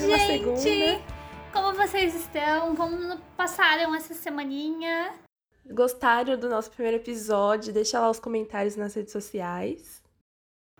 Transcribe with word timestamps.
mais 0.00 0.04
uma 0.04 0.18
gente! 0.18 0.60
segunda. 0.60 1.02
Como 1.52 1.76
vocês 1.76 2.14
estão? 2.14 2.74
Como 2.76 3.18
passaram 3.36 3.94
essa 3.94 4.14
semaninha? 4.14 5.12
Gostaram 5.66 6.38
do 6.38 6.48
nosso 6.48 6.70
primeiro 6.70 6.96
episódio? 6.96 7.72
Deixa 7.72 8.00
lá 8.00 8.08
os 8.08 8.18
comentários 8.18 8.76
nas 8.76 8.94
redes 8.94 9.12
sociais. 9.12 10.02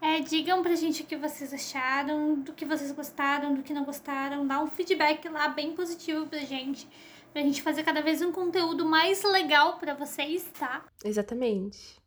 É, 0.00 0.20
digam 0.20 0.62
pra 0.62 0.74
gente 0.74 1.02
o 1.02 1.06
que 1.06 1.16
vocês 1.16 1.52
acharam, 1.52 2.36
do 2.40 2.54
que 2.54 2.64
vocês 2.64 2.90
gostaram, 2.92 3.54
do 3.54 3.62
que 3.62 3.74
não 3.74 3.84
gostaram. 3.84 4.46
Dá 4.46 4.62
um 4.62 4.66
feedback 4.68 5.28
lá 5.28 5.48
bem 5.48 5.74
positivo 5.74 6.26
pra 6.26 6.38
gente. 6.38 6.88
Pra 7.32 7.42
gente 7.42 7.62
fazer 7.62 7.82
cada 7.82 8.00
vez 8.00 8.22
um 8.22 8.32
conteúdo 8.32 8.84
mais 8.86 9.22
legal 9.22 9.78
pra 9.78 9.92
vocês, 9.94 10.48
tá? 10.58 10.84
Exatamente. 11.04 12.00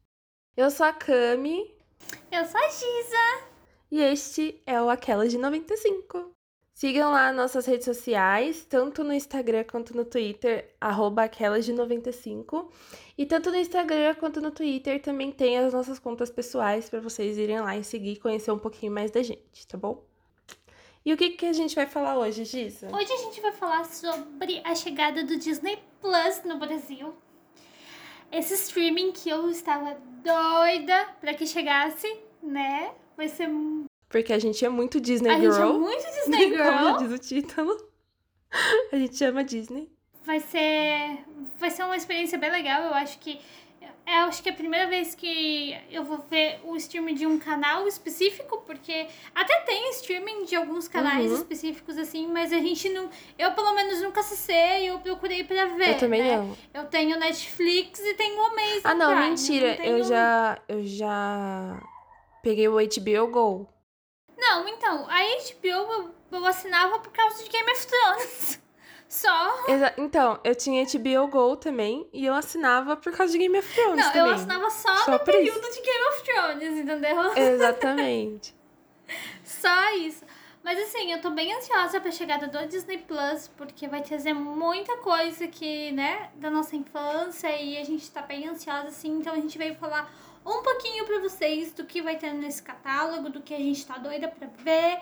Eu 0.58 0.70
sou 0.72 0.86
a 0.86 0.94
Cami 0.94 1.74
Eu 2.32 2.46
sou 2.46 2.60
a 2.60 2.70
Giza. 2.70 3.48
e 3.92 4.00
este 4.02 4.62
é 4.66 4.82
o 4.82 4.90
Aquelas 4.90 5.32
de 5.32 5.38
95. 5.38 6.33
Sigam 6.84 7.14
lá 7.14 7.32
nossas 7.32 7.66
redes 7.66 7.86
sociais, 7.86 8.66
tanto 8.66 9.06
no 9.06 9.14
Instagram 9.14 9.64
quanto 9.64 9.96
no 9.96 10.04
Twitter, 10.04 10.76
arroba 10.82 11.24
aquelas 11.24 11.64
de 11.64 11.72
95. 11.72 12.70
E 13.18 13.26
tanto 13.26 13.50
no 13.50 13.56
Instagram 13.56 14.16
quanto 14.16 14.42
no 14.42 14.52
Twitter 14.52 15.02
também 15.02 15.32
tem 15.32 15.58
as 15.60 15.72
nossas 15.72 15.98
contas 15.98 16.30
pessoais 16.30 16.90
para 16.90 17.00
vocês 17.00 17.38
irem 17.38 17.62
lá 17.62 17.78
e 17.78 17.86
seguir 17.86 18.12
e 18.12 18.20
conhecer 18.20 18.52
um 18.52 18.60
pouquinho 18.60 18.92
mais 18.92 19.12
da 19.12 19.24
gente, 19.24 19.66
tá 19.66 19.78
bom? 19.78 20.04
E 21.06 21.14
o 21.14 21.16
que, 21.16 21.30
que 21.30 21.46
a 21.46 21.54
gente 21.54 21.74
vai 21.74 21.88
falar 21.88 22.18
hoje, 22.18 22.44
Giza? 22.44 22.90
Hoje 22.94 23.14
a 23.14 23.18
gente 23.18 23.40
vai 23.40 23.54
falar 23.54 23.86
sobre 23.86 24.60
a 24.66 24.76
chegada 24.76 25.24
do 25.24 25.38
Disney 25.38 25.80
Plus 26.02 26.44
no 26.44 26.58
Brasil. 26.58 27.14
Esse 28.30 28.56
streaming 28.56 29.14
que 29.14 29.30
eu 29.30 29.50
estava 29.50 29.96
doida 30.22 31.08
pra 31.22 31.34
que 31.34 31.48
chegasse, 31.48 32.14
né? 32.42 32.94
Vai 33.16 33.30
ser. 33.30 33.48
Porque 34.14 34.32
a 34.32 34.38
gente 34.40 34.64
é 34.64 34.70
muito 34.70 35.02
Disney 35.02 35.32
A 35.32 35.40
Girl. 35.40 35.52
gente 35.52 35.62
é 35.64 35.74
muito 35.74 36.06
Disney 36.14 36.58
Como 36.58 36.80
Girl. 36.88 36.98
diz 37.00 37.12
o 37.12 37.18
título. 37.18 37.76
A 38.92 38.96
gente 38.98 39.24
ama 39.26 39.44
Disney. 39.44 39.92
Vai 40.24 40.40
ser. 40.40 41.18
Vai 41.60 41.72
ser 41.72 41.84
uma 41.84 41.98
experiência 41.98 42.38
bem 42.38 42.52
legal. 42.52 42.84
Eu 42.84 42.94
acho 42.94 43.18
que. 43.20 43.40
Eu 44.06 44.14
acho 44.26 44.44
que 44.44 44.50
é 44.50 44.52
a 44.52 44.56
primeira 44.56 44.86
vez 44.88 45.16
que 45.16 45.76
eu 45.90 46.04
vou 46.04 46.18
ver 46.30 46.60
o 46.66 46.76
streaming 46.76 47.16
de 47.16 47.26
um 47.26 47.40
canal 47.40 47.88
específico, 47.88 48.62
porque 48.68 49.08
até 49.34 49.62
tem 49.62 49.90
streaming 49.92 50.44
de 50.44 50.56
alguns 50.58 50.88
canais 50.90 51.32
Uhum. 51.32 51.38
específicos 51.38 51.98
assim, 51.98 52.28
mas 52.28 52.52
a 52.54 52.58
gente 52.60 52.88
não. 52.90 53.10
Eu 53.40 53.54
pelo 53.54 53.74
menos 53.74 54.02
nunca 54.02 54.20
acessei, 54.20 54.90
eu 54.92 55.00
procurei 55.00 55.44
pra 55.46 55.66
ver. 55.68 55.92
eu 55.92 55.98
também 55.98 56.22
né? 56.22 56.38
não. 56.38 56.56
Eu 56.74 56.86
tenho 56.90 57.18
Netflix 57.18 58.00
e 58.02 58.14
tenho 58.14 58.38
o 58.38 58.46
Amazon 58.46 58.82
Ah, 58.84 58.94
não, 58.94 59.12
Prime, 59.16 59.30
mentira. 59.30 59.70
não 59.70 59.78
tenho- 59.78 59.98
Eu 59.98 60.04
já. 60.04 60.60
Eu 60.68 60.86
já. 60.86 61.82
Peguei 62.44 62.68
o 62.68 62.74
HBO 62.78 63.28
Go. 63.32 63.73
Não, 64.46 64.68
então, 64.68 65.08
a 65.10 65.20
HBO 65.22 65.68
eu, 65.94 66.16
eu 66.32 66.46
assinava 66.46 67.00
por 67.00 67.12
causa 67.12 67.42
de 67.44 67.50
Game 67.50 67.72
of 67.72 67.88
Thrones. 67.88 68.62
Só. 69.08 69.66
Exa- 69.68 69.94
então, 69.98 70.40
eu 70.44 70.56
tinha 70.56 70.84
HBO 70.86 71.28
Go 71.28 71.56
também 71.56 72.08
e 72.12 72.26
eu 72.26 72.34
assinava 72.34 72.98
por 72.98 73.12
causa 73.16 73.32
de 73.32 73.38
Game 73.38 73.58
of 73.58 73.74
Thrones 73.74 74.04
Não, 74.06 74.12
também. 74.12 74.28
eu 74.30 74.36
assinava 74.36 74.70
só, 74.72 74.96
Só 75.06 75.12
no 75.12 75.20
por 75.20 75.26
período 75.26 75.62
de 75.70 75.82
Game 75.82 76.06
of 76.10 76.24
Thrones, 76.24 76.80
entendeu? 76.80 77.38
Exatamente. 77.38 78.56
Só 79.44 79.92
isso. 79.96 80.24
Mas 80.64 80.80
assim, 80.80 81.12
eu 81.12 81.22
tô 81.22 81.30
bem 81.30 81.54
ansiosa 81.54 82.00
pra 82.00 82.10
chegada 82.10 82.48
do 82.48 82.68
Disney 82.68 82.98
Plus, 82.98 83.50
porque 83.50 83.88
vai 83.88 84.02
trazer 84.02 84.34
muita 84.34 84.98
coisa 84.98 85.46
que, 85.48 85.92
né, 85.92 86.32
da 86.36 86.50
nossa 86.50 86.76
infância 86.76 87.50
e 87.56 87.78
a 87.78 87.84
gente 87.84 88.10
tá 88.10 88.22
bem 88.22 88.48
ansiosa, 88.48 88.88
assim. 88.88 89.10
Então 89.20 89.34
a 89.34 89.36
gente 89.36 89.58
veio 89.58 89.76
falar 89.76 90.12
um 90.46 90.62
pouquinho 90.62 91.06
pra 91.06 91.20
vocês 91.20 91.72
do 91.74 91.86
que 91.86 92.02
vai 92.02 92.18
ter 92.18 92.34
nesse 92.34 92.62
catálogo, 92.62 93.30
do 93.30 93.42
que 93.42 93.54
a 93.54 93.58
gente 93.58 93.86
tá 93.86 93.98
doida 93.98 94.28
pra 94.28 94.48
ver. 94.48 95.00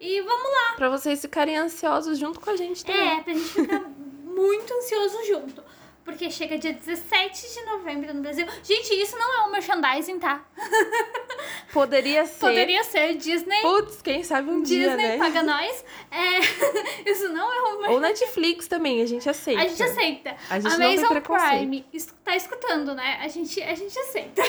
E 0.00 0.20
vamos 0.20 0.50
lá. 0.52 0.74
pra 0.76 0.88
vocês 0.90 1.20
ficarem 1.20 1.56
ansiosos 1.56 2.18
junto 2.18 2.38
com 2.40 2.50
a 2.50 2.56
gente 2.56 2.84
também. 2.84 3.18
É, 3.18 3.22
pra 3.22 3.32
gente 3.32 3.48
ficar 3.48 3.80
muito 4.24 4.74
ansioso 4.74 5.24
junto. 5.26 5.64
Porque 6.06 6.30
chega 6.30 6.56
dia 6.56 6.72
17 6.72 7.52
de 7.52 7.62
novembro 7.64 8.14
no 8.14 8.22
Brasil. 8.22 8.46
Gente, 8.62 8.94
isso 8.94 9.18
não 9.18 9.34
é 9.34 9.42
um 9.48 9.50
merchandising, 9.50 10.20
tá? 10.20 10.42
Poderia 11.72 12.24
ser. 12.24 12.38
Poderia 12.38 12.84
ser 12.84 13.14
Disney. 13.16 13.60
Putz, 13.60 14.00
quem 14.00 14.22
sabe 14.22 14.48
um 14.48 14.62
dia, 14.62 14.90
Disney 14.90 15.02
né? 15.02 15.18
paga 15.18 15.42
nós. 15.44 15.84
É, 16.10 16.38
isso 17.10 17.28
não 17.30 17.52
é 17.52 17.58
um 17.58 17.64
merchandising. 17.80 17.92
Ou 17.94 18.00
Netflix 18.00 18.68
também, 18.68 19.02
a 19.02 19.06
gente 19.06 19.28
aceita. 19.28 19.60
A 19.60 19.66
gente 19.66 19.82
aceita. 19.82 20.36
A 20.48 20.60
gente 20.60 20.78
não 20.78 20.86
Amazon 20.86 21.08
preconceito. 21.08 21.58
Prime 21.58 21.86
tá 22.24 22.36
escutando, 22.36 22.94
né? 22.94 23.18
A 23.20 23.28
gente, 23.28 23.60
a 23.62 23.74
gente 23.74 23.98
aceita. 23.98 24.42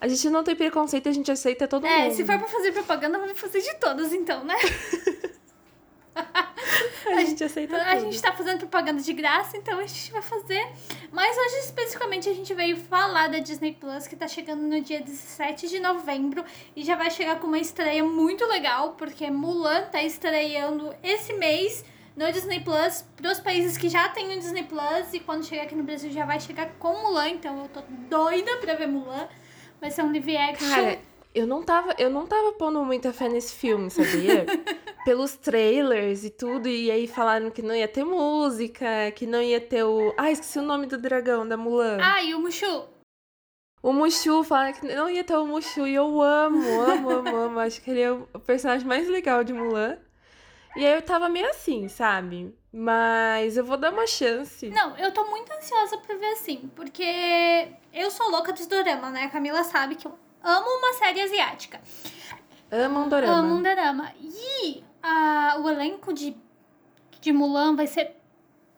A 0.00 0.08
gente 0.08 0.28
não 0.30 0.42
tem 0.42 0.56
preconceito, 0.56 1.08
a 1.08 1.12
gente 1.12 1.30
aceita 1.30 1.68
todo 1.68 1.86
É, 1.86 2.04
mundo. 2.04 2.14
se 2.14 2.24
for 2.24 2.38
pra 2.38 2.48
fazer 2.48 2.72
propaganda, 2.72 3.18
vamos 3.18 3.38
fazer 3.38 3.60
de 3.60 3.74
todas, 3.76 4.12
então, 4.12 4.44
né? 4.44 4.56
A 7.06 7.24
gente 7.24 7.44
aceita 7.44 7.76
A 7.76 7.96
tudo. 7.96 8.00
gente 8.00 8.22
tá 8.22 8.32
fazendo 8.32 8.58
propaganda 8.60 9.00
de 9.02 9.12
graça, 9.12 9.56
então 9.56 9.78
a 9.78 9.86
gente 9.86 10.10
vai 10.10 10.22
fazer. 10.22 10.66
Mas 11.12 11.36
hoje, 11.36 11.58
especificamente, 11.66 12.28
a 12.28 12.32
gente 12.32 12.52
veio 12.54 12.76
falar 12.76 13.28
da 13.28 13.38
Disney 13.38 13.72
Plus, 13.72 14.06
que 14.06 14.16
tá 14.16 14.26
chegando 14.26 14.62
no 14.62 14.80
dia 14.80 15.00
17 15.00 15.68
de 15.68 15.80
novembro. 15.80 16.44
E 16.74 16.82
já 16.82 16.96
vai 16.96 17.10
chegar 17.10 17.38
com 17.38 17.46
uma 17.46 17.58
estreia 17.58 18.02
muito 18.02 18.44
legal, 18.46 18.92
porque 18.92 19.30
Mulan 19.30 19.82
tá 19.92 20.02
estreando 20.02 20.94
esse 21.02 21.32
mês 21.34 21.84
no 22.16 22.30
Disney 22.32 22.60
Plus 22.60 23.04
pros 23.16 23.38
países 23.38 23.76
que 23.76 23.88
já 23.88 24.08
têm 24.08 24.34
o 24.34 24.38
Disney 24.38 24.62
Plus. 24.64 25.12
E 25.12 25.20
quando 25.20 25.44
chegar 25.44 25.64
aqui 25.64 25.74
no 25.74 25.84
Brasil 25.84 26.10
já 26.10 26.24
vai 26.24 26.40
chegar 26.40 26.70
com 26.78 27.02
Mulan, 27.02 27.28
então 27.28 27.62
eu 27.62 27.68
tô 27.68 27.80
doida 28.08 28.56
pra 28.58 28.74
ver 28.74 28.86
Mulan. 28.88 29.28
Vai 29.80 29.90
ser 29.90 30.02
um 30.02 30.10
live 30.10 30.36
action. 30.36 30.68
Cara, 30.70 30.98
eu 31.34 31.46
não 31.46 31.62
tava, 31.62 31.94
eu 31.98 32.08
não 32.08 32.26
tava 32.26 32.52
pondo 32.52 32.82
muita 32.84 33.12
fé 33.12 33.28
nesse 33.28 33.54
filme, 33.54 33.90
sabia? 33.90 34.46
Pelos 35.04 35.36
trailers 35.36 36.24
e 36.24 36.30
tudo, 36.30 36.66
e 36.68 36.90
aí 36.90 37.06
falaram 37.06 37.50
que 37.50 37.60
não 37.60 37.74
ia 37.74 37.86
ter 37.86 38.04
música, 38.04 39.10
que 39.14 39.26
não 39.26 39.42
ia 39.42 39.60
ter 39.60 39.84
o. 39.84 40.14
Ah, 40.16 40.30
esqueci 40.30 40.58
o 40.58 40.62
nome 40.62 40.86
do 40.86 40.96
dragão, 40.96 41.46
da 41.46 41.56
Mulan. 41.56 41.98
Ah, 42.00 42.22
e 42.22 42.34
o 42.34 42.40
Mushu? 42.40 42.88
O 43.82 43.92
Mushu, 43.92 44.42
falaram 44.42 44.72
que 44.72 44.86
não 44.86 45.10
ia 45.10 45.22
ter 45.22 45.36
o 45.36 45.46
Mushu, 45.46 45.86
e 45.86 45.94
eu 45.94 46.22
amo, 46.22 46.80
amo, 46.80 47.10
amo, 47.10 47.36
amo. 47.36 47.58
Acho 47.60 47.82
que 47.82 47.90
ele 47.90 48.00
é 48.00 48.10
o 48.10 48.40
personagem 48.46 48.86
mais 48.86 49.06
legal 49.06 49.44
de 49.44 49.52
Mulan. 49.52 49.98
E 50.74 50.84
aí 50.84 50.94
eu 50.94 51.02
tava 51.02 51.28
meio 51.28 51.48
assim, 51.50 51.86
sabe? 51.86 52.52
Mas 52.72 53.56
eu 53.56 53.64
vou 53.64 53.76
dar 53.76 53.92
uma 53.92 54.06
chance. 54.06 54.68
Não, 54.70 54.96
eu 54.96 55.12
tô 55.12 55.24
muito 55.26 55.52
ansiosa 55.52 55.98
pra 55.98 56.16
ver 56.16 56.32
assim, 56.32 56.68
porque 56.74 57.68
eu 57.92 58.10
sou 58.10 58.30
louca 58.30 58.52
dos 58.52 58.66
dorama, 58.66 59.10
né? 59.10 59.24
A 59.24 59.28
Camila 59.28 59.62
sabe 59.62 59.94
que 59.94 60.06
eu 60.06 60.18
amo 60.42 60.66
uma 60.66 60.94
série 60.94 61.20
asiática. 61.20 61.80
Amo 62.72 63.00
um 63.00 63.08
dorama. 63.08 63.34
Amo 63.34 63.54
um 63.54 63.62
dorama. 63.62 64.12
E 64.20 64.82
o 65.60 65.68
elenco 65.68 66.12
de, 66.12 66.36
de 67.20 67.32
Mulan 67.32 67.76
vai 67.76 67.86
ser 67.86 68.16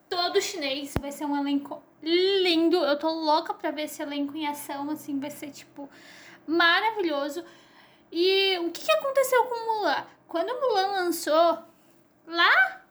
todo 0.09 0.41
chinês, 0.41 0.95
vai 1.01 1.13
ser 1.13 1.25
um 1.25 1.37
elenco 1.37 1.83
lindo. 2.03 2.77
Eu 2.79 2.99
tô 2.99 3.09
louca 3.11 3.53
pra 3.55 3.71
ver 3.71 3.83
esse 3.83 4.03
elenco 4.03 4.37
em 4.37 4.47
ação, 4.47 4.89
assim, 4.91 5.19
vai 5.19 5.31
ser, 5.31 5.51
tipo, 5.51 5.89
maravilhoso. 6.47 7.45
E 8.11 8.59
o 8.59 8.71
que, 8.71 8.85
que 8.85 8.93
aconteceu 8.93 9.45
com 9.45 9.67
Mulan? 9.81 10.05
Quando 10.29 10.49
Mulan 10.61 10.87
lançou, 11.03 11.59
lá 12.27 12.83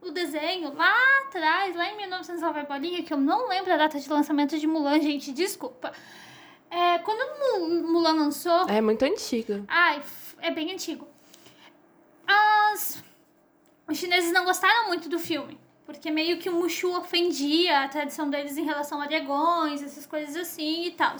o 0.00 0.10
desenho, 0.10 0.74
lá 0.74 0.94
atrás, 1.26 1.74
lá 1.74 1.90
em 1.90 1.96
1909 1.96 2.62
bolinha, 2.64 3.02
que 3.02 3.12
eu 3.12 3.16
não 3.18 3.48
lembro 3.48 3.72
a 3.72 3.76
data 3.76 3.98
de 3.98 4.08
lançamento 4.08 4.58
de 4.58 4.66
Mulan, 4.66 5.00
gente, 5.00 5.32
desculpa. 5.32 5.92
É, 6.70 6.98
quando 6.98 7.20
Mu- 7.60 7.92
Mulan 7.92 8.12
lançou, 8.14 8.68
É 8.68 8.80
muito 8.80 9.02
antigo. 9.04 9.64
Ai, 9.68 10.02
é 10.40 10.50
bem 10.50 10.72
antigo. 10.72 11.06
As... 12.26 13.02
Os 13.88 13.98
chineses 13.98 14.32
não 14.32 14.44
gostaram 14.44 14.88
muito 14.88 15.08
do 15.08 15.18
filme. 15.18 15.58
Porque 15.84 16.10
meio 16.10 16.38
que 16.38 16.48
o 16.48 16.54
Mushu 16.54 16.96
ofendia 16.96 17.80
a 17.80 17.88
tradição 17.88 18.30
deles 18.30 18.56
em 18.56 18.64
relação 18.64 19.00
a 19.02 19.06
dragões, 19.06 19.82
essas 19.82 20.06
coisas 20.06 20.34
assim 20.34 20.86
e 20.86 20.90
tal. 20.92 21.14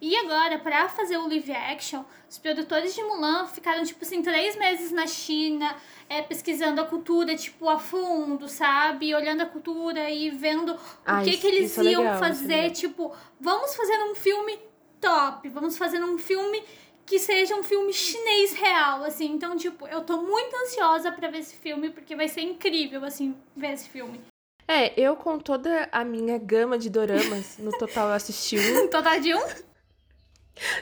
E 0.00 0.16
agora, 0.16 0.58
pra 0.58 0.88
fazer 0.88 1.16
o 1.16 1.28
live 1.28 1.52
action, 1.52 2.02
os 2.28 2.36
produtores 2.36 2.92
de 2.92 3.00
Mulan 3.04 3.46
ficaram, 3.46 3.84
tipo 3.84 4.04
assim, 4.04 4.20
três 4.20 4.56
meses 4.56 4.90
na 4.90 5.06
China, 5.06 5.76
é, 6.08 6.20
pesquisando 6.20 6.80
a 6.80 6.84
cultura, 6.84 7.36
tipo, 7.36 7.68
a 7.68 7.78
fundo, 7.78 8.48
sabe? 8.48 9.14
Olhando 9.14 9.42
a 9.42 9.46
cultura 9.46 10.10
e 10.10 10.28
vendo 10.28 10.74
o 10.74 11.24
que, 11.24 11.36
que 11.36 11.46
eles 11.46 11.78
é 11.78 11.84
iam 11.84 12.02
legal, 12.02 12.16
é 12.16 12.18
fazer. 12.18 12.48
legal. 12.48 12.70
tipo, 12.72 13.12
vamos 13.40 13.76
fazer 13.76 13.96
um 14.02 14.16
filme 14.16 14.58
top, 15.00 15.48
vamos 15.50 15.78
fazer 15.78 16.02
um 16.02 16.18
filme 16.18 16.64
que 17.12 17.18
seja 17.18 17.54
um 17.54 17.62
filme 17.62 17.92
chinês 17.92 18.54
real, 18.54 19.04
assim. 19.04 19.26
Então, 19.26 19.54
tipo, 19.54 19.86
eu 19.86 20.02
tô 20.02 20.22
muito 20.22 20.56
ansiosa 20.56 21.12
pra 21.12 21.28
ver 21.28 21.40
esse 21.40 21.54
filme, 21.56 21.90
porque 21.90 22.16
vai 22.16 22.26
ser 22.26 22.40
incrível, 22.40 23.04
assim, 23.04 23.36
ver 23.54 23.72
esse 23.74 23.86
filme. 23.90 24.18
É, 24.66 24.98
eu 24.98 25.14
com 25.14 25.38
toda 25.38 25.90
a 25.92 26.06
minha 26.06 26.38
gama 26.38 26.78
de 26.78 26.88
doramas, 26.88 27.58
no 27.58 27.70
total 27.72 28.08
eu 28.08 28.14
assisti 28.14 28.56
um, 28.58 28.88
Total 28.88 29.20
de 29.20 29.34
um? 29.34 29.42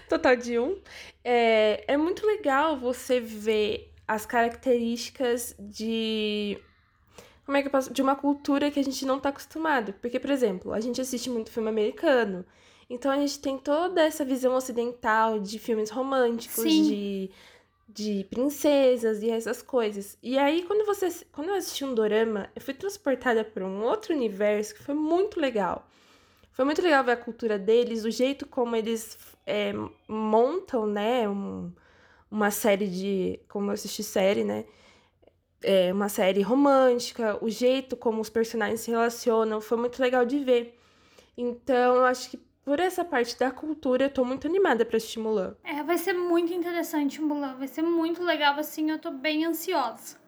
total 0.09 0.37
de 0.37 0.57
um. 0.57 0.81
É, 1.25 1.83
é 1.89 1.97
muito 1.97 2.25
legal 2.25 2.79
você 2.79 3.19
ver 3.19 3.93
as 4.07 4.25
características 4.25 5.57
de. 5.59 6.61
Como 7.45 7.57
é 7.57 7.61
que 7.63 7.67
eu 7.67 7.73
posso. 7.73 7.93
De 7.93 8.03
uma 8.03 8.15
cultura 8.15 8.71
que 8.71 8.79
a 8.79 8.85
gente 8.85 9.05
não 9.05 9.19
tá 9.19 9.31
acostumado. 9.31 9.95
Porque, 9.95 10.21
por 10.21 10.31
exemplo, 10.31 10.73
a 10.73 10.79
gente 10.79 11.01
assiste 11.01 11.29
muito 11.29 11.51
filme 11.51 11.69
americano. 11.69 12.47
Então 12.91 13.11
a 13.11 13.17
gente 13.17 13.39
tem 13.39 13.57
toda 13.57 14.03
essa 14.03 14.25
visão 14.25 14.55
ocidental 14.55 15.39
de 15.39 15.59
filmes 15.59 15.89
românticos, 15.91 16.65
Sim. 16.65 16.83
de 16.83 17.31
de 17.93 18.25
princesas 18.31 19.23
e 19.23 19.31
essas 19.31 19.63
coisas. 19.63 20.17
E 20.23 20.39
aí, 20.39 20.63
quando 20.63 20.87
você. 20.87 21.09
Quando 21.33 21.49
eu 21.49 21.55
assisti 21.55 21.85
um 21.85 21.95
dorama, 21.95 22.49
eu 22.55 22.63
fui 22.63 22.75
transportada 22.75 23.45
para 23.45 23.65
um 23.65 23.83
outro 23.83 24.15
universo 24.15 24.75
que 24.75 24.83
foi 24.83 24.95
muito 24.95 25.41
legal. 25.41 25.89
Foi 26.53 26.65
muito 26.65 26.83
legal 26.83 27.03
ver 27.05 27.13
a 27.13 27.17
cultura 27.17 27.59
deles, 27.59 28.05
o 28.05 28.11
jeito 28.11 28.47
como 28.47 28.77
eles 28.77 29.19
é, 29.47 29.73
montam, 30.09 30.87
né? 30.87 31.29
Um, 31.29 31.73
uma 32.31 32.51
série 32.51 32.87
de. 32.87 33.41
Como 33.49 33.71
eu 33.71 33.75
assisti 33.75 34.03
série, 34.05 34.45
né? 34.45 34.65
É, 35.63 35.93
uma 35.93 36.09
série 36.09 36.43
romântica, 36.43 37.39
o 37.45 37.51
jeito 37.51 37.97
como 37.97 38.21
os 38.21 38.31
personagens 38.31 38.81
se 38.81 38.91
relacionam, 38.91 39.61
foi 39.61 39.77
muito 39.77 40.01
legal 40.01 40.25
de 40.25 40.39
ver. 40.39 40.79
Então, 41.37 41.97
eu 41.97 42.05
acho 42.05 42.31
que 42.31 42.50
por 42.65 42.79
essa 42.81 43.05
parte 43.05 43.39
da 43.39 43.51
cultura, 43.51 44.05
eu 44.05 44.11
tô 44.11 44.25
muito 44.25 44.47
animada 44.47 44.85
pra 44.85 44.97
assistir 44.97 45.19
Mulan. 45.19 45.57
É, 45.65 45.83
vai 45.83 45.99
ser 45.99 46.13
muito 46.13 46.53
interessante 46.53 47.21
Mulan. 47.21 47.57
Vai 47.57 47.69
ser 47.69 47.83
muito 47.83 48.23
legal, 48.23 48.59
assim, 48.59 48.91
eu 48.91 48.99
tô 48.99 49.11
bem 49.11 49.45
ansiosa. 49.45 50.19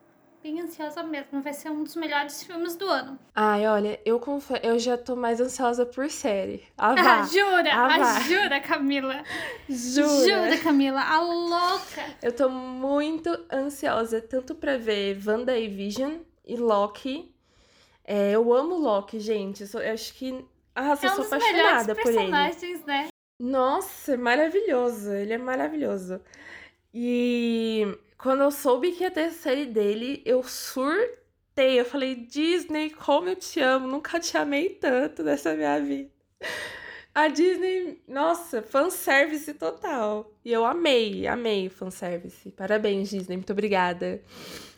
Bem 0.43 0.61
ansiosa 0.61 1.05
mesmo. 1.05 1.41
Vai 1.41 1.53
ser 1.53 1.71
um 1.71 1.85
dos 1.85 1.95
melhores 1.95 2.43
filmes 2.43 2.75
do 2.75 2.89
ano. 2.89 3.17
Ai, 3.33 3.65
olha, 3.69 4.01
eu 4.05 4.19
confesso, 4.19 4.61
eu 4.65 4.77
já 4.77 4.99
tô 4.99 5.15
mais 5.15 5.41
ansiosa 5.41 5.87
por 5.87 6.11
série. 6.11 6.65
Ah, 6.77 6.95
vá. 6.97 7.21
Ah, 7.21 7.23
jura? 7.23 7.73
Ah, 7.73 7.87
ah, 7.95 8.21
jura, 8.23 8.61
Camila? 8.61 9.23
Jura? 9.69 10.09
Jura, 10.09 10.59
Camila? 10.59 11.01
A 11.01 11.21
louca! 11.21 12.03
Eu 12.21 12.35
tô 12.35 12.49
muito 12.49 13.31
ansiosa, 13.53 14.21
tanto 14.21 14.53
pra 14.57 14.77
ver 14.77 15.17
Wanda 15.25 15.57
e 15.57 15.69
Vision 15.69 16.17
e 16.45 16.57
Loki. 16.57 17.33
É, 18.05 18.33
eu 18.33 18.53
amo 18.53 18.75
Loki, 18.75 19.21
gente. 19.21 19.61
Eu, 19.61 19.69
sou, 19.69 19.81
eu 19.81 19.95
acho 19.95 20.13
que 20.15 20.45
ah, 20.75 20.97
eu 21.03 21.09
é 21.09 21.13
um 21.13 21.17
sou 21.17 21.25
apaixonada 21.25 21.95
por 21.95 22.13
ele. 22.13 22.31
Né? 22.87 23.09
Nossa, 23.39 24.17
maravilhoso. 24.17 25.13
Ele 25.13 25.35
é 25.35 25.39
maravilhoso. 25.39 26.21
E 26.95 27.99
quando 28.17 28.43
eu 28.43 28.51
soube 28.51 28.93
que 28.93 29.03
ia 29.03 29.11
ter 29.11 29.25
a 29.25 29.31
série 29.31 29.67
dele, 29.67 30.23
eu 30.25 30.43
surtei. 30.43 31.79
Eu 31.79 31.85
falei, 31.85 32.15
Disney, 32.15 32.91
como 32.91 33.29
eu 33.29 33.37
te 33.37 33.61
amo. 33.61 33.87
Nunca 33.87 34.19
te 34.19 34.37
amei 34.37 34.71
tanto 34.71 35.23
nessa 35.23 35.55
minha 35.55 35.79
vida. 35.81 36.11
A 37.15 37.29
Disney, 37.29 38.03
nossa, 38.09 38.63
fanservice 38.63 39.53
total. 39.53 40.33
E 40.43 40.51
eu 40.51 40.65
amei, 40.65 41.27
amei 41.27 41.69
fanservice. 41.69 42.51
Parabéns, 42.51 43.11
Disney, 43.11 43.37
muito 43.37 43.53
obrigada. 43.53 44.23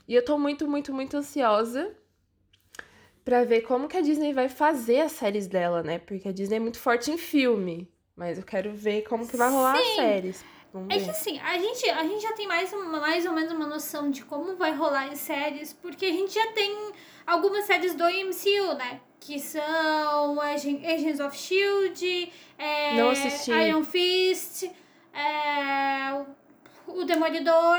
E 0.09 0.15
eu 0.15 0.25
tô 0.25 0.37
muito, 0.37 0.67
muito, 0.67 0.93
muito 0.93 1.17
ansiosa 1.17 1.95
para 3.25 3.45
ver 3.45 3.63
como 3.63 3.89
que 3.89 3.97
a 3.97 4.03
Disney 4.03 4.33
vai 4.33 4.49
fazer 4.49 5.01
as 5.01 5.13
séries 5.13 5.47
dela, 5.47 5.83
né? 5.83 5.99
Porque 5.99 6.29
a 6.29 6.33
Disney 6.33 6.57
é 6.57 6.61
muito 6.61 6.79
forte 6.79 7.11
em 7.11 7.17
filme, 7.17 7.89
mas 8.15 8.39
eu 8.39 8.45
quero 8.45 8.73
ver 8.73 9.03
como 9.03 9.27
que 9.27 9.37
vai 9.37 9.51
rolar 9.51 9.77
Sim. 9.77 9.83
as 9.83 9.97
séries. 9.97 10.45
é 10.91 10.99
que 10.99 11.11
assim, 11.11 11.41
a 11.41 11.57
gente, 11.57 11.89
a 11.89 12.03
gente 12.03 12.23
já 12.23 12.33
tem 12.35 12.47
mais, 12.47 12.71
mais 12.73 13.25
ou 13.25 13.33
menos 13.33 13.53
uma 13.53 13.67
noção 13.67 14.11
de 14.11 14.23
como 14.25 14.57
vai 14.57 14.75
rolar 14.75 15.11
as 15.11 15.21
séries, 15.21 15.73
porque 15.73 16.05
a 16.05 16.13
gente 16.13 16.35
já 16.35 16.53
tem 16.53 16.93
algumas 17.27 17.65
séries 17.65 17.95
do 17.95 18.05
MCU, 18.05 18.75
né? 18.77 19.01
Que 19.19 19.41
são 19.41 20.39
Agents 20.39 21.19
of 21.21 21.35
S.H.I.E.L.D., 21.35 22.31
é. 22.59 23.69
Iron 23.69 23.83
Fist, 23.85 24.65
é, 25.15 26.25
o 26.87 27.05
Demolidor... 27.05 27.79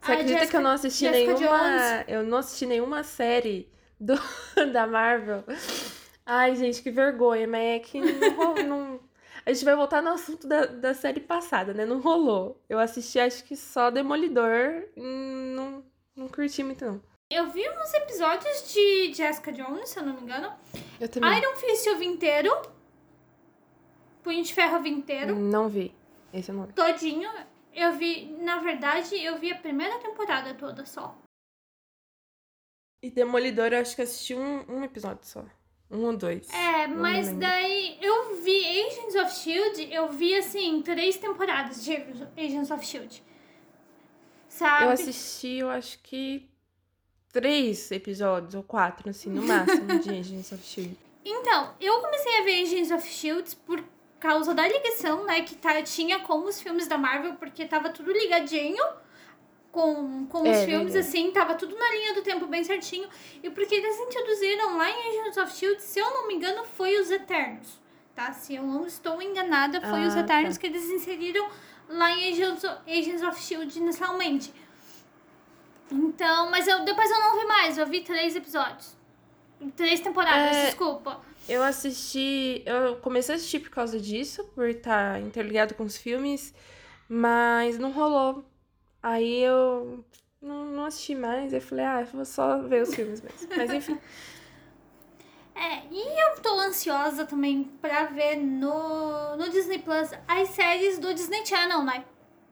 Você 0.00 0.12
acredita 0.12 0.40
Jessica, 0.40 0.50
que 0.50 0.56
eu 0.56 0.60
não 0.60 0.70
assisti 0.72 1.04
Jessica 1.06 1.34
nenhuma... 1.34 1.58
Jones. 1.58 2.04
Eu 2.08 2.22
não 2.24 2.38
assisti 2.38 2.66
nenhuma 2.66 3.02
série 3.02 3.72
do, 4.04 4.14
da 4.72 4.86
Marvel. 4.86 5.44
Ai, 6.26 6.54
gente, 6.56 6.82
que 6.82 6.90
vergonha, 6.90 7.48
mas 7.48 7.62
é 7.62 7.78
que 7.78 8.00
não, 8.00 8.54
não... 8.64 9.00
A 9.46 9.52
gente 9.52 9.64
vai 9.64 9.76
voltar 9.76 10.02
no 10.02 10.10
assunto 10.10 10.46
da, 10.46 10.64
da 10.66 10.94
série 10.94 11.20
passada, 11.20 11.74
né? 11.74 11.84
Não 11.84 12.00
rolou. 12.00 12.62
Eu 12.68 12.78
assisti, 12.78 13.18
acho 13.18 13.44
que 13.44 13.56
só 13.56 13.90
Demolidor. 13.90 14.84
Não, 14.96 15.84
não 16.16 16.28
curti 16.28 16.62
muito, 16.62 16.84
não. 16.84 17.02
Eu 17.28 17.50
vi 17.50 17.62
uns 17.68 17.92
episódios 17.94 18.72
de 18.72 19.12
Jessica 19.12 19.52
Jones, 19.52 19.90
se 19.90 19.98
eu 19.98 20.04
não 20.04 20.14
me 20.14 20.22
engano. 20.22 20.50
Eu 20.98 21.08
também. 21.08 21.38
Iron 21.38 21.56
Fist 21.56 21.86
eu 21.86 21.98
vi 21.98 22.06
inteiro. 22.06 22.50
Punho 24.22 24.42
de 24.42 24.54
Ferro 24.54 24.76
eu 24.76 24.82
vi 24.82 24.90
inteiro. 24.90 25.36
Não 25.36 25.68
vi. 25.68 25.94
Esse 26.32 26.50
eu 26.50 26.54
não 26.54 26.64
vi. 26.64 26.72
Todinho. 26.72 27.30
Eu 27.74 27.92
vi, 27.92 28.26
na 28.40 28.58
verdade, 28.58 29.22
eu 29.22 29.36
vi 29.38 29.52
a 29.52 29.56
primeira 29.56 29.98
temporada 29.98 30.54
toda 30.54 30.86
só. 30.86 31.18
E 33.04 33.10
Demolidor, 33.10 33.66
eu 33.66 33.80
acho 33.82 33.94
que 33.94 34.00
assisti 34.00 34.34
um, 34.34 34.64
um 34.66 34.82
episódio 34.82 35.26
só. 35.26 35.44
Um 35.90 36.06
ou 36.06 36.16
dois. 36.16 36.48
É, 36.48 36.86
mas 36.86 37.30
daí 37.34 37.98
eu 38.00 38.42
vi 38.42 38.80
Agents 38.80 39.14
of 39.16 39.30
Shield, 39.30 39.92
eu 39.92 40.08
vi 40.08 40.34
assim, 40.34 40.80
três 40.80 41.18
temporadas 41.18 41.84
de 41.84 41.92
Agents 42.34 42.70
of 42.70 42.82
Shield. 42.82 43.22
Sabe? 44.48 44.86
Eu 44.86 44.90
assisti, 44.92 45.58
eu 45.58 45.68
acho 45.68 45.98
que 45.98 46.48
três 47.30 47.90
episódios, 47.90 48.54
ou 48.54 48.62
quatro, 48.62 49.10
assim, 49.10 49.28
no 49.28 49.42
máximo, 49.42 49.98
de 49.98 50.08
Agents 50.18 50.52
of 50.52 50.64
Shield. 50.64 50.96
Então, 51.22 51.74
eu 51.78 52.00
comecei 52.00 52.38
a 52.38 52.42
ver 52.42 52.62
Agents 52.62 52.90
of 52.90 53.06
Shield 53.06 53.54
por 53.66 53.84
causa 54.18 54.54
da 54.54 54.66
ligação, 54.66 55.26
né, 55.26 55.42
que 55.42 55.56
tá, 55.56 55.82
tinha 55.82 56.20
com 56.20 56.42
os 56.46 56.58
filmes 56.58 56.88
da 56.88 56.96
Marvel, 56.96 57.34
porque 57.34 57.66
tava 57.66 57.90
tudo 57.90 58.10
ligadinho 58.10 58.82
com, 59.74 60.24
com 60.26 60.42
os 60.42 60.56
é, 60.56 60.64
filmes, 60.64 60.94
assim, 60.94 61.32
tava 61.32 61.56
tudo 61.56 61.76
na 61.76 61.90
linha 61.90 62.14
do 62.14 62.22
tempo 62.22 62.46
bem 62.46 62.62
certinho. 62.62 63.08
E 63.42 63.50
porque 63.50 63.74
eles 63.74 63.98
introduziram 63.98 64.78
lá 64.78 64.88
em 64.88 65.18
Agents 65.18 65.36
of 65.36 65.52
Shield, 65.52 65.82
se 65.82 65.98
eu 65.98 66.08
não 66.12 66.28
me 66.28 66.34
engano, 66.34 66.64
foi 66.64 66.96
os 67.00 67.10
Eternos. 67.10 67.82
Tá? 68.14 68.32
Se 68.32 68.54
eu 68.54 68.62
não 68.62 68.86
estou 68.86 69.20
enganada, 69.20 69.80
foi 69.80 70.04
ah, 70.04 70.06
os 70.06 70.14
Eternos 70.14 70.54
tá. 70.54 70.60
que 70.60 70.68
eles 70.68 70.84
inseriram 70.84 71.48
lá 71.88 72.12
em 72.12 72.32
Agents 72.32 72.62
of, 72.62 72.76
Agents 72.88 73.22
of 73.24 73.42
Shield 73.42 73.76
inicialmente. 73.76 74.54
Então, 75.90 76.48
mas 76.52 76.68
eu, 76.68 76.84
depois 76.84 77.10
eu 77.10 77.18
não 77.18 77.40
vi 77.40 77.44
mais, 77.44 77.76
eu 77.76 77.86
vi 77.86 78.02
três 78.02 78.36
episódios. 78.36 78.96
Três 79.74 79.98
temporadas, 80.00 80.56
é, 80.56 80.66
desculpa. 80.66 81.20
Eu 81.48 81.64
assisti. 81.64 82.62
Eu 82.64 82.96
comecei 82.96 83.34
a 83.34 83.36
assistir 83.36 83.58
por 83.58 83.70
causa 83.70 83.98
disso, 83.98 84.44
por 84.54 84.68
estar 84.68 85.20
interligado 85.20 85.74
com 85.74 85.82
os 85.82 85.96
filmes, 85.96 86.54
mas 87.08 87.76
não 87.76 87.90
rolou 87.90 88.44
Aí 89.04 89.42
eu 89.42 90.02
não, 90.40 90.64
não 90.64 90.86
assisti 90.86 91.14
mais. 91.14 91.52
Eu 91.52 91.60
falei, 91.60 91.84
ah, 91.84 92.02
vou 92.10 92.24
só 92.24 92.62
ver 92.62 92.84
os 92.84 92.94
filmes 92.94 93.20
mesmo. 93.20 93.48
Mas 93.54 93.70
enfim. 93.70 93.98
É, 95.56 95.84
e 95.88 96.20
eu 96.20 96.42
tô 96.42 96.58
ansiosa 96.58 97.24
também 97.24 97.70
pra 97.80 98.06
ver 98.06 98.34
no, 98.34 99.36
no 99.36 99.48
Disney 99.50 99.78
Plus 99.78 100.10
as 100.26 100.48
séries 100.48 100.98
do 100.98 101.14
Disney 101.14 101.46
Channel, 101.46 101.84
né? 101.84 102.04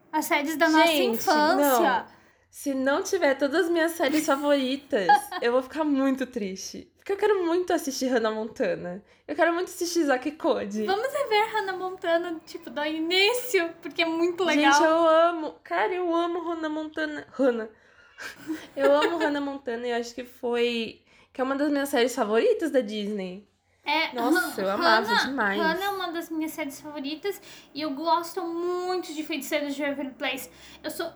As 0.09 0.23
séries 0.23 0.55
da 0.55 0.69
nossa 0.69 0.87
Gente, 0.87 1.17
infância. 1.17 1.99
Não. 1.99 2.05
Se 2.53 2.71
não 2.71 3.01
tiver 3.01 3.35
todas 3.35 3.65
as 3.65 3.71
minhas 3.71 3.93
séries 3.93 4.27
favoritas, 4.27 5.07
eu 5.41 5.51
vou 5.51 5.63
ficar 5.63 5.83
muito 5.83 6.27
triste. 6.27 6.87
Porque 6.97 7.11
eu 7.11 7.17
quero 7.17 7.43
muito 7.43 7.73
assistir 7.73 8.05
Hannah 8.09 8.29
Montana. 8.29 9.03
Eu 9.27 9.35
quero 9.35 9.51
muito 9.55 9.69
assistir 9.69 10.03
Zack 10.03 10.33
Code. 10.33 10.85
Vamos 10.85 11.11
ver 11.11 11.47
Hannah 11.51 11.75
Montana, 11.75 12.39
tipo, 12.45 12.69
do 12.69 12.85
início, 12.85 13.73
porque 13.81 14.03
é 14.03 14.05
muito 14.05 14.43
legal. 14.43 14.71
Gente, 14.71 14.83
eu 14.83 15.07
amo. 15.07 15.55
Cara, 15.63 15.95
eu 15.95 16.15
amo 16.15 16.47
Hannah 16.47 16.69
Montana. 16.69 17.27
Hannah. 17.31 17.69
Eu 18.77 18.95
amo 18.95 19.17
Hannah 19.17 19.41
Montana 19.41 19.87
e 19.87 19.91
acho 19.91 20.13
que 20.13 20.23
foi. 20.23 21.01
Que 21.33 21.41
é 21.41 21.43
uma 21.43 21.55
das 21.55 21.71
minhas 21.71 21.89
séries 21.89 22.13
favoritas 22.13 22.69
da 22.69 22.81
Disney. 22.81 23.49
É, 23.83 24.13
Nossa, 24.13 24.61
eu 24.61 24.69
amava 24.69 25.07
Hannah, 25.07 25.25
demais. 25.25 25.59
Hannah 25.61 25.85
é 25.85 25.89
uma 25.89 26.11
das 26.11 26.29
minhas 26.29 26.51
séries 26.51 26.79
favoritas 26.79 27.41
e 27.73 27.81
eu 27.81 27.91
gosto 27.91 28.41
muito 28.41 29.13
de 29.13 29.23
Feiticeiros 29.23 29.75
de 29.75 29.81
Waverly 29.81 30.13
Place. 30.13 30.49
Eu 30.81 30.89
sou 30.89 31.11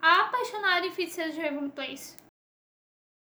apaixonada 0.00 0.86
em 0.86 0.90
Feiticeiros 0.90 1.34
de 1.34 1.40
Waverly 1.40 1.70
Place. 1.70 2.16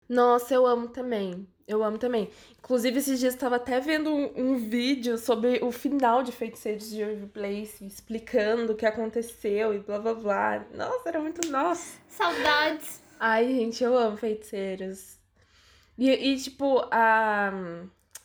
Nossa, 0.08 0.54
eu 0.54 0.66
amo 0.66 0.88
também. 0.88 1.46
Eu 1.66 1.84
amo 1.84 1.98
também. 1.98 2.30
Inclusive, 2.58 2.98
esses 2.98 3.20
dias 3.20 3.34
eu 3.34 3.36
estava 3.36 3.56
até 3.56 3.78
vendo 3.78 4.10
um, 4.10 4.32
um, 4.34 4.56
vídeo 4.56 5.18
sobre 5.18 5.62
o 5.62 5.70
final 5.70 6.22
de 6.22 6.32
Feiticeiros 6.32 6.88
de 6.88 7.00
Waverly 7.02 7.26
Place, 7.26 7.84
explicando 7.84 8.72
o 8.72 8.74
que 8.74 8.86
aconteceu 8.86 9.74
e 9.74 9.78
blá 9.78 9.98
blá 9.98 10.14
blá. 10.14 10.66
Nossa, 10.74 11.10
era 11.10 11.20
muito. 11.20 11.46
Nossa! 11.50 11.98
Saudades! 12.08 13.02
Ai, 13.20 13.48
gente, 13.48 13.84
eu 13.84 13.98
amo 13.98 14.16
Feiticeiros. 14.16 15.18
E, 15.98 16.08
e 16.10 16.36
tipo, 16.38 16.80
a. 16.90 17.52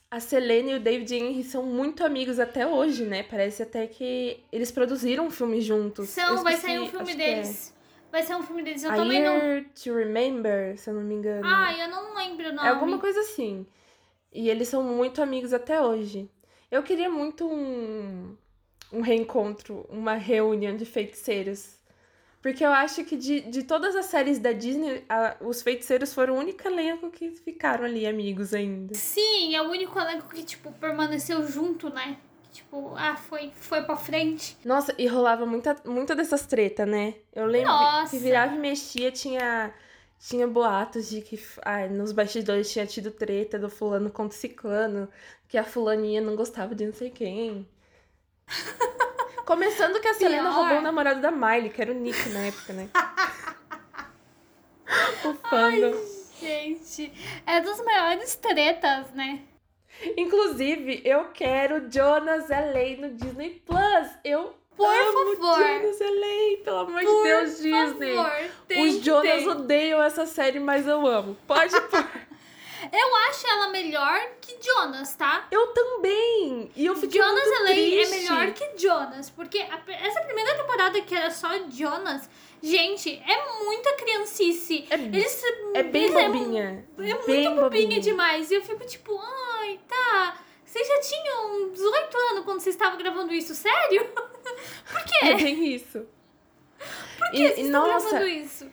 A 0.09 0.19
Selene 0.19 0.73
e 0.73 0.75
o 0.75 0.79
David 0.79 1.11
Henry 1.15 1.43
são 1.43 1.63
muito 1.63 2.05
amigos 2.05 2.39
até 2.39 2.67
hoje, 2.67 3.03
né? 3.03 3.23
Parece 3.23 3.63
até 3.63 3.87
que 3.87 4.43
eles 4.51 4.71
produziram 4.71 5.25
um 5.25 5.31
filme 5.31 5.59
juntos. 5.59 6.09
São, 6.09 6.43
vai 6.43 6.55
sair 6.55 6.79
um 6.79 6.87
filme 6.87 7.13
é. 7.13 7.15
deles. 7.15 7.72
Vai 8.13 8.21
ser 8.21 8.35
um 8.35 8.43
filme 8.43 8.61
deles. 8.61 8.83
Eu 8.83 8.91
A 8.91 8.95
também 8.95 9.23
Year 9.23 9.63
não. 9.63 9.63
to 9.73 9.95
Remember, 9.95 10.77
se 10.77 10.87
eu 10.87 10.93
não 10.93 11.01
me 11.01 11.15
engano. 11.15 11.41
Ah, 11.43 11.75
eu 11.75 11.87
não 11.89 12.15
lembro 12.15 12.47
o 12.47 12.53
nome. 12.53 12.67
É 12.67 12.69
alguma 12.69 12.99
coisa 12.99 13.19
assim. 13.21 13.65
E 14.31 14.51
eles 14.51 14.67
são 14.67 14.83
muito 14.83 15.19
amigos 15.19 15.51
até 15.51 15.81
hoje. 15.81 16.29
Eu 16.69 16.83
queria 16.83 17.09
muito 17.09 17.43
um, 17.47 18.37
um 18.91 19.01
reencontro, 19.01 19.87
uma 19.89 20.13
reunião 20.13 20.77
de 20.77 20.85
feiticeiros. 20.85 21.79
Porque 22.39 22.63
eu 22.63 22.71
acho 22.71 23.03
que 23.03 23.15
de, 23.15 23.41
de 23.41 23.63
todas 23.63 23.95
as 23.95 24.05
séries 24.05 24.37
da 24.37 24.51
Disney, 24.51 25.03
a, 25.09 25.35
os 25.41 25.63
feiticeiros 25.63 26.13
foram 26.13 26.35
o 26.35 26.37
único 26.37 26.67
elenco 26.67 27.09
que 27.09 27.31
ficaram 27.31 27.83
ali 27.83 28.05
amigos 28.05 28.53
ainda. 28.53 28.93
Sim, 28.93 29.55
é 29.55 29.61
o 29.63 29.71
único 29.71 29.97
elenco 29.99 30.29
que, 30.29 30.43
tipo, 30.43 30.71
permaneceu 30.73 31.47
junto, 31.47 31.89
né? 31.89 32.17
Tipo, 32.53 32.93
ah, 32.95 33.15
foi, 33.15 33.51
foi 33.55 33.81
pra 33.81 33.95
frente. 33.95 34.55
Nossa, 34.63 34.93
e 34.95 35.07
rolava 35.07 35.43
muita, 35.43 35.75
muita 35.83 36.15
dessas 36.15 36.45
tretas, 36.45 36.87
né? 36.87 37.15
Eu 37.33 37.47
lembro 37.47 37.71
Nossa. 37.71 38.11
que 38.11 38.19
virava 38.21 38.53
e 38.53 38.59
mexia, 38.59 39.11
tinha, 39.11 39.73
tinha 40.19 40.47
boatos 40.47 41.09
de 41.09 41.21
que 41.21 41.43
ai, 41.65 41.89
nos 41.89 42.11
bastidores 42.11 42.71
tinha 42.71 42.85
tido 42.85 43.09
treta 43.09 43.57
do 43.57 43.71
fulano 43.71 44.11
contra 44.11 44.37
o 44.37 44.39
ciclano, 44.39 45.09
que 45.47 45.57
a 45.57 45.63
fulaninha 45.63 46.21
não 46.21 46.35
gostava 46.35 46.75
de 46.75 46.85
não 46.85 46.93
sei 46.93 47.09
quem. 47.09 47.67
Começando 49.47 49.99
que 49.99 50.07
a 50.07 50.13
Selena 50.13 50.43
Pior. 50.43 50.53
roubou 50.53 50.77
o 50.77 50.81
namorado 50.81 51.21
da 51.21 51.31
Miley, 51.31 51.71
que 51.71 51.81
era 51.81 51.91
o 51.91 51.95
Nick 51.95 52.29
na 52.29 52.45
época, 52.45 52.73
né? 52.73 52.87
o 55.25 55.33
fandom. 55.49 55.95
Gente, 56.39 57.11
é 57.47 57.59
dos 57.61 57.83
maiores 57.83 58.35
tretas, 58.35 59.09
né? 59.11 59.41
Inclusive, 60.17 61.01
eu 61.05 61.25
quero 61.33 61.89
Jonas 61.91 62.49
LA 62.49 62.97
no 63.07 63.13
Disney 63.15 63.61
Plus. 63.65 64.07
Eu 64.23 64.53
Por 64.75 64.85
amo 64.87 65.35
favor. 65.35 65.57
Jonas 65.57 65.99
LA, 65.99 66.63
pelo 66.63 66.77
amor 66.79 66.99
de 66.99 67.23
Deus, 67.23 67.49
Disney. 67.61 68.15
favor, 68.15 68.41
tem 68.67 68.87
Os 68.87 69.03
Jonas 69.03 69.43
ter. 69.43 69.47
odeiam 69.47 70.01
essa 70.01 70.25
série, 70.25 70.59
mas 70.59 70.87
eu 70.87 71.05
amo. 71.07 71.37
Pode 71.47 71.71
pôr. 71.89 72.05
Eu 72.91 73.15
acho 73.29 73.47
ela 73.47 73.69
melhor 73.69 74.19
que 74.41 74.57
Jonas, 74.61 75.15
tá? 75.15 75.47
Eu 75.49 75.67
também. 75.67 76.69
E 76.75 76.85
eu 76.85 76.95
fiquei 76.97 77.21
Jonas 77.21 77.45
muito 77.45 77.63
LA 77.63 77.71
é 77.71 78.05
melhor 78.09 78.51
que 78.51 78.77
Jonas, 78.77 79.29
porque 79.29 79.59
a- 79.59 79.79
essa 79.87 80.19
primeira 80.21 80.53
temporada 80.55 81.01
que 81.01 81.15
era 81.15 81.31
só 81.31 81.47
Jonas, 81.69 82.29
gente, 82.63 83.21
é 83.27 83.63
muita 83.65 83.93
criancice. 83.97 84.85
É- 84.89 84.95
Eles, 84.95 85.43
É 85.75 85.83
bem 85.83 86.03
eles 86.05 86.13
bobinha. 86.13 86.85
É, 86.97 87.09
é 87.11 87.25
bem 87.25 87.43
muito 87.49 87.61
bobinha 87.61 87.99
demais. 87.99 88.49
E 88.49 88.55
eu 88.55 88.63
fico 88.63 88.85
tipo, 88.85 89.19
ai, 89.19 89.79
tá. 89.87 90.39
Vocês 90.65 90.87
já 90.87 90.99
tinham 91.01 91.69
18 91.71 92.17
anos 92.31 92.45
quando 92.45 92.59
vocês 92.61 92.73
estavam 92.73 92.97
gravando 92.97 93.31
isso, 93.33 93.53
sério? 93.53 94.05
Por 94.89 95.03
quê? 95.05 95.25
É 95.25 95.35
bem 95.35 95.75
isso. 95.75 96.07
Por 97.17 97.29
que 97.31 97.37
e- 97.37 97.47
vocês 97.49 97.67
e 97.67 97.69
nossa, 97.69 98.09
gravando 98.09 98.27
isso? 98.27 98.71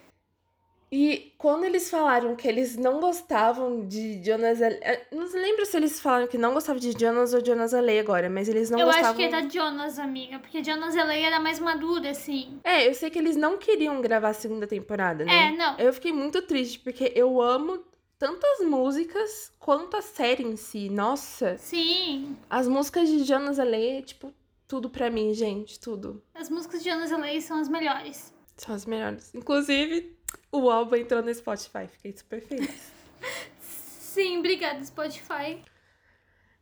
E 0.93 1.33
quando 1.39 1.63
eles 1.65 1.89
falaram 1.89 2.35
que 2.35 2.49
eles 2.49 2.77
não 2.77 2.99
gostavam 2.99 3.87
de 3.87 4.21
Jonas 4.25 4.59
LA... 4.59 4.67
eh, 4.83 5.07
Não 5.13 5.25
lembro 5.33 5.65
se 5.65 5.77
eles 5.77 6.01
falaram 6.01 6.27
que 6.27 6.37
não 6.37 6.53
gostavam 6.53 6.81
de 6.81 6.91
Jonas 6.99 7.33
ou 7.33 7.45
Jonas 7.45 7.73
LA 7.73 8.01
agora, 8.01 8.29
mas 8.29 8.49
eles 8.49 8.71
não 8.71 8.79
eu 8.81 8.87
gostavam... 8.87 9.11
acho 9.11 9.17
que 9.19 9.25
é 9.25 9.29
da 9.29 9.49
Jonas, 9.49 9.99
amiga, 10.01 10.41
porque 10.41 10.65
Jonas 10.65 10.97
LA 10.97 11.15
era 11.15 11.39
mais 11.39 11.61
madura, 11.61 12.11
assim. 12.11 12.59
É, 12.65 12.89
eu 12.89 12.95
sei 12.95 13.09
que 13.09 13.19
eles 13.21 13.37
não 13.37 13.57
queriam 13.57 14.01
gravar 14.01 14.31
a 14.31 14.35
segunda 14.35 14.67
temporada, 14.67 15.25
né? 15.25 15.47
É, 15.49 15.51
não. 15.57 15.79
Eu 15.79 15.93
fiquei 15.93 16.13
muito 16.13 16.43
triste, 16.43 16.81
porque 16.81 17.13
eu 17.15 17.41
amo 17.41 17.85
tanto 18.19 18.45
as 18.45 18.67
músicas 18.67 19.53
quanto 19.61 19.97
a 19.97 20.03
série 20.03 20.43
em 20.43 20.57
si. 20.57 20.91
Nossa, 20.91 21.57
Sim. 21.57 22.37
as 22.51 22.67
músicas 22.67 23.09
de 23.09 23.23
Jonas 23.23 23.59
é, 23.61 24.03
tipo, 24.03 24.35
tudo 24.67 24.91
pra 24.91 25.09
mim, 25.09 25.33
gente, 25.35 25.79
tudo. 25.79 26.21
As 26.35 26.51
músicas 26.51 26.83
de 26.83 26.91
Jonas 26.91 27.13
LA 27.13 27.41
são 27.41 27.59
as 27.61 27.69
melhores. 27.69 28.35
São 28.57 28.75
as 28.75 28.85
melhores. 28.85 29.33
Inclusive, 29.35 30.19
o 30.53 30.71
álbum 30.71 30.97
entrou 30.97 31.23
no 31.23 31.33
Spotify, 31.33 31.87
fiquei 31.87 32.17
super 32.17 32.41
feliz. 32.43 32.93
Sim, 33.61 34.39
obrigada, 34.39 34.85
Spotify. 34.85 35.63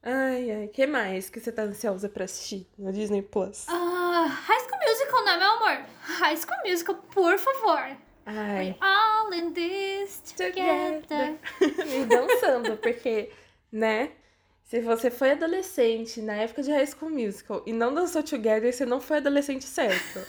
ai, 0.02 0.50
ai, 0.50 0.68
que 0.68 0.87
mais 0.87 1.30
que 1.30 1.40
você 1.40 1.50
tá 1.50 1.62
ansiosa 1.62 2.09
pra 2.09 2.25
assistir 2.25 2.66
no 2.78 2.92
Disney 2.92 3.23
Plus? 3.23 3.66
Ah, 3.68 4.26
High 4.26 4.61
School 4.61 4.78
Musical, 4.87 5.25
né, 5.25 5.37
meu 5.38 5.50
amor? 5.50 5.87
High 6.02 6.37
School 6.37 6.71
Musical, 6.71 6.95
por 6.97 7.38
favor. 7.38 7.97
Ai, 8.26 8.76
All 8.80 9.33
in 9.33 9.52
this 9.52 10.21
together. 10.37 11.38
e 11.87 12.04
dançando, 12.04 12.76
porque, 12.76 13.33
né? 13.73 14.12
Se 14.64 14.80
você 14.80 15.11
foi 15.11 15.30
adolescente 15.30 16.21
na 16.21 16.35
época 16.35 16.62
de 16.62 16.71
High 16.71 16.87
School 16.88 17.11
Musical 17.11 17.62
e 17.64 17.73
não 17.73 17.95
dançou 17.95 18.23
Together, 18.23 18.71
você 18.71 18.85
não 18.85 19.00
foi 19.00 19.16
adolescente 19.16 19.64
certo. 19.64 20.21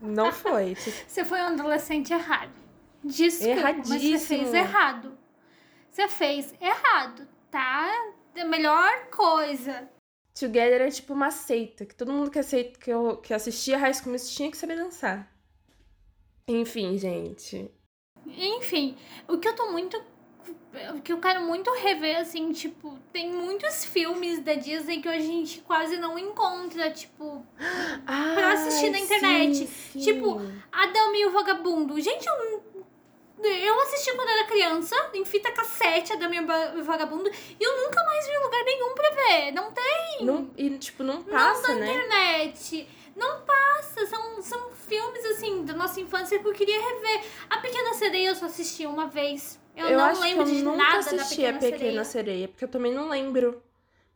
Não 0.00 0.32
foi. 0.32 0.74
Você 1.06 1.24
foi 1.24 1.40
um 1.40 1.46
adolescente 1.46 2.12
errado. 2.12 2.50
Desculpa, 3.04 3.62
mas 3.62 3.88
você 3.88 3.94
Erradíssimo. 3.94 4.38
fez 4.40 4.54
errado. 4.54 5.18
Você 5.90 6.08
fez 6.08 6.54
errado, 6.60 7.28
tá? 7.50 7.90
A 8.36 8.44
melhor 8.44 9.06
coisa. 9.10 9.90
Together 10.38 10.80
é 10.80 10.90
tipo 10.90 11.12
uma 11.12 11.30
seita, 11.30 11.84
que 11.84 11.94
todo 11.94 12.12
mundo 12.12 12.30
que, 12.30 12.38
aceita, 12.38 12.78
que, 12.78 12.90
eu, 12.90 13.18
que 13.18 13.34
assistia 13.34 13.76
High 13.76 13.92
School 13.92 14.12
Musical 14.12 14.36
tinha 14.36 14.50
que 14.50 14.56
saber 14.56 14.76
dançar. 14.76 15.30
Enfim, 16.48 16.96
gente. 16.96 17.70
Enfim, 18.26 18.96
o 19.28 19.38
que 19.38 19.48
eu 19.48 19.54
tô 19.54 19.70
muito. 19.70 20.02
O 20.96 21.02
que 21.02 21.12
eu 21.12 21.20
quero 21.20 21.42
muito 21.42 21.70
rever, 21.74 22.18
assim, 22.18 22.50
tipo, 22.50 22.98
tem 23.12 23.30
muitos 23.30 23.84
filmes 23.84 24.40
da 24.40 24.54
Disney 24.54 25.02
que 25.02 25.08
a 25.08 25.18
gente 25.20 25.60
quase 25.60 25.98
não 25.98 26.18
encontra, 26.18 26.90
tipo, 26.90 27.46
Pra 28.06 28.52
assistir 28.52 28.90
na 28.90 28.98
internet. 28.98 29.68
Tipo, 29.92 30.40
Adão 30.72 31.14
e 31.14 31.26
o 31.26 31.30
Vagabundo. 31.30 32.00
Gente, 32.00 32.26
eu, 32.26 32.62
eu 33.46 33.80
assisti 33.82 34.12
quando 34.14 34.28
era 34.28 34.44
criança, 34.44 35.10
em 35.14 35.24
fita 35.24 35.50
cassete, 35.52 36.12
Adão 36.12 36.32
e 36.32 36.40
o 36.40 36.46
Va- 36.46 36.72
o 36.76 36.82
Vagabundo, 36.84 37.30
e 37.58 37.62
eu 37.62 37.76
nunca 37.84 38.02
mais 38.04 38.26
vi 38.26 38.38
lugar 38.38 38.64
nenhum 38.64 38.94
pra 38.94 39.10
ver. 39.10 39.52
Não 39.52 39.72
tem 39.72 40.24
Não, 40.26 40.50
e, 40.56 40.70
tipo, 40.78 41.02
não 41.02 41.22
passa, 41.22 41.68
não 41.68 41.74
na 41.74 41.80
né? 41.80 41.92
internet. 41.92 42.88
Não 43.16 43.40
passa. 43.42 44.06
São, 44.06 44.40
são 44.42 44.70
filmes, 44.72 45.24
assim, 45.26 45.64
da 45.64 45.74
nossa 45.74 46.00
infância 46.00 46.38
que 46.38 46.46
eu 46.48 46.52
queria 46.52 46.80
rever. 46.80 47.24
A 47.50 47.58
Pequena 47.58 47.92
Sereia 47.94 48.28
eu 48.28 48.34
só 48.34 48.46
assisti 48.46 48.86
uma 48.86 49.06
vez. 49.06 49.60
Eu, 49.76 49.86
Eu, 49.88 49.98
não 49.98 50.20
lembro 50.20 50.42
eu 50.42 50.46
de 50.46 50.62
nada 50.62 50.98
assisti 50.98 51.16
da 51.16 51.22
a 51.22 51.26
Pequena, 51.52 51.58
Pequena 51.58 51.78
Sereia. 51.80 52.04
Sereia, 52.04 52.48
porque 52.48 52.64
eu 52.64 52.68
também 52.68 52.92
não 52.92 53.08
lembro 53.08 53.62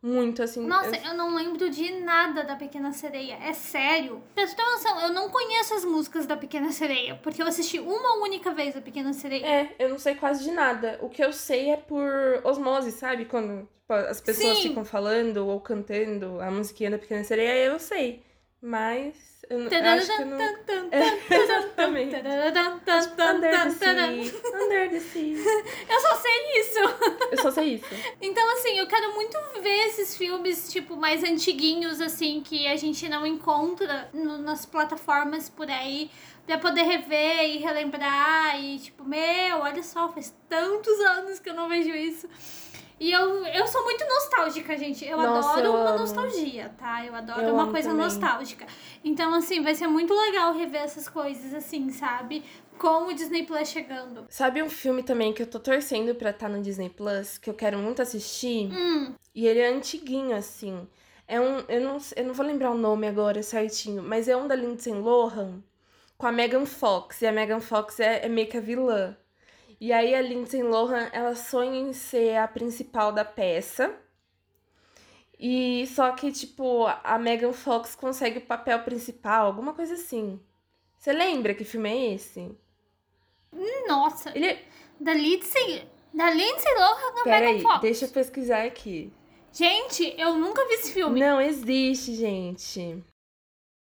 muito, 0.01 0.41
assim. 0.43 0.65
Nossa, 0.65 0.95
eu- 0.95 1.11
eu 1.11 1.13
não 1.15 1.35
lembro 1.35 1.69
de 1.69 1.91
nada 2.01 2.43
da 2.43 2.55
Pequena 2.55 2.91
Sereia. 2.93 3.35
É 3.41 3.53
sério. 3.53 4.21
Pra 4.35 4.45
você 4.45 4.55
ter 4.55 4.63
noção, 4.63 4.99
eu 5.01 5.09
não 5.13 5.29
conheço 5.29 5.73
as 5.73 5.83
músicas 5.83 6.25
da 6.25 6.37
Pequena 6.37 6.71
Sereia. 6.71 7.15
Porque 7.23 7.41
eu 7.41 7.47
assisti 7.47 7.79
uma 7.79 8.17
única 8.21 8.51
vez 8.51 8.75
a 8.77 8.81
Pequena 8.81 9.11
Sereia. 9.13 9.45
É, 9.45 9.75
eu 9.79 9.89
não 9.89 9.97
sei 9.99 10.15
quase 10.15 10.43
de 10.43 10.51
nada. 10.51 10.97
O 11.01 11.09
que 11.09 11.23
eu 11.23 11.33
sei 11.33 11.71
é 11.71 11.77
por 11.77 12.07
osmose, 12.43 12.91
sabe? 12.91 13.25
Quando 13.25 13.61
tipo, 13.79 13.93
as 13.93 14.21
pessoas 14.21 14.57
Sim. 14.57 14.69
ficam 14.69 14.85
falando 14.85 15.47
ou 15.47 15.59
cantando 15.61 16.39
a 16.41 16.51
musiquinha 16.51 16.91
da 16.91 16.97
Pequena 16.97 17.23
Sereia, 17.23 17.65
eu 17.65 17.79
sei. 17.79 18.21
Mas 18.61 19.36
eu, 19.49 19.59
eu 19.59 19.85
acho 19.97 20.15
que 20.15 20.21
eu 20.21 20.25
não... 20.25 20.37
Exatamente. 21.29 22.15
Under 23.35 23.51
the 23.51 23.69
sea, 23.71 23.93
under 24.63 24.89
the 24.89 24.99
sea. 24.99 25.37
Eu 25.89 25.99
só 26.01 26.15
sei 26.15 26.59
isso. 26.61 26.79
Eu 27.31 27.37
só 27.41 27.51
sei 27.51 27.73
isso. 27.75 27.85
Então, 28.21 28.51
assim, 28.53 28.77
eu 28.77 28.87
quero 28.87 29.13
muito 29.13 29.37
ver 29.61 29.87
esses 29.87 30.15
filmes, 30.17 30.71
tipo, 30.71 30.95
mais 30.95 31.23
antiguinhos, 31.23 32.01
assim, 32.01 32.41
que 32.43 32.67
a 32.67 32.75
gente 32.75 33.07
não 33.09 33.25
encontra 33.25 34.09
no- 34.13 34.37
nas 34.39 34.65
plataformas 34.65 35.49
por 35.49 35.69
aí, 35.69 36.09
pra 36.45 36.57
poder 36.57 36.83
rever 36.83 37.43
e 37.45 37.57
relembrar. 37.57 38.61
E, 38.61 38.79
tipo, 38.79 39.03
meu, 39.03 39.59
olha 39.59 39.83
só, 39.83 40.09
faz 40.09 40.33
tantos 40.49 40.99
anos 41.01 41.39
que 41.39 41.49
eu 41.49 41.53
não 41.53 41.67
vejo 41.69 41.89
isso. 41.89 42.27
E 42.99 43.11
eu, 43.11 43.45
eu 43.45 43.67
sou 43.67 43.83
muito 43.83 44.03
nostálgica, 44.05 44.75
gente. 44.77 45.05
Eu 45.05 45.17
Nossa, 45.17 45.49
adoro 45.51 45.65
eu 45.67 45.71
uma 45.75 45.89
amo. 45.91 45.99
nostalgia, 45.99 46.73
tá? 46.77 47.05
Eu 47.05 47.13
adoro 47.13 47.41
Eu 47.41 47.53
uma 47.53 47.69
coisa 47.71 47.89
também. 47.89 48.03
nostálgica. 48.03 48.65
Então, 49.03 49.33
assim, 49.35 49.61
vai 49.61 49.75
ser 49.75 49.87
muito 49.87 50.13
legal 50.13 50.53
rever 50.53 50.81
essas 50.81 51.07
coisas, 51.07 51.53
assim, 51.53 51.89
sabe? 51.91 52.43
Com 52.77 53.05
o 53.07 53.13
Disney 53.13 53.43
Plus 53.45 53.69
chegando. 53.69 54.25
Sabe 54.29 54.63
um 54.63 54.69
filme 54.69 55.03
também 55.03 55.31
que 55.31 55.41
eu 55.43 55.47
tô 55.47 55.59
torcendo 55.59 56.15
pra 56.15 56.31
estar 56.31 56.49
no 56.49 56.61
Disney 56.61 56.89
Plus, 56.89 57.37
que 57.37 57.49
eu 57.49 57.53
quero 57.53 57.77
muito 57.77 58.01
assistir? 58.01 58.71
Hum, 58.73 59.13
E 59.35 59.45
ele 59.45 59.59
é 59.59 59.67
antiguinho, 59.67 60.35
assim. 60.35 60.87
É 61.27 61.39
um. 61.39 61.59
Eu 61.67 61.81
não, 61.81 61.97
eu 62.15 62.25
não 62.25 62.33
vou 62.33 62.45
lembrar 62.45 62.71
o 62.71 62.77
nome 62.77 63.07
agora 63.07 63.43
certinho, 63.43 64.01
mas 64.01 64.27
é 64.27 64.35
um 64.35 64.47
da 64.47 64.55
Lindsay 64.55 64.93
Lohan 64.93 65.61
com 66.17 66.25
a 66.25 66.31
Megan 66.31 66.65
Fox. 66.65 67.21
E 67.21 67.27
a 67.27 67.31
Megan 67.31 67.59
Fox 67.59 67.99
é, 67.99 68.25
é 68.25 68.29
meio 68.29 68.47
que 68.47 68.57
a 68.57 68.61
vilã. 68.61 69.15
E 69.79 69.93
aí 69.93 70.15
a 70.15 70.21
Lindsay 70.21 70.63
Lohan, 70.63 71.09
ela 71.13 71.35
sonha 71.35 71.79
em 71.79 71.93
ser 71.93 72.37
a 72.37 72.47
principal 72.47 73.11
da 73.11 73.23
peça. 73.23 73.95
E 75.39 75.85
só 75.87 76.11
que, 76.13 76.31
tipo, 76.31 76.87
a 77.03 77.19
Megan 77.19 77.53
Fox 77.53 77.95
consegue 77.95 78.39
o 78.39 78.45
papel 78.45 78.79
principal, 78.83 79.45
alguma 79.45 79.73
coisa 79.73 79.93
assim. 79.93 80.39
Você 80.97 81.13
lembra 81.13 81.53
que 81.53 81.63
filme 81.63 81.89
é 81.89 82.13
esse? 82.15 82.57
nossa. 83.87 84.31
Ele 84.35 84.47
é. 84.47 84.63
Da 84.99 85.13
Lindsay. 85.13 85.87
Da 86.13 86.31
Lindsay 86.31 86.73
Lohan 86.75 87.11
com 87.13 87.19
a 87.19 87.23
Peraí, 87.23 87.55
Megan 87.57 87.69
Fox. 87.69 87.81
deixa 87.81 88.05
eu 88.05 88.09
pesquisar 88.09 88.63
aqui. 88.63 89.13
Gente, 89.51 90.13
eu 90.17 90.33
nunca 90.33 90.65
vi 90.67 90.73
esse 90.73 90.93
filme. 90.93 91.19
Não 91.19 91.39
existe, 91.39 92.15
gente. 92.15 93.03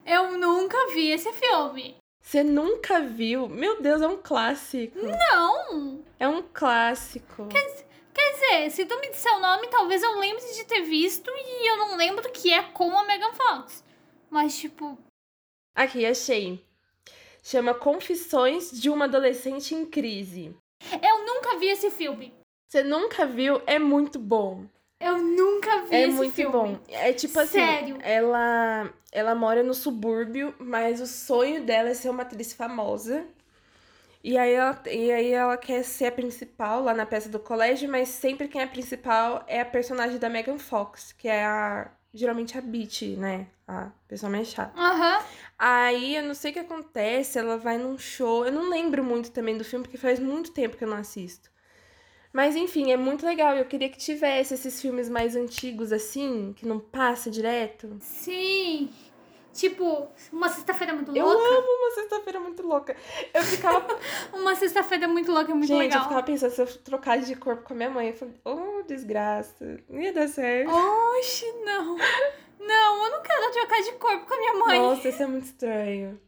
Eu 0.05 0.39
nunca 0.39 0.77
vi 0.95 1.11
esse 1.11 1.33
filme. 1.33 1.97
Você 2.27 2.43
nunca 2.43 3.01
viu? 3.03 3.49
Meu 3.49 3.81
Deus, 3.81 4.03
é 4.03 4.09
um 4.09 4.17
clássico. 4.21 4.99
Não. 4.99 6.05
É 6.19 6.27
um 6.27 6.43
clássico. 6.43 7.47
Quer 7.47 8.33
dizer, 8.33 8.71
se 8.71 8.85
tu 8.85 8.99
me 8.99 9.11
disser 9.11 9.33
o 9.33 9.39
nome, 9.39 9.69
talvez 9.69 10.03
eu 10.03 10.19
lembre 10.19 10.45
de 10.53 10.65
ter 10.65 10.83
visto 10.83 11.31
e 11.31 11.71
eu 11.71 11.77
não 11.77 11.97
lembro 11.97 12.29
que 12.33 12.53
é 12.53 12.65
com 12.65 12.99
a 12.99 13.05
Megan 13.05 13.33
Fox. 13.33 13.85
Mas, 14.29 14.59
tipo, 14.59 14.99
Aqui, 15.73 16.05
achei. 16.05 16.67
Chama 17.45 17.73
Confissões 17.73 18.73
de 18.73 18.91
uma 18.91 19.05
Adolescente 19.05 19.73
em 19.77 19.87
Crise. 19.87 20.53
eu 21.01 21.25
nunca 21.25 21.57
vi 21.59 21.69
esse 21.69 21.93
filme. 21.93 22.35
Você 22.69 22.83
nunca 22.83 23.25
viu? 23.25 23.63
É 23.69 23.79
muito 23.79 24.19
bom. 24.19 24.67
Eu 24.99 25.19
nunca 25.19 25.83
vi 25.83 25.95
É 25.95 26.03
esse 26.05 26.17
muito 26.17 26.35
filme. 26.35 26.53
bom. 26.53 26.79
É 26.89 27.13
tipo 27.13 27.39
assim, 27.39 27.59
Sério? 27.59 27.99
ela 28.03 28.91
ela 29.13 29.35
mora 29.35 29.63
no 29.63 29.73
subúrbio, 29.75 30.55
mas 30.59 31.01
o 31.01 31.07
sonho 31.07 31.65
dela 31.65 31.91
é 31.91 31.95
ser 31.95 32.09
uma 32.11 32.23
atriz 32.23 32.53
famosa. 32.53 33.25
E 34.23 34.37
aí 34.37 34.53
ela, 34.55 34.83
e 34.91 35.13
aí 35.13 35.31
ela 35.33 35.57
quer 35.57 35.85
ser 35.85 36.07
a 36.07 36.13
principal 36.13 36.83
lá 36.83 36.93
na 36.93 37.07
peça 37.07 37.29
do 37.29 37.39
colégio, 37.39 37.89
mas 37.89 38.09
sempre 38.09 38.49
quem 38.49 38.61
é 38.61 38.65
a 38.65 38.69
principal 38.69 39.45
é 39.47 39.61
a 39.61 39.65
personagem 39.65 40.19
da 40.19 40.29
Megan 40.29 40.59
Fox, 40.59 41.13
que 41.13 41.29
é 41.29 41.45
a 41.45 41.91
geralmente 42.13 42.57
a 42.59 42.61
Beat, 42.61 43.03
né? 43.19 43.47
A 43.69 43.91
pessoa 44.09 44.31
mais 44.31 44.49
chata. 44.49 44.73
Aham. 44.79 45.23
Aí 45.59 46.17
eu 46.17 46.23
não 46.25 46.35
sei 46.35 46.51
o 46.51 46.55
que 46.55 46.61
acontece, 46.61 47.39
ela 47.39 47.57
vai 47.59 47.79
num 47.79 47.97
show. 47.99 48.45
Eu 48.45 48.53
não 48.53 48.69
lembro 48.71 49.05
muito 49.05 49.31
também 49.31 49.57
do 49.57 49.65
filme, 49.65 49.85
porque 49.85 49.99
faz 49.99 50.19
muito 50.19 50.53
tempo 50.53 50.77
que 50.77 50.85
eu 50.85 50.89
não 50.89 50.97
assisto. 50.97 51.51
Mas 52.33 52.55
enfim, 52.57 52.93
é 52.93 52.97
muito 52.97 53.25
legal. 53.25 53.57
Eu 53.57 53.65
queria 53.65 53.89
que 53.89 53.99
tivesse 53.99 54.55
esses 54.55 54.81
filmes 54.81 55.09
mais 55.09 55.35
antigos 55.37 55.93
assim, 55.93 56.53
que 56.57 56.67
não 56.67 56.79
passa 56.79 57.31
direto. 57.31 57.97
Sim. 58.01 58.91
Tipo, 59.53 60.07
uma 60.31 60.51
sexta-feira 60.51 60.93
muito 60.93 61.17
Eu 61.17 61.25
louca. 61.25 61.43
amo 61.43 61.67
uma 61.67 61.91
sexta-feira 61.93 62.39
muito 62.41 62.63
louca. 62.63 62.95
Eu 63.33 63.43
ficava. 63.43 63.87
Uma 64.35 64.55
sexta-feira 64.55 65.09
muito 65.09 65.33
louca 65.33 65.51
é 65.51 65.55
muito 65.55 65.67
Gente, 65.69 65.79
legal. 65.81 65.99
eu 66.01 66.03
ficava 66.05 66.23
pensando, 66.23 66.51
se 66.51 66.61
eu 66.61 66.67
trocar 66.67 67.19
de 67.21 67.35
corpo 67.37 67.63
com 67.65 67.73
a 67.73 67.77
minha 67.77 67.89
mãe, 67.89 68.09
eu 68.09 68.15
falei, 68.15 68.35
oh, 68.45 68.83
desgraça. 68.83 69.79
Não 69.89 69.99
ia 70.03 70.13
dar 70.13 70.29
certo. 70.29 70.71
Oxe, 70.71 71.51
não. 71.65 71.97
Não, 72.61 73.05
eu 73.07 73.11
não 73.13 73.23
quero 73.23 73.51
trocar 73.53 73.81
de 73.83 73.93
corpo 73.93 74.27
com 74.27 74.35
a 74.35 74.37
minha 74.39 74.55
mãe. 74.55 74.79
Nossa, 74.79 75.09
isso 75.09 75.23
é 75.23 75.27
muito 75.27 75.45
estranho. 75.45 76.21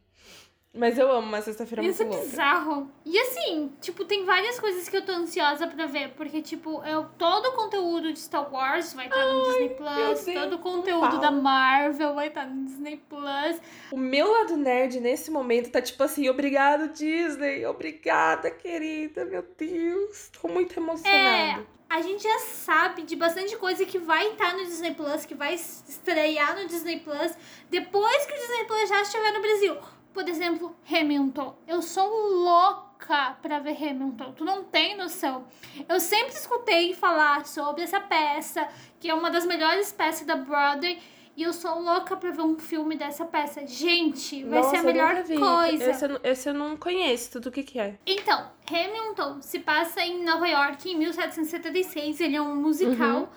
Mas 0.71 0.99
eu 0.99 1.11
amo 1.11 1.27
uma 1.27 1.41
sexta-feira 1.41 1.81
muito 1.81 1.95
ser 1.95 2.03
louca. 2.03 2.23
bizarro. 2.23 2.91
E 3.03 3.17
assim, 3.17 3.71
tipo, 3.81 4.05
tem 4.05 4.23
várias 4.23 4.59
coisas 4.59 4.87
que 4.87 4.95
eu 4.95 5.03
tô 5.03 5.11
ansiosa 5.13 5.65
pra 5.65 5.87
ver. 5.87 6.09
Porque, 6.09 6.43
tipo, 6.43 6.83
eu, 6.85 7.05
todo 7.17 7.47
o 7.47 7.51
conteúdo 7.53 8.13
de 8.13 8.19
Star 8.19 8.53
Wars 8.53 8.93
vai 8.93 9.07
estar 9.07 9.25
no 9.25 9.43
Disney 9.45 9.69
Plus. 9.69 10.25
Deus, 10.25 10.25
Todo 10.25 10.55
o 10.57 10.59
conteúdo 10.59 11.19
da 11.19 11.31
Marvel 11.31 12.13
vai 12.13 12.27
estar 12.27 12.45
no 12.45 12.65
Disney 12.65 12.97
Plus. 12.97 13.59
O 13.91 13.97
meu 13.97 14.31
lado 14.31 14.55
nerd 14.57 14.99
nesse 14.99 15.31
momento 15.31 15.71
tá 15.71 15.81
tipo 15.81 16.03
assim, 16.03 16.29
obrigado 16.29 16.89
Disney, 16.93 17.65
obrigada 17.65 18.51
querida, 18.51 19.25
meu 19.25 19.43
Deus, 19.57 20.29
tô 20.39 20.47
muito 20.47 20.79
emocionada. 20.79 21.65
A 21.89 22.01
gente 22.03 22.21
já 22.21 22.39
sabe 22.41 23.01
de 23.01 23.15
bastante 23.15 23.57
coisa 23.57 23.83
que 23.83 23.97
vai 23.97 24.27
estar 24.27 24.53
no 24.53 24.63
Disney 24.63 24.93
Plus, 24.93 25.25
que 25.25 25.33
vai 25.33 25.55
estrear 25.55 26.55
no 26.55 26.67
Disney 26.67 26.99
Plus 26.99 27.33
depois 27.71 28.25
que 28.27 28.33
o 28.33 28.35
Disney 28.35 28.65
Plus 28.65 28.87
já 28.87 29.01
estiver 29.01 29.31
no 29.31 29.41
Brasil. 29.41 29.75
Por 30.13 30.27
exemplo, 30.27 30.75
Hamilton. 30.91 31.55
Eu 31.67 31.81
sou 31.81 32.07
louca 32.09 33.37
pra 33.41 33.59
ver 33.59 33.77
Hamilton. 33.77 34.33
Tu 34.33 34.43
não 34.43 34.63
tem 34.63 34.97
noção. 34.97 35.45
Eu 35.87 35.99
sempre 35.99 36.33
escutei 36.33 36.93
falar 36.93 37.45
sobre 37.45 37.83
essa 37.83 37.99
peça, 37.99 38.67
que 38.99 39.09
é 39.09 39.13
uma 39.13 39.29
das 39.31 39.45
melhores 39.45 39.91
peças 39.91 40.25
da 40.25 40.35
Broadway. 40.35 40.99
E 41.37 41.43
eu 41.43 41.53
sou 41.53 41.79
louca 41.79 42.17
pra 42.17 42.31
ver 42.31 42.41
um 42.41 42.59
filme 42.59 42.97
dessa 42.97 43.23
peça. 43.23 43.65
Gente, 43.65 44.43
vai 44.43 44.59
Nossa, 44.59 44.71
ser 44.71 44.77
a 44.77 44.83
melhor 44.83 45.23
coisa. 45.23 45.89
Esse, 45.91 46.03
eu 46.03 46.09
não- 46.09 46.19
esse 46.21 46.49
eu 46.49 46.53
não 46.53 46.75
conheço, 46.75 47.31
tudo 47.31 47.47
o 47.47 47.51
que 47.51 47.63
que 47.63 47.79
é. 47.79 47.97
Então, 48.05 48.51
Hamilton 48.69 49.41
se 49.41 49.59
passa 49.59 50.01
em 50.01 50.25
Nova 50.25 50.45
York 50.49 50.89
em 50.91 50.97
1776. 50.97 52.19
Ele 52.19 52.35
é 52.35 52.41
um 52.41 52.55
musical. 52.55 53.19
Uhum. 53.21 53.27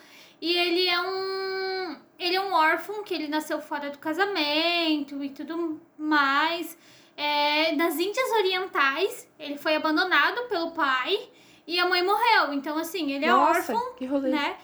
E 0.43 0.57
ele 0.59 0.89
é 0.89 1.01
um. 1.01 1.97
Ele 2.19 2.35
é 2.35 2.41
um 2.41 2.53
órfão, 2.53 3.05
que 3.05 3.15
ele 3.15 3.29
nasceu 3.29 3.61
fora 3.61 3.91
do 3.91 3.99
casamento 3.99 5.23
e 5.23 5.31
tudo 5.31 5.81
mais. 5.97 6.77
É, 7.17 7.73
nas 7.77 7.97
Índias 7.97 8.29
Orientais, 8.33 9.29
ele 9.39 9.57
foi 9.57 9.77
abandonado 9.77 10.49
pelo 10.49 10.73
pai 10.73 11.29
e 11.65 11.79
a 11.79 11.87
mãe 11.87 12.03
morreu. 12.03 12.53
Então, 12.55 12.77
assim, 12.77 13.13
ele 13.13 13.25
é 13.25 13.29
Nossa, 13.29 13.73
órfão, 13.73 13.95
que 13.95 14.05
rolê. 14.05 14.31
né? 14.31 14.57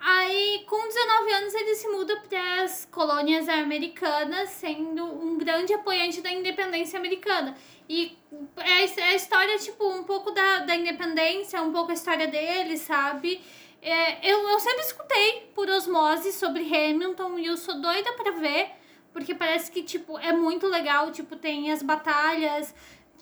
Aí, 0.00 0.64
com 0.66 0.88
19 0.88 1.32
anos, 1.32 1.54
ele 1.54 1.74
se 1.76 1.86
muda 1.86 2.16
para 2.28 2.62
as 2.64 2.88
colônias 2.90 3.48
americanas, 3.48 4.50
sendo 4.50 5.04
um 5.04 5.38
grande 5.38 5.72
apoiante 5.72 6.20
da 6.20 6.32
independência 6.32 6.98
americana. 6.98 7.56
E 7.88 8.18
é 8.56 8.84
é 9.00 9.04
a 9.10 9.14
história, 9.14 9.56
tipo, 9.58 9.86
um 9.88 10.02
pouco 10.02 10.32
da, 10.32 10.60
da 10.60 10.74
independência, 10.74 11.62
um 11.62 11.72
pouco 11.72 11.92
a 11.92 11.94
história 11.94 12.26
dele, 12.26 12.76
sabe? 12.78 13.40
É, 13.82 14.30
eu, 14.32 14.48
eu 14.48 14.60
sempre 14.60 14.82
escutei 14.82 15.50
por 15.54 15.68
osmose 15.68 16.32
sobre 16.32 16.62
Hamilton 16.62 17.36
e 17.38 17.46
eu 17.46 17.56
sou 17.56 17.80
doida 17.80 18.12
pra 18.12 18.30
ver, 18.30 18.70
porque 19.12 19.34
parece 19.34 19.72
que, 19.72 19.82
tipo, 19.82 20.16
é 20.18 20.32
muito 20.32 20.68
legal. 20.68 21.10
Tipo, 21.10 21.34
tem 21.34 21.72
as 21.72 21.82
batalhas, 21.82 22.72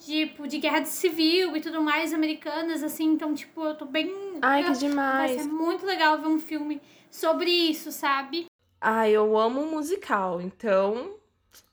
tipo, 0.04 0.46
de 0.46 0.58
guerra 0.58 0.84
civil 0.84 1.56
e 1.56 1.60
tudo 1.62 1.82
mais 1.82 2.12
americanas, 2.12 2.82
assim. 2.82 3.04
Então, 3.06 3.34
tipo, 3.34 3.64
eu 3.64 3.74
tô 3.74 3.86
bem. 3.86 4.38
Ai, 4.42 4.62
que 4.62 4.68
Vai 4.68 4.78
demais. 4.78 5.40
ser 5.40 5.48
muito 5.48 5.86
legal 5.86 6.18
ver 6.18 6.28
um 6.28 6.38
filme 6.38 6.80
sobre 7.10 7.50
isso, 7.50 7.90
sabe? 7.90 8.46
Ai, 8.78 9.12
eu 9.12 9.38
amo 9.38 9.64
musical, 9.66 10.40
então 10.40 11.14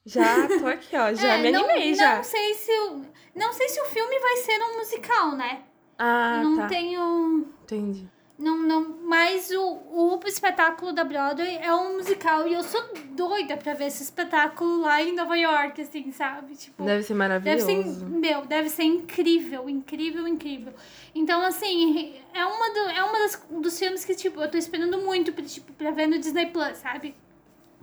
já 0.06 0.48
tô 0.60 0.68
aqui, 0.68 0.96
ó, 0.96 1.14
já 1.14 1.36
É, 1.36 1.42
me 1.42 1.52
não, 1.52 1.64
animei 1.66 1.94
já. 1.94 2.18
Não 2.18 2.24
sei 2.24 2.54
se 2.54 2.72
o, 2.72 3.02
não 3.36 3.54
sei 3.54 3.70
se 3.70 3.82
o 3.82 3.86
filme 3.86 4.20
vai 4.20 4.38
ser 4.38 4.62
um 4.62 4.78
musical, 4.78 5.32
né? 5.32 5.64
Ah, 5.98 6.42
não 6.44 6.58
tá. 6.58 6.68
tenho, 6.68 7.48
Entendi. 7.64 8.10
Não, 8.38 8.58
não, 8.58 8.98
mas 9.04 9.50
o, 9.50 9.80
o 9.90 10.20
espetáculo 10.28 10.94
da 10.94 11.04
Broadway 11.04 11.58
é 11.58 11.74
um 11.74 11.98
musical 11.98 12.48
e 12.48 12.54
eu 12.54 12.62
sou 12.62 12.84
doida 13.12 13.58
pra 13.58 13.74
ver 13.74 13.86
esse 13.88 14.04
espetáculo 14.04 14.82
lá 14.82 15.02
em 15.02 15.16
Nova 15.16 15.36
York, 15.36 15.82
assim, 15.82 16.12
sabe? 16.12 16.56
Tipo, 16.56 16.84
Deve 16.84 17.02
ser 17.02 17.14
Deve 17.14 17.18
maravilhoso. 17.18 17.66
ser, 17.66 18.06
meu, 18.06 18.46
deve 18.46 18.70
ser 18.70 18.84
incrível, 18.84 19.68
incrível, 19.68 20.28
incrível. 20.28 20.72
Então, 21.16 21.42
assim, 21.42 22.14
é 22.32 22.46
uma, 22.46 22.70
do, 22.70 22.80
é 22.92 23.04
uma 23.04 23.20
das, 23.20 23.44
dos 23.50 23.80
filmes 23.80 24.06
que, 24.06 24.14
tipo, 24.14 24.40
eu 24.40 24.52
tô 24.52 24.58
esperando 24.58 25.00
muito 25.00 25.34
pra, 25.34 25.44
tipo, 25.44 25.74
pra 25.74 25.90
ver 25.90 26.06
no 26.06 26.20
Disney 26.20 26.46
Plus, 26.46 26.78
sabe? 26.78 27.16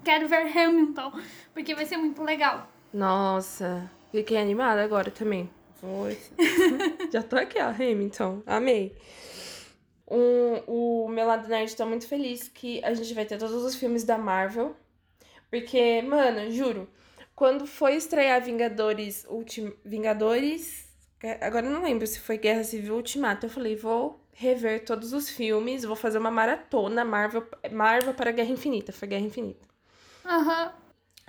Quero 0.04 0.28
ver 0.28 0.56
Hamilton, 0.56 1.12
porque 1.52 1.74
vai 1.74 1.84
ser 1.84 1.96
muito 1.96 2.22
legal. 2.22 2.68
Nossa, 2.92 3.90
fiquei 4.12 4.36
animada 4.36 4.84
agora 4.84 5.10
também. 5.10 5.50
Vou... 5.82 6.06
Já 7.10 7.22
tô 7.22 7.36
aqui, 7.36 7.58
ó, 7.58 7.70
Hamilton. 7.70 8.42
Amei. 8.46 8.94
Um, 10.06 10.62
o 10.66 11.08
meu 11.08 11.26
lado 11.26 11.48
nerd 11.48 11.74
tá 11.74 11.86
muito 11.86 12.06
feliz 12.06 12.48
que 12.48 12.84
a 12.84 12.92
gente 12.92 13.14
vai 13.14 13.24
ter 13.24 13.38
todos 13.38 13.62
os 13.62 13.74
filmes 13.74 14.04
da 14.04 14.18
Marvel. 14.18 14.76
Porque, 15.50 16.02
mano, 16.02 16.50
juro, 16.50 16.88
quando 17.34 17.66
foi 17.66 17.96
estrear 17.96 18.42
Vingadores 18.42 19.24
Ultim... 19.28 19.72
Vingadores. 19.84 20.88
Agora 21.40 21.66
eu 21.66 21.72
não 21.72 21.82
lembro 21.82 22.06
se 22.06 22.20
foi 22.20 22.36
Guerra 22.36 22.64
Civil 22.64 22.94
Ultimato. 22.94 23.46
Eu 23.46 23.50
falei, 23.50 23.76
vou 23.76 24.20
rever 24.32 24.84
todos 24.84 25.12
os 25.12 25.30
filmes, 25.30 25.84
vou 25.84 25.96
fazer 25.96 26.18
uma 26.18 26.30
maratona 26.30 27.04
Marvel, 27.04 27.46
Marvel 27.70 28.14
para 28.14 28.32
Guerra 28.32 28.50
Infinita. 28.50 28.92
Foi 28.92 29.08
Guerra 29.08 29.24
Infinita. 29.24 29.66
Aham. 30.24 30.72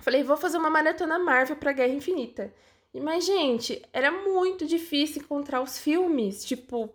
Falei, 0.00 0.22
vou 0.22 0.36
fazer 0.36 0.58
uma 0.58 0.68
maratona 0.68 1.18
Marvel 1.18 1.56
pra 1.56 1.72
Guerra 1.72 1.94
Infinita. 1.94 2.52
Mas, 2.92 3.24
gente, 3.24 3.82
era 3.92 4.10
muito 4.10 4.66
difícil 4.66 5.22
encontrar 5.22 5.60
os 5.62 5.78
filmes, 5.78 6.44
tipo, 6.44 6.90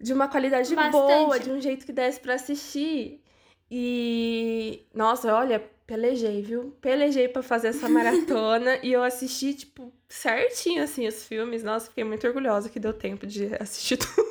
de 0.00 0.12
uma 0.12 0.28
qualidade 0.28 0.74
Bastante. 0.74 0.92
boa, 0.92 1.38
de 1.38 1.50
um 1.50 1.60
jeito 1.60 1.86
que 1.86 1.92
desse 1.92 2.20
pra 2.20 2.34
assistir. 2.34 3.22
E, 3.70 4.86
nossa, 4.94 5.34
olha, 5.34 5.58
pelejei, 5.86 6.42
viu? 6.42 6.76
Pelejei 6.80 7.28
pra 7.28 7.42
fazer 7.42 7.68
essa 7.68 7.88
maratona 7.88 8.78
e 8.82 8.92
eu 8.92 9.02
assisti, 9.02 9.54
tipo, 9.54 9.92
certinho, 10.08 10.82
assim, 10.82 11.06
os 11.06 11.24
filmes. 11.24 11.62
Nossa, 11.62 11.88
fiquei 11.88 12.04
muito 12.04 12.26
orgulhosa 12.26 12.68
que 12.68 12.80
deu 12.80 12.92
tempo 12.92 13.26
de 13.26 13.50
assistir 13.60 13.96
tudo. 13.98 14.26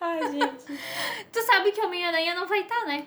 Ai, 0.00 0.32
gente. 0.32 0.64
Tu 1.32 1.42
sabe 1.42 1.72
que 1.72 1.80
Homem-Aranha 1.80 2.34
não 2.34 2.46
vai 2.46 2.60
estar, 2.60 2.86
né? 2.86 3.06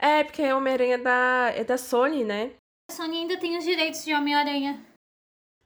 É, 0.00 0.22
porque 0.24 0.52
Homem-Aranha 0.52 0.94
é 0.94 0.98
da, 0.98 1.52
é 1.54 1.64
da 1.64 1.76
Sony, 1.76 2.24
né? 2.24 2.52
A 2.90 2.94
Sony 2.94 3.18
ainda 3.18 3.36
tem 3.36 3.58
os 3.58 3.64
direitos 3.64 4.04
de 4.04 4.14
Homem-Aranha. 4.14 4.82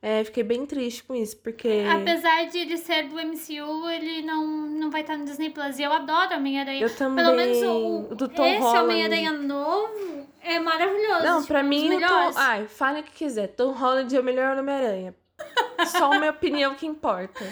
É, 0.04 0.24
fiquei 0.24 0.42
bem 0.42 0.66
triste 0.66 1.04
com 1.04 1.14
isso, 1.14 1.36
porque. 1.36 1.84
Apesar 1.88 2.46
de 2.46 2.58
ele 2.58 2.76
ser 2.76 3.04
do 3.04 3.14
MCU, 3.14 3.88
ele 3.88 4.22
não, 4.22 4.44
não 4.44 4.90
vai 4.90 5.02
estar 5.02 5.16
no 5.16 5.24
Disney 5.24 5.50
Plus. 5.50 5.78
E 5.78 5.84
eu 5.84 5.92
adoro 5.92 6.34
Homem-Aranha. 6.34 6.82
Eu 6.82 6.94
também. 6.96 7.24
Pelo 7.24 7.36
menos 7.36 7.62
o, 7.62 8.14
do 8.16 8.28
Tom 8.28 8.44
esse. 8.44 8.78
Homem-Aranha 8.78 9.30
novo 9.30 10.26
é 10.42 10.58
maravilhoso. 10.58 11.22
Não, 11.22 11.36
tipo, 11.36 11.52
pra 11.52 11.62
mim, 11.62 11.94
o 11.94 12.00
Tom... 12.00 12.32
Ai, 12.34 12.66
fale 12.66 13.00
o 13.00 13.02
que 13.04 13.12
quiser. 13.12 13.46
Tom 13.46 13.70
Holland 13.70 14.14
é 14.14 14.18
o 14.18 14.24
melhor 14.24 14.58
Homem-Aranha. 14.58 15.14
Só 15.86 16.12
a 16.12 16.18
minha 16.18 16.30
opinião 16.30 16.74
que 16.74 16.86
importa. 16.86 17.44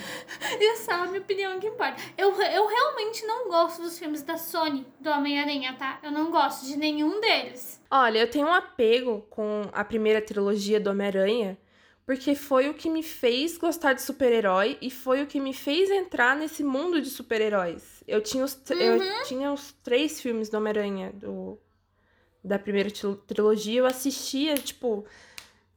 Isso 0.60 0.90
é 0.90 0.94
a 0.94 1.06
minha 1.06 1.20
opinião 1.20 1.58
que 1.58 1.66
importa. 1.68 2.00
Eu, 2.16 2.30
eu 2.42 2.66
realmente 2.66 3.24
não 3.26 3.48
gosto 3.48 3.82
dos 3.82 3.98
filmes 3.98 4.22
da 4.22 4.36
Sony, 4.36 4.86
do 5.00 5.10
Homem-Aranha, 5.10 5.74
tá? 5.78 5.98
Eu 6.02 6.10
não 6.10 6.30
gosto 6.30 6.66
de 6.66 6.76
nenhum 6.76 7.20
deles. 7.20 7.80
Olha, 7.90 8.18
eu 8.18 8.30
tenho 8.30 8.46
um 8.46 8.52
apego 8.54 9.24
com 9.30 9.62
a 9.72 9.84
primeira 9.84 10.20
trilogia 10.20 10.80
do 10.80 10.90
Homem-Aranha, 10.90 11.58
porque 12.06 12.34
foi 12.34 12.68
o 12.68 12.74
que 12.74 12.90
me 12.90 13.02
fez 13.02 13.56
gostar 13.56 13.92
de 13.92 14.02
super-herói 14.02 14.76
e 14.80 14.90
foi 14.90 15.22
o 15.22 15.26
que 15.26 15.38
me 15.40 15.52
fez 15.54 15.90
entrar 15.90 16.34
nesse 16.36 16.64
mundo 16.64 17.00
de 17.00 17.08
super-heróis. 17.08 18.02
Eu 18.08 18.20
tinha 18.20 18.44
os, 18.44 18.60
Uhum. 18.70 18.76
eu 18.80 19.22
tinha 19.24 19.52
os 19.52 19.72
três 19.84 20.20
filmes 20.20 20.48
do 20.48 20.56
Homem-Aranha 20.56 21.12
do, 21.14 21.56
da 22.42 22.58
primeira 22.58 22.90
trilo- 22.90 23.16
trilogia, 23.26 23.78
eu 23.80 23.86
assistia, 23.86 24.54
tipo. 24.56 25.04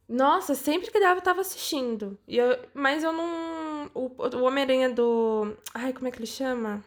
Nossa, 0.08 0.54
sempre 0.54 0.90
que 0.90 1.00
dava 1.00 1.18
eu 1.20 1.22
tava 1.24 1.40
assistindo. 1.40 2.18
E 2.28 2.36
eu, 2.36 2.58
mas 2.74 3.02
eu 3.04 3.12
não. 3.12 3.90
O, 3.94 4.10
o 4.36 4.42
Homem-Aranha 4.42 4.90
do. 4.90 5.56
Ai, 5.72 5.92
como 5.92 6.08
é 6.08 6.10
que 6.10 6.18
ele 6.18 6.26
chama? 6.26 6.84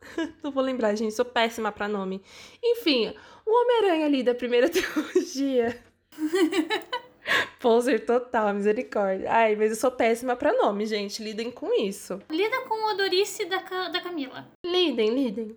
Não 0.42 0.50
vou 0.52 0.62
lembrar, 0.62 0.94
gente, 0.94 1.12
sou 1.14 1.24
péssima 1.24 1.70
pra 1.72 1.86
nome. 1.88 2.22
Enfim, 2.62 3.12
o 3.44 3.50
Homem-Aranha 3.50 4.06
ali 4.06 4.22
da 4.22 4.34
primeira 4.34 4.68
trilogia. 4.70 5.76
Poser 7.60 8.04
total, 8.06 8.54
misericórdia. 8.54 9.30
Ai, 9.30 9.56
mas 9.56 9.70
eu 9.70 9.76
sou 9.76 9.90
péssima 9.90 10.36
pra 10.36 10.52
nome, 10.52 10.86
gente. 10.86 11.22
Lidem 11.22 11.50
com 11.50 11.72
isso. 11.72 12.20
Lida 12.30 12.60
com 12.62 12.74
o 12.74 12.90
odorice 12.92 13.44
da, 13.46 13.58
da 13.88 14.00
Camila. 14.00 14.46
Lidem, 14.64 15.10
lidem. 15.10 15.56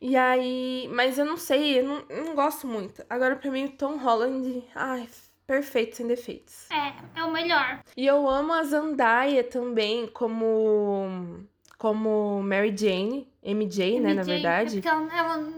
E 0.00 0.16
aí, 0.16 0.88
mas 0.92 1.16
eu 1.18 1.24
não 1.24 1.36
sei, 1.36 1.78
eu 1.78 1.84
não, 1.84 2.04
eu 2.08 2.24
não 2.24 2.34
gosto 2.34 2.66
muito. 2.66 3.04
Agora, 3.08 3.36
pra 3.36 3.50
mim, 3.50 3.66
o 3.66 3.70
Tom 3.70 3.96
Holland, 3.98 4.64
ai, 4.74 5.08
perfeito, 5.46 5.96
sem 5.96 6.06
defeitos. 6.08 6.66
É, 6.70 7.20
é 7.20 7.24
o 7.24 7.30
melhor. 7.30 7.80
E 7.96 8.04
eu 8.06 8.28
amo 8.28 8.52
a 8.52 8.64
Zendaya 8.64 9.44
também, 9.44 10.08
como, 10.08 11.44
como 11.78 12.42
Mary 12.42 12.74
Jane, 12.76 13.28
MJ, 13.44 14.00
né, 14.00 14.14
na 14.14 14.22
MJ, 14.22 14.32
É 14.32 14.34
verdade. 14.34 14.70
porque 14.80 14.88
ela, 14.88 15.16
ela- 15.16 15.52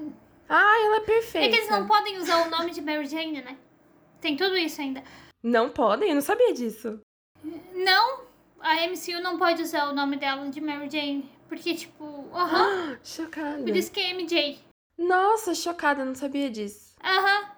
Ah, 0.48 0.80
ela 0.84 0.96
é 0.96 0.98
é 0.98 1.00
perfeita. 1.00 1.48
que 1.48 1.56
eles 1.56 1.70
não 1.70 1.86
podem 1.86 2.18
usar 2.18 2.46
o 2.46 2.50
nome 2.50 2.70
de 2.70 2.82
Mary 2.82 3.06
Jane, 3.06 3.40
né? 3.40 3.56
Tem 4.20 4.36
tudo 4.36 4.56
isso 4.58 4.78
ainda. 4.80 5.02
Não 5.44 5.68
podem? 5.68 6.08
Eu 6.08 6.14
não 6.14 6.22
sabia 6.22 6.54
disso. 6.54 6.98
Não, 7.74 8.20
a 8.60 8.76
MCU 8.88 9.20
não 9.22 9.36
pode 9.38 9.60
usar 9.62 9.90
o 9.90 9.94
nome 9.94 10.16
dela 10.16 10.48
de 10.48 10.58
Mary 10.58 10.88
Jane. 10.90 11.30
Porque, 11.46 11.74
tipo, 11.74 12.30
aham. 12.32 12.98
Chocada. 13.04 13.62
Por 13.62 13.76
isso 13.76 13.92
que 13.92 14.00
é 14.00 14.10
MJ. 14.14 14.58
Nossa, 14.96 15.54
chocada, 15.54 16.02
não 16.04 16.14
sabia 16.14 16.48
disso. 16.50 16.94
Aham. 17.04 17.50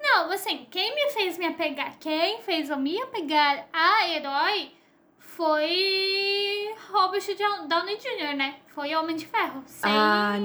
Não, 0.00 0.30
assim, 0.30 0.66
quem 0.70 0.94
me 0.94 1.10
fez 1.10 1.36
me 1.36 1.46
apegar, 1.46 1.98
quem 1.98 2.40
fez 2.42 2.70
eu 2.70 2.76
me 2.78 3.00
apegar 3.02 3.66
a 3.72 4.08
herói 4.08 4.70
foi 5.18 6.72
Robert 6.90 7.24
Down- 7.36 7.66
Downey 7.66 7.96
Jr., 7.96 8.36
né? 8.36 8.60
Foi 8.68 8.94
Homem 8.94 9.16
de 9.16 9.26
Ferro. 9.26 9.64
Sem... 9.66 9.90
Ah, 9.90 10.36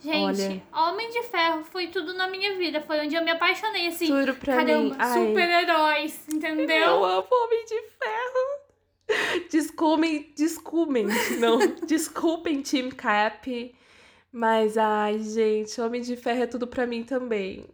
Gente, 0.00 0.62
Homem 0.72 1.10
de 1.10 1.22
Ferro 1.24 1.64
foi 1.64 1.88
tudo 1.88 2.14
na 2.14 2.28
minha 2.28 2.56
vida. 2.56 2.80
Foi 2.80 3.00
onde 3.00 3.14
eu 3.14 3.24
me 3.24 3.30
apaixonei, 3.30 3.88
assim. 3.88 4.06
juro 4.06 4.34
pra 4.34 4.56
Caramba, 4.56 4.94
mim. 4.96 5.28
Super-heróis, 5.28 6.28
entendeu? 6.32 6.76
eu 6.76 7.04
amo 7.04 7.26
Homem 7.30 7.64
de 7.64 7.82
Ferro. 7.98 9.48
Desculpem, 9.50 10.32
desculpem, 10.36 11.06
não, 11.40 11.58
desculpem 11.86 12.60
Team 12.62 12.90
Cap, 12.90 13.74
mas 14.30 14.76
ai, 14.76 15.18
gente, 15.20 15.80
Homem 15.80 16.02
de 16.02 16.14
Ferro 16.16 16.42
é 16.42 16.46
tudo 16.46 16.66
pra 16.66 16.86
mim 16.86 17.02
também. 17.04 17.64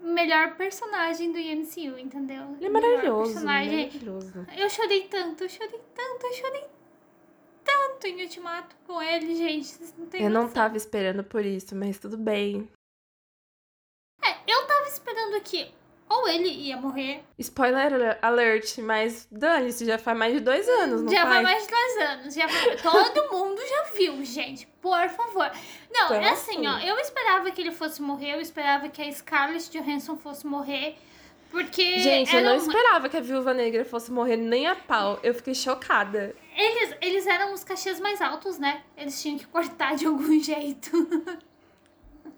Melhor 0.00 0.54
personagem 0.56 1.32
do 1.32 1.38
MCU, 1.38 1.98
entendeu? 1.98 2.54
Ele 2.58 2.66
é 2.66 2.68
maravilhoso, 2.68 3.32
personagem. 3.32 3.76
maravilhoso. 3.86 4.46
Eu 4.56 4.68
chorei 4.70 5.02
tanto, 5.08 5.44
eu 5.44 5.48
chorei 5.48 5.80
tanto, 5.94 6.26
eu 6.26 6.32
chorei 6.34 6.60
tanto 6.60 6.76
em 8.04 8.22
Ultimato 8.22 8.76
com 8.86 9.02
ele, 9.02 9.34
gente. 9.34 9.74
Não 9.98 10.08
Eu 10.20 10.30
não 10.30 10.42
noção. 10.42 10.54
tava 10.54 10.76
esperando 10.76 11.24
por 11.24 11.44
isso, 11.44 11.74
mas 11.74 11.98
tudo 11.98 12.16
bem. 12.16 12.68
É, 14.24 14.30
eu 14.46 14.66
tava 14.66 14.88
esperando 14.88 15.40
que 15.42 15.70
ou 16.08 16.28
ele 16.28 16.48
ia 16.48 16.76
morrer. 16.76 17.24
Spoiler 17.36 18.16
alert, 18.22 18.78
mas 18.78 19.26
dane-se, 19.30 19.84
já 19.84 19.98
faz 19.98 20.16
mais 20.16 20.34
de 20.34 20.38
dois 20.40 20.68
anos, 20.68 21.02
não 21.02 21.12
já 21.12 21.26
faz? 21.26 21.42
mais 21.42 21.64
de 21.64 21.70
dois 21.70 21.96
anos. 22.10 22.34
Já 22.34 22.46
vai- 22.46 22.76
Todo 22.76 23.28
mundo 23.34 23.60
já 23.66 23.82
viu, 23.94 24.24
gente. 24.24 24.68
Por 24.80 25.08
favor. 25.08 25.50
Não, 25.90 26.04
Então, 26.06 26.16
é 26.22 26.30
assim, 26.30 26.64
assim. 26.64 26.66
ó. 26.68 26.78
Eu 26.78 26.96
esperava 27.00 27.50
que 27.50 27.60
ele 27.60 27.72
fosse 27.72 28.00
morrer. 28.00 28.34
Eu 28.34 28.40
esperava 28.40 28.88
que 28.88 29.02
a 29.02 29.10
Scarlett 29.12 29.68
Johansson 29.70 30.16
fosse 30.16 30.46
morrer. 30.46 30.96
Porque. 31.56 31.98
Gente, 32.00 32.36
eu 32.36 32.42
não 32.42 32.56
esperava 32.56 33.08
que 33.08 33.16
a 33.16 33.20
Viúva 33.20 33.54
Negra 33.54 33.82
fosse 33.84 34.12
morrer 34.12 34.36
nem 34.36 34.66
a 34.66 34.76
pau. 34.76 35.18
Eu 35.22 35.32
fiquei 35.32 35.54
chocada. 35.54 36.34
Eles, 36.54 36.94
eles 37.00 37.26
eram 37.26 37.52
os 37.54 37.64
cachês 37.64 37.98
mais 37.98 38.20
altos, 38.20 38.58
né? 38.58 38.82
Eles 38.96 39.20
tinham 39.22 39.38
que 39.38 39.46
cortar 39.46 39.96
de 39.96 40.06
algum 40.06 40.38
jeito. 40.40 40.90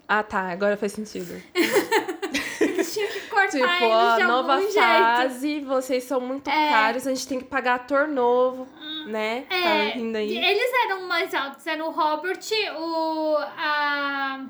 Ah, 0.06 0.22
tá, 0.22 0.42
agora 0.52 0.76
faz 0.76 0.92
sentido. 0.92 1.40
Eles 2.60 2.92
tinham 2.92 3.08
que 3.08 3.20
cortar 3.28 3.48
Tipo, 3.50 3.64
eles 3.66 3.82
ó, 3.82 4.16
de 4.16 4.24
nova 4.24 4.52
algum 4.54 4.64
jeito. 4.70 4.74
fase, 4.84 5.60
vocês 5.60 6.04
são 6.04 6.20
muito 6.20 6.48
É. 6.50 6.70
caros, 6.70 7.06
a 7.06 7.10
gente 7.14 7.26
tem 7.28 7.38
que 7.38 7.44
pagar 7.44 7.74
ator 7.76 8.08
novo, 8.08 8.66
né? 9.06 9.44
Tá 9.48 9.54
É, 9.56 9.90
rindo 9.90 10.16
aí? 10.18 10.36
eles 10.36 10.70
eram 10.86 11.06
mais 11.06 11.32
altos. 11.34 11.64
Era 11.66 11.84
o 11.84 11.90
Robert, 11.90 12.38
o, 12.78 13.36
a, 13.56 14.44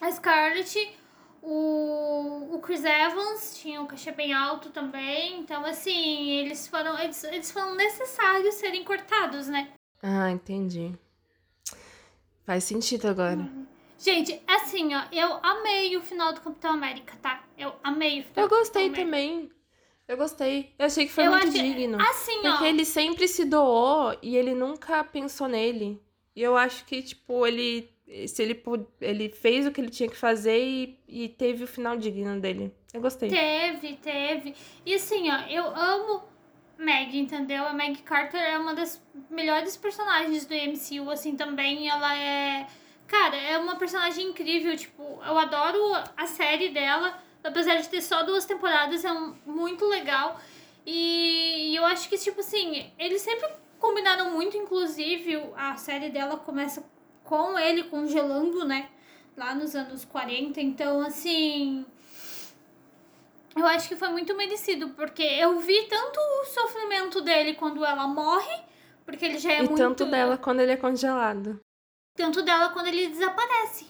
a 0.00 0.10
Scarlett, 0.12 0.90
o, 1.48 2.54
o 2.56 2.58
Chris 2.60 2.84
Evans 2.84 3.56
tinha 3.58 3.80
um 3.80 3.86
cachê 3.86 4.10
bem 4.12 4.32
alto 4.34 4.70
também. 4.70 5.38
Então, 5.40 5.64
assim, 5.64 6.30
eles 6.30 6.66
foram, 6.66 6.98
eles, 6.98 7.22
eles 7.24 7.50
foram 7.50 7.74
necessários 7.76 8.54
serem 8.56 8.82
cortados, 8.84 9.46
né? 9.46 9.72
Ah, 10.02 10.30
entendi. 10.30 10.92
Faz 12.44 12.64
sentido 12.64 13.06
agora. 13.08 13.48
Gente, 13.98 14.40
assim, 14.46 14.94
ó, 14.94 15.02
eu 15.12 15.38
amei 15.42 15.96
o 15.96 16.02
final 16.02 16.32
do 16.32 16.40
Capitão 16.40 16.72
América, 16.72 17.14
tá? 17.22 17.42
Eu 17.56 17.74
amei 17.82 18.20
o 18.20 18.24
final 18.24 18.44
Eu 18.44 18.48
do 18.48 18.56
gostei 18.56 18.90
também. 18.90 19.50
Eu 20.06 20.16
gostei. 20.16 20.74
Eu 20.78 20.86
achei 20.86 21.06
que 21.06 21.12
foi 21.12 21.26
Eu 21.26 21.32
muito 21.32 21.48
achei- 21.48 21.62
digno. 21.74 21.98
Assim, 22.00 22.38
ó. 22.46 22.50
Porque 22.52 22.64
ele 22.66 22.84
sempre 22.84 23.26
se 23.26 23.44
doou 23.44 24.16
e 24.22 24.36
ele 24.36 24.54
nunca 24.54 25.02
pensou 25.02 25.48
nele. 25.48 26.00
E 26.34 26.42
eu 26.42 26.56
acho 26.56 26.84
que, 26.84 27.02
tipo, 27.02 27.46
ele. 27.46 27.90
Se 28.26 28.42
ele, 28.42 28.62
ele 29.00 29.28
fez 29.28 29.66
o 29.66 29.72
que 29.72 29.80
ele 29.80 29.90
tinha 29.90 30.08
que 30.08 30.16
fazer 30.16 30.58
e, 30.62 30.98
e 31.08 31.28
teve 31.28 31.64
o 31.64 31.66
final 31.66 31.96
digno 31.96 32.40
dele. 32.40 32.72
Eu 32.94 33.00
gostei. 33.00 33.28
Teve, 33.28 33.94
teve. 33.96 34.54
E 34.84 34.94
assim, 34.94 35.28
ó, 35.30 35.40
eu 35.48 35.66
amo 35.66 36.22
Meg, 36.78 37.18
entendeu? 37.18 37.64
A 37.66 37.72
Meg 37.72 38.02
Carter 38.02 38.40
é 38.40 38.58
uma 38.58 38.74
das 38.74 39.02
melhores 39.30 39.76
personagens 39.76 40.46
do 40.46 40.54
MCU, 40.54 41.10
assim, 41.10 41.34
também. 41.36 41.88
Ela 41.88 42.16
é. 42.16 42.66
Cara, 43.08 43.36
é 43.36 43.58
uma 43.58 43.76
personagem 43.76 44.26
incrível, 44.28 44.76
tipo, 44.76 45.02
eu 45.26 45.38
adoro 45.38 45.80
a 46.16 46.26
série 46.26 46.68
dela. 46.70 47.18
Apesar 47.42 47.76
de 47.76 47.88
ter 47.88 48.00
só 48.02 48.22
duas 48.24 48.44
temporadas, 48.44 49.04
é 49.04 49.12
um- 49.12 49.34
muito 49.46 49.84
legal. 49.86 50.40
E, 50.84 51.72
e 51.72 51.76
eu 51.76 51.84
acho 51.84 52.08
que, 52.08 52.16
tipo 52.18 52.40
assim, 52.40 52.90
eles 52.98 53.20
sempre 53.22 53.48
combinaram 53.78 54.30
muito, 54.32 54.56
inclusive, 54.56 55.36
a 55.56 55.76
série 55.76 56.08
dela 56.10 56.36
começa 56.36 56.84
com 57.26 57.58
ele 57.58 57.84
congelando, 57.84 58.64
né? 58.64 58.88
Lá 59.36 59.54
nos 59.54 59.74
anos 59.74 60.04
40. 60.04 60.60
Então, 60.60 61.00
assim. 61.00 61.84
Eu 63.54 63.66
acho 63.66 63.88
que 63.88 63.96
foi 63.96 64.08
muito 64.08 64.34
merecido, 64.36 64.90
porque 64.90 65.22
eu 65.22 65.58
vi 65.58 65.82
tanto 65.88 66.18
o 66.18 66.44
sofrimento 66.44 67.20
dele 67.22 67.54
quando 67.54 67.84
ela 67.84 68.06
morre, 68.06 68.62
porque 69.04 69.24
ele 69.24 69.38
já 69.38 69.52
é 69.52 69.58
e 69.58 69.62
muito. 69.62 69.76
tanto 69.76 70.04
dela 70.04 70.36
quando 70.36 70.60
ele 70.60 70.72
é 70.72 70.76
congelado. 70.76 71.58
Tanto 72.14 72.42
dela 72.42 72.70
quando 72.70 72.88
ele 72.88 73.08
desaparece. 73.08 73.86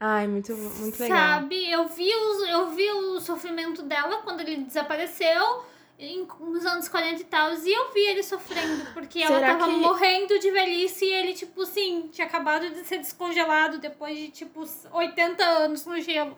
Ai, 0.00 0.26
muito, 0.26 0.56
muito 0.56 0.98
legal. 0.98 1.16
Sabe? 1.16 1.70
Eu 1.70 1.86
vi, 1.86 2.12
os, 2.12 2.48
eu 2.48 2.70
vi 2.70 2.90
o 2.90 3.20
sofrimento 3.20 3.82
dela 3.82 4.18
quando 4.22 4.40
ele 4.40 4.64
desapareceu. 4.64 5.64
Em- 6.04 6.26
Nos 6.40 6.66
anos 6.66 6.88
40 6.88 7.20
e 7.20 7.24
tal, 7.24 7.52
e 7.54 7.72
eu 7.72 7.92
vi 7.92 8.00
ele 8.00 8.22
sofrendo, 8.22 8.84
porque 8.92 9.20
ela 9.20 9.36
Será 9.38 9.56
tava 9.56 9.66
que- 9.72 9.78
morrendo 9.78 10.38
de 10.38 10.50
velhice 10.50 11.04
e 11.04 11.12
ele, 11.12 11.32
tipo 11.34 11.62
assim, 11.62 12.08
tinha 12.12 12.26
acabado 12.26 12.68
de 12.70 12.84
ser 12.84 12.98
descongelado 12.98 13.78
depois 13.78 14.16
de, 14.16 14.28
tipo, 14.30 14.64
80 14.92 15.44
anos 15.44 15.86
no 15.86 16.00
gelo. 16.00 16.36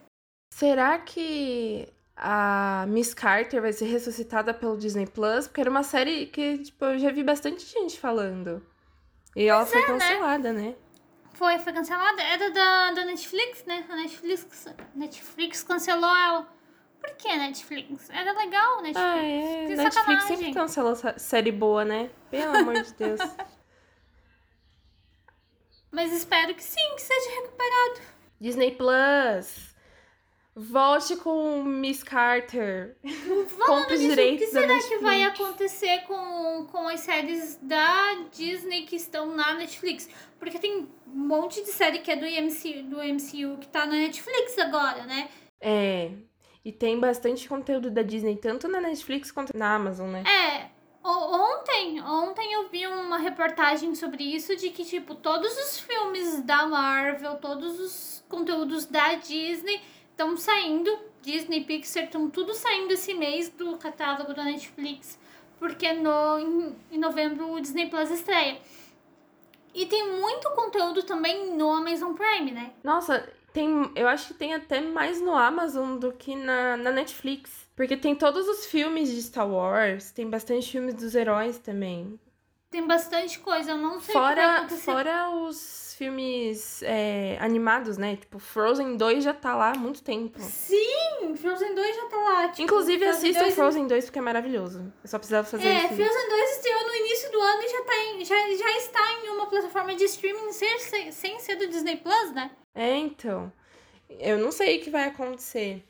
Será 0.53 0.98
que 0.98 1.88
a 2.16 2.85
Miss 2.88 3.12
Carter 3.14 3.61
vai 3.61 3.72
ser 3.72 3.87
ressuscitada 3.87 4.55
pelo 4.55 4.77
Disney 4.77 5.07
Plus? 5.07 5.46
Porque 5.48 5.61
era 5.61 5.70
uma 5.70 5.83
série 5.83 6.27
que, 6.27 6.59
tipo, 6.59 6.85
eu 6.85 6.98
já 6.98 7.11
vi 7.11 7.24
bastante 7.24 7.64
gente 7.64 7.98
falando. 7.98 8.64
E 9.35 9.46
ela 9.48 9.66
foi 9.66 9.79
é, 9.79 9.81
né? 9.81 9.87
cancelada, 9.88 10.53
né? 10.53 10.74
Foi, 11.33 11.59
foi 11.59 11.72
cancelada. 11.72 12.22
Era 12.22 12.50
da, 12.53 12.92
da 12.92 13.05
Netflix, 13.05 13.64
né? 13.64 13.85
A 13.88 13.96
Netflix, 13.96 14.46
Netflix 14.94 15.64
cancelou 15.64 16.14
ela. 16.16 16.46
Por 17.05 17.14
que 17.17 17.37
Netflix? 17.37 18.09
Era 18.09 18.33
legal, 18.33 18.81
Netflix. 18.81 18.99
Ah, 18.99 19.19
é. 19.19 19.67
Que 19.67 19.77
Netflix 19.77 19.95
sacanagem. 19.95 20.37
sempre 20.37 20.55
cancela 20.55 21.19
série 21.19 21.53
boa, 21.53 21.85
né? 21.85 22.09
Pelo 22.31 22.57
amor 22.57 22.83
de 22.83 22.95
Deus. 22.95 23.21
Mas 25.93 26.11
espero 26.12 26.55
que 26.55 26.64
sim, 26.64 26.95
que 26.95 27.03
seja 27.03 27.43
recuperado. 27.43 28.01
Disney 28.40 28.71
Plus. 28.73 29.75
Volte 30.57 31.17
com 31.17 31.62
Miss 31.62 32.03
Carter. 32.03 32.97
Compre 33.67 33.95
os 33.95 34.01
nisso, 34.01 34.14
direitos 34.14 34.47
o 34.47 34.47
que 34.47 34.53
será 34.53 34.79
que 34.79 34.99
vai 34.99 35.25
acontecer 35.25 36.05
com, 36.07 36.67
com 36.71 36.88
as 36.88 37.01
séries 37.01 37.59
da 37.61 38.14
Disney 38.33 38.87
que 38.87 38.97
estão 38.97 39.35
na 39.35 39.55
Netflix? 39.55 40.09
Porque 40.38 40.59
tem 40.59 40.88
um 41.07 41.07
monte 41.07 41.62
de 41.62 41.71
série 41.71 41.99
que 41.99 42.11
é 42.11 42.17
do 42.17 42.25
MCU, 42.25 42.83
do 42.85 42.97
MCU 42.97 43.59
que 43.61 43.69
tá 43.69 43.85
na 43.85 43.93
Netflix 43.93 44.59
agora, 44.59 45.05
né? 45.05 45.29
É. 45.61 46.11
E 46.64 46.72
tem 46.72 46.98
bastante 46.98 47.46
conteúdo 47.48 47.90
da 47.90 48.03
Disney, 48.03 48.37
tanto 48.37 48.66
na 48.68 48.81
Netflix 48.81 49.31
quanto 49.31 49.57
na 49.57 49.74
Amazon, 49.74 50.09
né? 50.09 50.24
É, 50.27 50.70
ontem, 51.05 52.00
ontem 52.00 52.55
eu 52.55 52.68
vi 52.68 52.87
uma 52.87 53.18
reportagem 53.18 53.94
sobre 53.94 54.24
isso 54.24 54.57
de 54.57 54.70
que 54.70 54.85
tipo 54.85 55.14
todos 55.14 55.53
os 55.59 55.81
filmes 55.81 56.42
da 56.42 56.66
Marvel, 56.66 57.37
todos 57.37 57.79
os 57.79 58.24
conteúdos 58.29 58.87
da 58.87 59.14
Disney 59.16 59.83
estão 60.11 60.37
saindo, 60.37 60.98
Disney, 61.20 61.64
Pixar, 61.64 62.05
estão 62.05 62.31
tudo 62.31 62.55
saindo 62.55 62.92
esse 62.92 63.12
mês 63.12 63.50
do 63.50 63.77
catálogo 63.77 64.33
da 64.33 64.44
Netflix, 64.44 65.18
porque 65.59 65.92
no 65.92 66.38
em, 66.38 66.77
em 66.92 66.98
novembro 66.98 67.53
o 67.53 67.61
Disney 67.61 67.90
Plus 67.90 68.11
estreia. 68.11 68.59
E 69.74 69.87
tem 69.87 70.09
muito 70.20 70.48
conteúdo 70.50 71.03
também 71.03 71.55
no 71.57 71.70
Amazon 71.72 72.14
Prime, 72.14 72.53
né? 72.53 72.72
Nossa, 72.83 73.29
tem, 73.55 73.90
eu 73.95 74.09
acho 74.09 74.27
que 74.29 74.35
tem 74.35 74.53
até 74.53 74.81
mais 74.81 75.21
no 75.23 75.33
Amazon 75.33 75.97
do 75.97 76.12
que 76.12 76.35
na, 76.35 76.77
na 76.77 76.90
Netflix. 76.90 77.51
Porque 77.77 77.97
tem 77.97 78.14
todos 78.14 78.47
os 78.49 78.67
filmes 78.67 79.09
de 79.09 79.23
Star 79.23 79.49
Wars, 79.49 80.11
tem 80.11 80.29
bastante 80.29 80.71
filmes 80.73 80.95
dos 80.95 81.14
heróis 81.14 81.59
também. 81.59 82.19
Tem 82.71 82.85
bastante 82.85 83.38
coisa, 83.38 83.71
eu 83.71 83.77
não 83.79 84.01
sei 84.01 84.01
o 84.01 84.07
que 84.07 84.12
vai 84.12 84.35
Fora, 84.35 84.57
acontecer. 84.57 84.83
fora 84.83 85.31
os 85.31 85.57
filmes 85.94 86.83
é, 86.83 87.37
animados, 87.40 87.96
né? 87.96 88.16
Tipo, 88.16 88.38
Frozen 88.38 88.96
2 88.96 89.24
já 89.24 89.33
tá 89.33 89.54
lá 89.57 89.72
há 89.72 89.78
muito 89.78 90.02
tempo. 90.02 90.40
Sim, 90.40 91.35
Frozen 91.37 91.74
2 91.74 91.96
já 91.96 92.07
tá 92.07 92.16
lá. 92.16 92.48
Tipo, 92.48 92.62
Inclusive, 92.62 93.04
assistam 93.07 93.40
2 93.42 93.54
Frozen 93.54 93.87
2 93.87 94.04
porque 94.07 94.18
é 94.18 94.22
maravilhoso. 94.22 94.92
Eu 95.02 95.09
só 95.09 95.18
precisava 95.18 95.46
fazer 95.46 95.66
É, 95.68 95.87
esse... 95.87 95.94
Frozen 95.94 96.28
2 96.28 96.50
estreou 96.57 96.87
no 96.87 96.94
início 96.96 97.33
do 97.33 97.40
ano 97.40 97.62
e 97.62 97.68
já, 97.68 97.83
tá 97.85 97.96
em- 98.04 98.24
já, 98.24 98.37
já 98.57 98.78
está 98.78 99.00
em 99.24 99.28
uma 99.30 99.46
plataforma 99.46 99.94
de 99.94 100.04
streaming 100.04 100.52
sem, 100.52 100.78
sem, 100.80 101.12
sem 101.12 101.38
ser 101.40 101.57
do 101.57 101.66
Disney 101.68 101.96
Plus, 101.96 102.33
né? 102.33 102.50
É, 102.74 102.96
então. 102.96 103.52
Eu 104.11 104.38
não 104.38 104.52
sei 104.52 104.78
o 104.78 104.83
que 104.83 104.90
vai 104.90 105.04
acontecer. 105.04 105.83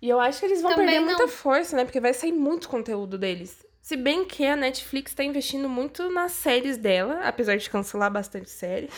E 0.00 0.08
eu 0.08 0.20
acho 0.20 0.38
que 0.40 0.46
eles 0.46 0.62
vão 0.62 0.70
Também 0.70 0.86
perder 0.86 1.00
não. 1.00 1.06
muita 1.06 1.26
força, 1.26 1.76
né? 1.76 1.84
Porque 1.84 1.98
vai 2.00 2.14
sair 2.14 2.30
muito 2.32 2.68
conteúdo 2.68 3.18
deles. 3.18 3.66
Se 3.88 3.96
bem 3.96 4.26
que 4.26 4.44
a 4.44 4.54
Netflix 4.54 5.14
tá 5.14 5.24
investindo 5.24 5.66
muito 5.66 6.10
nas 6.10 6.32
séries 6.32 6.76
dela, 6.76 7.26
apesar 7.26 7.56
de 7.56 7.70
cancelar 7.70 8.12
bastante 8.12 8.50
série. 8.50 8.90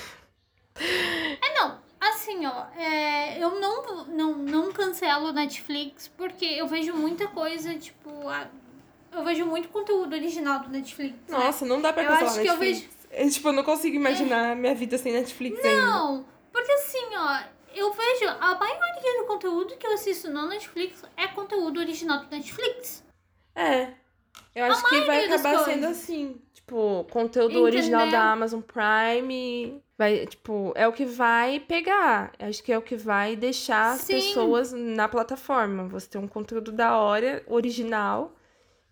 É, 0.75 1.55
não. 1.55 1.79
Assim, 2.01 2.45
ó, 2.45 2.65
é, 2.77 3.39
eu 3.41 3.61
não, 3.61 4.05
não, 4.07 4.35
não 4.39 4.73
cancelo 4.73 5.29
o 5.29 5.33
Netflix 5.33 6.09
porque 6.09 6.45
eu 6.45 6.67
vejo 6.67 6.93
muita 6.93 7.29
coisa, 7.29 7.73
tipo, 7.77 8.11
a- 8.29 8.49
eu 9.13 9.23
vejo 9.23 9.47
muito 9.47 9.69
conteúdo 9.69 10.13
original 10.13 10.59
do 10.59 10.71
Netflix. 10.71 11.15
né? 11.29 11.39
Nossa, 11.39 11.65
não 11.65 11.81
dá 11.81 11.93
pra 11.93 12.03
Eu 12.03 12.09
cancelar 12.09 12.33
acho 12.33 12.43
que 12.43 12.49
eu 12.49 12.57
Netflix. 12.59 12.97
É, 13.13 13.29
tipo, 13.31 13.49
eu 13.49 13.53
não 13.53 13.63
consigo 13.63 13.95
imaginar 13.95 14.57
minha 14.57 14.75
vida 14.75 14.99
sem 14.99 15.13
Netflix 15.13 15.65
ainda. 15.65 15.83
Não, 15.87 16.27
porque 16.53 16.73
assim, 16.73 17.15
ó, 17.15 17.39
eu 17.77 17.93
vejo 17.93 18.29
a 18.29 18.57
maioria 18.57 19.21
do 19.21 19.27
conteúdo 19.29 19.77
que 19.77 19.87
eu 19.87 19.93
assisto 19.93 20.29
no 20.29 20.49
Netflix 20.49 21.01
é 21.17 21.29
conteúdo 21.29 21.79
original 21.79 22.25
do 22.25 22.29
Netflix. 22.29 23.05
É. 23.55 24.00
Eu 24.55 24.65
acho 24.65 24.89
que 24.89 25.01
vai 25.03 25.25
acabar 25.25 25.65
sendo 25.65 25.87
assim. 25.87 26.41
Tipo, 26.53 27.07
conteúdo 27.11 27.51
Entendeu? 27.51 27.63
original 27.65 28.11
da 28.11 28.33
Amazon 28.33 28.61
Prime. 28.61 29.83
Vai, 29.97 30.27
tipo, 30.27 30.73
é 30.75 30.89
o 30.89 30.93
que 30.93 31.05
vai 31.05 31.61
pegar. 31.61 32.33
Acho 32.39 32.63
que 32.63 32.73
é 32.73 32.79
o 32.79 32.83
que 32.83 32.97
vai 32.97 33.37
deixar 33.37 33.93
as 33.93 34.01
Sim. 34.03 34.15
pessoas 34.15 34.73
na 34.73 35.09
plataforma. 35.09 35.89
Você 35.89 36.09
tem 36.09 36.21
um 36.21 36.29
conteúdo 36.29 36.73
da 36.73 36.97
hora, 36.97 37.43
original, 37.47 38.33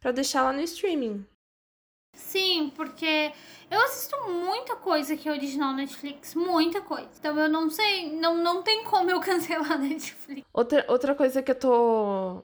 pra 0.00 0.12
deixar 0.12 0.42
lá 0.42 0.52
no 0.52 0.60
streaming. 0.60 1.24
Sim, 2.14 2.72
porque 2.74 3.32
eu 3.70 3.80
assisto 3.82 4.16
muita 4.28 4.74
coisa 4.76 5.16
que 5.16 5.28
é 5.28 5.32
original 5.32 5.72
Netflix, 5.72 6.34
muita 6.34 6.80
coisa. 6.80 7.08
Então 7.18 7.38
eu 7.38 7.48
não 7.48 7.70
sei, 7.70 8.10
não, 8.10 8.36
não 8.36 8.62
tem 8.62 8.82
como 8.84 9.08
eu 9.10 9.20
cancelar 9.22 9.72
a 9.72 9.78
Netflix. 9.78 10.46
Outra, 10.52 10.84
outra 10.88 11.14
coisa 11.14 11.42
que 11.42 11.52
eu 11.52 11.54
tô. 11.54 12.42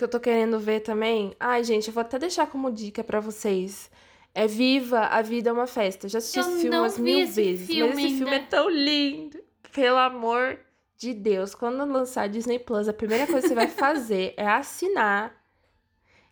Que 0.00 0.04
eu 0.04 0.08
tô 0.08 0.18
querendo 0.18 0.58
ver 0.58 0.80
também. 0.80 1.36
Ai, 1.38 1.62
gente, 1.62 1.88
eu 1.88 1.92
vou 1.94 2.00
até 2.00 2.18
deixar 2.18 2.46
como 2.46 2.72
dica 2.72 3.04
pra 3.04 3.20
vocês. 3.20 3.90
É 4.34 4.46
Viva, 4.46 5.00
a 5.00 5.20
Vida 5.20 5.50
é 5.50 5.52
uma 5.52 5.66
Festa. 5.66 6.08
Já 6.08 6.18
assisti 6.18 6.38
Eu 6.38 6.44
esse 6.46 6.60
filme 6.62 6.76
umas 6.78 6.98
mil 6.98 7.18
vezes. 7.26 7.68
mas 7.68 7.98
esse 7.98 8.16
filme 8.16 8.32
é 8.32 8.34
ainda. 8.36 8.46
tão 8.48 8.70
lindo. 8.70 9.38
Pelo 9.74 9.98
amor 9.98 10.58
de 10.96 11.12
Deus. 11.12 11.54
Quando 11.54 11.84
lançar 11.84 12.28
Disney 12.28 12.58
Plus, 12.58 12.88
a 12.88 12.92
primeira 12.94 13.26
coisa 13.26 13.42
que 13.42 13.48
você 13.48 13.54
vai 13.54 13.68
fazer 13.84 14.32
é 14.36 14.46
assinar 14.46 15.38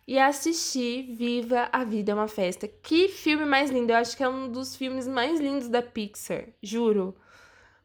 e 0.07 0.17
assistir 0.17 1.13
Viva, 1.13 1.69
a 1.71 1.83
Vida 1.83 2.11
é 2.11 2.15
uma 2.15 2.27
Festa. 2.27 2.67
Que 2.67 3.07
filme 3.09 3.45
mais 3.45 3.69
lindo. 3.69 3.91
Eu 3.91 3.97
acho 3.97 4.17
que 4.17 4.23
é 4.23 4.29
um 4.29 4.49
dos 4.51 4.75
filmes 4.75 5.07
mais 5.07 5.39
lindos 5.39 5.69
da 5.69 5.83
Pixar. 5.83 6.45
Juro. 6.63 7.15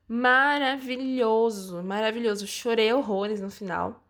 Maravilhoso, 0.09 1.83
maravilhoso. 1.83 2.47
Chorei 2.47 2.92
horrores 2.92 3.40
no 3.40 3.51
final. 3.51 4.04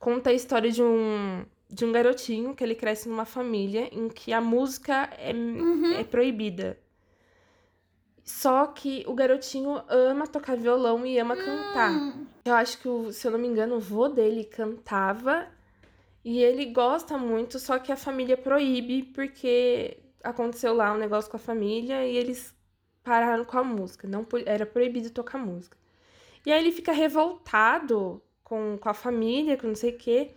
Conta 0.00 0.30
a 0.30 0.34
história 0.34 0.72
de 0.72 0.82
um, 0.82 1.44
de 1.70 1.84
um 1.84 1.92
garotinho 1.92 2.56
que 2.56 2.64
ele 2.64 2.74
cresce 2.74 3.08
numa 3.08 3.26
família 3.26 3.88
em 3.92 4.08
que 4.08 4.32
a 4.32 4.40
música 4.40 5.10
é, 5.18 5.32
é 6.00 6.04
proibida. 6.04 6.78
Só 8.24 8.66
que 8.68 9.04
o 9.06 9.14
garotinho 9.14 9.82
ama 9.88 10.26
tocar 10.26 10.56
violão 10.56 11.04
e 11.04 11.18
ama 11.18 11.36
cantar. 11.36 11.90
Hum, 11.92 12.26
Eu 12.44 12.54
acho 12.54 12.78
que, 12.78 12.88
o- 12.88 13.12
se 13.12 13.26
eu 13.26 13.30
não 13.32 13.38
me 13.38 13.46
engano, 13.48 13.76
o 13.76 13.80
vô 13.80 14.08
dele 14.08 14.44
cantava 14.44 15.46
e 16.24 16.42
ele 16.42 16.66
gosta 16.66 17.18
muito, 17.18 17.58
só 17.58 17.78
que 17.78 17.92
a 17.92 17.96
família 17.96 18.36
proíbe 18.36 19.02
porque 19.04 19.98
aconteceu 20.24 20.74
lá 20.74 20.92
um 20.92 20.98
negócio 20.98 21.30
com 21.30 21.36
a 21.36 21.40
família 21.40 22.06
e 22.06 22.16
eles 22.16 22.54
pararam 23.04 23.44
com 23.44 23.58
a 23.58 23.64
música. 23.64 24.08
Não 24.08 24.26
era 24.46 24.66
proibido 24.66 25.10
tocar 25.10 25.38
música. 25.38 25.76
E 26.46 26.52
aí 26.52 26.60
ele 26.60 26.72
fica 26.72 26.92
revoltado 26.92 28.22
com, 28.50 28.76
com 28.76 28.88
a 28.88 28.94
família, 28.94 29.56
com 29.56 29.68
não 29.68 29.76
sei 29.76 29.92
o 29.92 29.96
quê. 29.96 30.32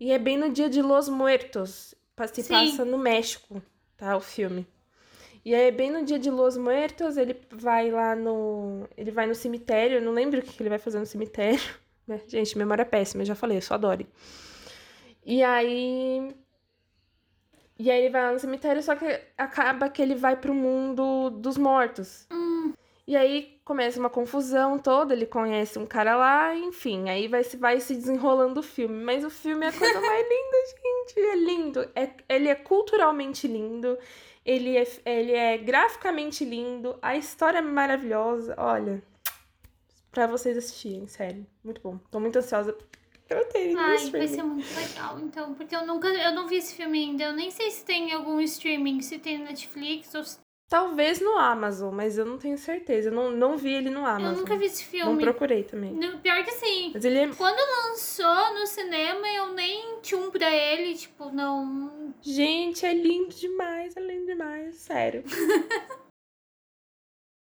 E 0.00 0.10
é 0.10 0.18
bem 0.18 0.38
no 0.38 0.50
dia 0.50 0.70
de 0.70 0.80
Los 0.80 1.10
Muertos. 1.10 1.94
Se 2.32 2.42
Sim. 2.42 2.52
passa 2.52 2.84
no 2.84 2.96
México, 2.98 3.62
tá? 3.98 4.16
O 4.16 4.20
filme. 4.20 4.66
E 5.44 5.54
aí, 5.54 5.70
bem 5.70 5.90
no 5.90 6.04
dia 6.04 6.18
de 6.18 6.30
Los 6.30 6.56
Muertos, 6.56 7.16
ele 7.16 7.36
vai 7.50 7.90
lá 7.90 8.16
no. 8.16 8.86
Ele 8.96 9.10
vai 9.10 9.26
no 9.26 9.34
cemitério. 9.34 9.98
Eu 9.98 10.02
não 10.02 10.12
lembro 10.12 10.40
o 10.40 10.42
que 10.42 10.62
ele 10.62 10.70
vai 10.70 10.78
fazer 10.78 10.98
no 10.98 11.06
cemitério. 11.06 11.60
Né? 12.08 12.20
Gente, 12.26 12.58
memória 12.58 12.84
péssima, 12.84 13.22
eu 13.22 13.26
já 13.26 13.36
falei, 13.36 13.58
eu 13.58 13.62
só 13.62 13.74
adoro. 13.74 14.04
E 15.24 15.44
aí. 15.44 16.34
E 17.78 17.88
aí 17.88 18.00
ele 18.00 18.10
vai 18.10 18.22
lá 18.22 18.32
no 18.32 18.38
cemitério, 18.40 18.82
só 18.82 18.96
que 18.96 19.20
acaba 19.38 19.88
que 19.88 20.02
ele 20.02 20.16
vai 20.16 20.34
pro 20.34 20.52
mundo 20.52 21.30
dos 21.30 21.56
mortos. 21.56 22.26
hum. 22.32 22.49
E 23.06 23.16
aí 23.16 23.60
começa 23.64 23.98
uma 23.98 24.10
confusão 24.10 24.78
toda, 24.78 25.14
ele 25.14 25.26
conhece 25.26 25.78
um 25.78 25.86
cara 25.86 26.16
lá, 26.16 26.54
enfim, 26.54 27.08
aí 27.08 27.28
vai 27.28 27.42
se, 27.42 27.56
vai 27.56 27.80
se 27.80 27.94
desenrolando 27.94 28.60
o 28.60 28.62
filme. 28.62 29.02
Mas 29.02 29.24
o 29.24 29.30
filme 29.30 29.66
é 29.66 29.68
a 29.68 29.72
coisa 29.72 30.00
mais 30.00 30.26
linda, 30.28 30.56
gente. 30.66 31.20
É 31.20 31.36
lindo. 31.36 31.90
É, 31.94 32.10
ele 32.28 32.48
é 32.48 32.54
culturalmente 32.54 33.48
lindo, 33.48 33.98
ele 34.44 34.76
é, 34.76 34.86
ele 35.04 35.32
é 35.32 35.58
graficamente 35.58 36.44
lindo, 36.44 36.98
a 37.02 37.16
história 37.16 37.58
é 37.58 37.62
maravilhosa. 37.62 38.54
Olha, 38.58 39.02
pra 40.10 40.26
vocês 40.26 40.56
assistirem, 40.56 41.06
sério. 41.06 41.46
Muito 41.64 41.80
bom. 41.80 41.98
Tô 42.10 42.20
muito 42.20 42.38
ansiosa 42.38 42.76
pra 43.30 43.44
ter 43.44 43.76
Ai, 43.76 44.10
vai 44.10 44.26
ser 44.26 44.42
muito 44.42 44.74
legal, 44.74 45.20
então, 45.20 45.54
porque 45.54 45.74
eu 45.74 45.86
nunca, 45.86 46.08
eu 46.08 46.32
não 46.32 46.48
vi 46.48 46.56
esse 46.56 46.74
filme 46.74 46.98
ainda, 46.98 47.24
eu 47.24 47.32
nem 47.32 47.48
sei 47.50 47.70
se 47.70 47.84
tem 47.84 48.12
algum 48.12 48.40
streaming, 48.40 49.00
se 49.02 49.20
tem 49.20 49.38
Netflix 49.38 50.12
ou 50.14 50.24
se... 50.24 50.38
Talvez 50.70 51.20
no 51.20 51.36
Amazon, 51.36 51.92
mas 51.92 52.16
eu 52.16 52.24
não 52.24 52.38
tenho 52.38 52.56
certeza. 52.56 53.08
Eu 53.08 53.12
não, 53.12 53.30
não 53.32 53.56
vi 53.56 53.72
ele 53.74 53.90
no 53.90 54.06
Amazon. 54.06 54.34
Eu 54.34 54.38
nunca 54.38 54.56
vi 54.56 54.66
esse 54.66 54.84
Não 54.84 54.90
filme. 54.90 55.24
procurei 55.24 55.64
também. 55.64 55.90
No- 55.92 56.18
Pior 56.20 56.44
que 56.44 56.52
sim. 56.52 56.92
Mas 56.94 57.04
ele 57.04 57.18
é 57.18 57.28
Quando 57.34 57.58
lançou 57.88 58.54
no 58.54 58.64
cinema, 58.68 59.28
eu 59.30 59.52
nem 59.52 59.98
tchum 60.00 60.30
pra 60.30 60.48
ele, 60.48 60.94
tipo, 60.94 61.28
não. 61.32 62.14
Gente, 62.22 62.86
é 62.86 62.94
lindo 62.94 63.34
demais, 63.34 63.96
é 63.96 64.00
lindo 64.00 64.26
demais, 64.26 64.76
sério. 64.76 65.24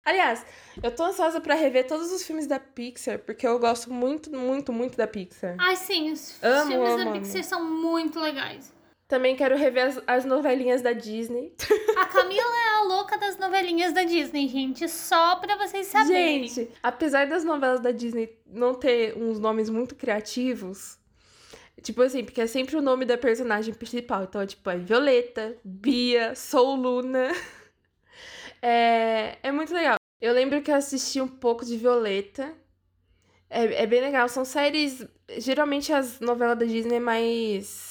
Aliás, 0.03 0.45
eu 0.83 0.91
tô 0.95 1.05
ansiosa 1.05 1.43
pra 1.43 1.55
rever 1.55 1.87
todos 1.87 2.11
os 2.11 2.23
filmes 2.23 2.47
da 2.47 2.59
Pixar, 2.59 3.19
porque 3.19 3.47
eu 3.47 3.59
gosto 3.59 3.93
muito, 3.93 4.31
muito, 4.35 4.73
muito 4.73 4.97
da 4.97 5.07
Pixar. 5.07 5.57
Ai, 5.61 5.77
sim, 5.77 6.11
os 6.11 6.43
Amo, 6.43 6.71
filmes 6.71 6.89
amo, 6.89 6.97
da 7.05 7.11
amo. 7.11 7.21
Pixar 7.21 7.45
são 7.45 7.63
muito 7.71 8.19
legais. 8.19 8.73
Também 9.11 9.35
quero 9.35 9.57
rever 9.57 9.89
as, 9.89 10.01
as 10.07 10.25
novelinhas 10.25 10.83
da 10.83 10.93
Disney. 10.93 11.53
A 11.99 12.07
Camila 12.07 12.57
é 12.57 12.77
a 12.77 12.83
louca 12.85 13.19
das 13.19 13.37
novelinhas 13.37 13.93
da 13.93 14.05
Disney, 14.05 14.47
gente. 14.47 14.89
Só 14.89 15.35
pra 15.35 15.57
vocês 15.57 15.89
saberem. 15.89 16.47
Gente, 16.47 16.71
apesar 16.81 17.27
das 17.27 17.43
novelas 17.43 17.81
da 17.81 17.91
Disney 17.91 18.39
não 18.47 18.73
ter 18.73 19.17
uns 19.17 19.41
nomes 19.41 19.69
muito 19.69 19.97
criativos, 19.97 20.97
tipo 21.83 22.01
assim, 22.03 22.23
porque 22.23 22.41
é 22.41 22.47
sempre 22.47 22.77
o 22.77 22.81
nome 22.81 23.05
da 23.05 23.19
personagem 23.19 23.75
principal. 23.75 24.23
Então, 24.23 24.43
é 24.43 24.47
tipo, 24.47 24.71
é 24.71 24.79
Violeta, 24.79 25.57
Bia, 25.65 26.37
Sou 26.37 26.77
Luna. 26.77 27.33
É, 28.63 29.39
é 29.43 29.51
muito 29.51 29.73
legal. 29.73 29.97
Eu 30.21 30.35
lembro 30.35 30.61
que 30.61 30.71
eu 30.71 30.75
assisti 30.75 31.19
um 31.19 31.27
pouco 31.27 31.65
de 31.65 31.79
Violeta. 31.79 32.53
É, 33.49 33.85
é 33.85 33.87
bem 33.87 34.03
legal. 34.03 34.29
São 34.29 34.45
séries. 34.45 35.03
Geralmente 35.39 35.91
as 35.95 36.21
novelas 36.21 36.59
da 36.59 36.67
Disney 36.67 36.97
é 36.97 37.01
mais. 37.01 37.90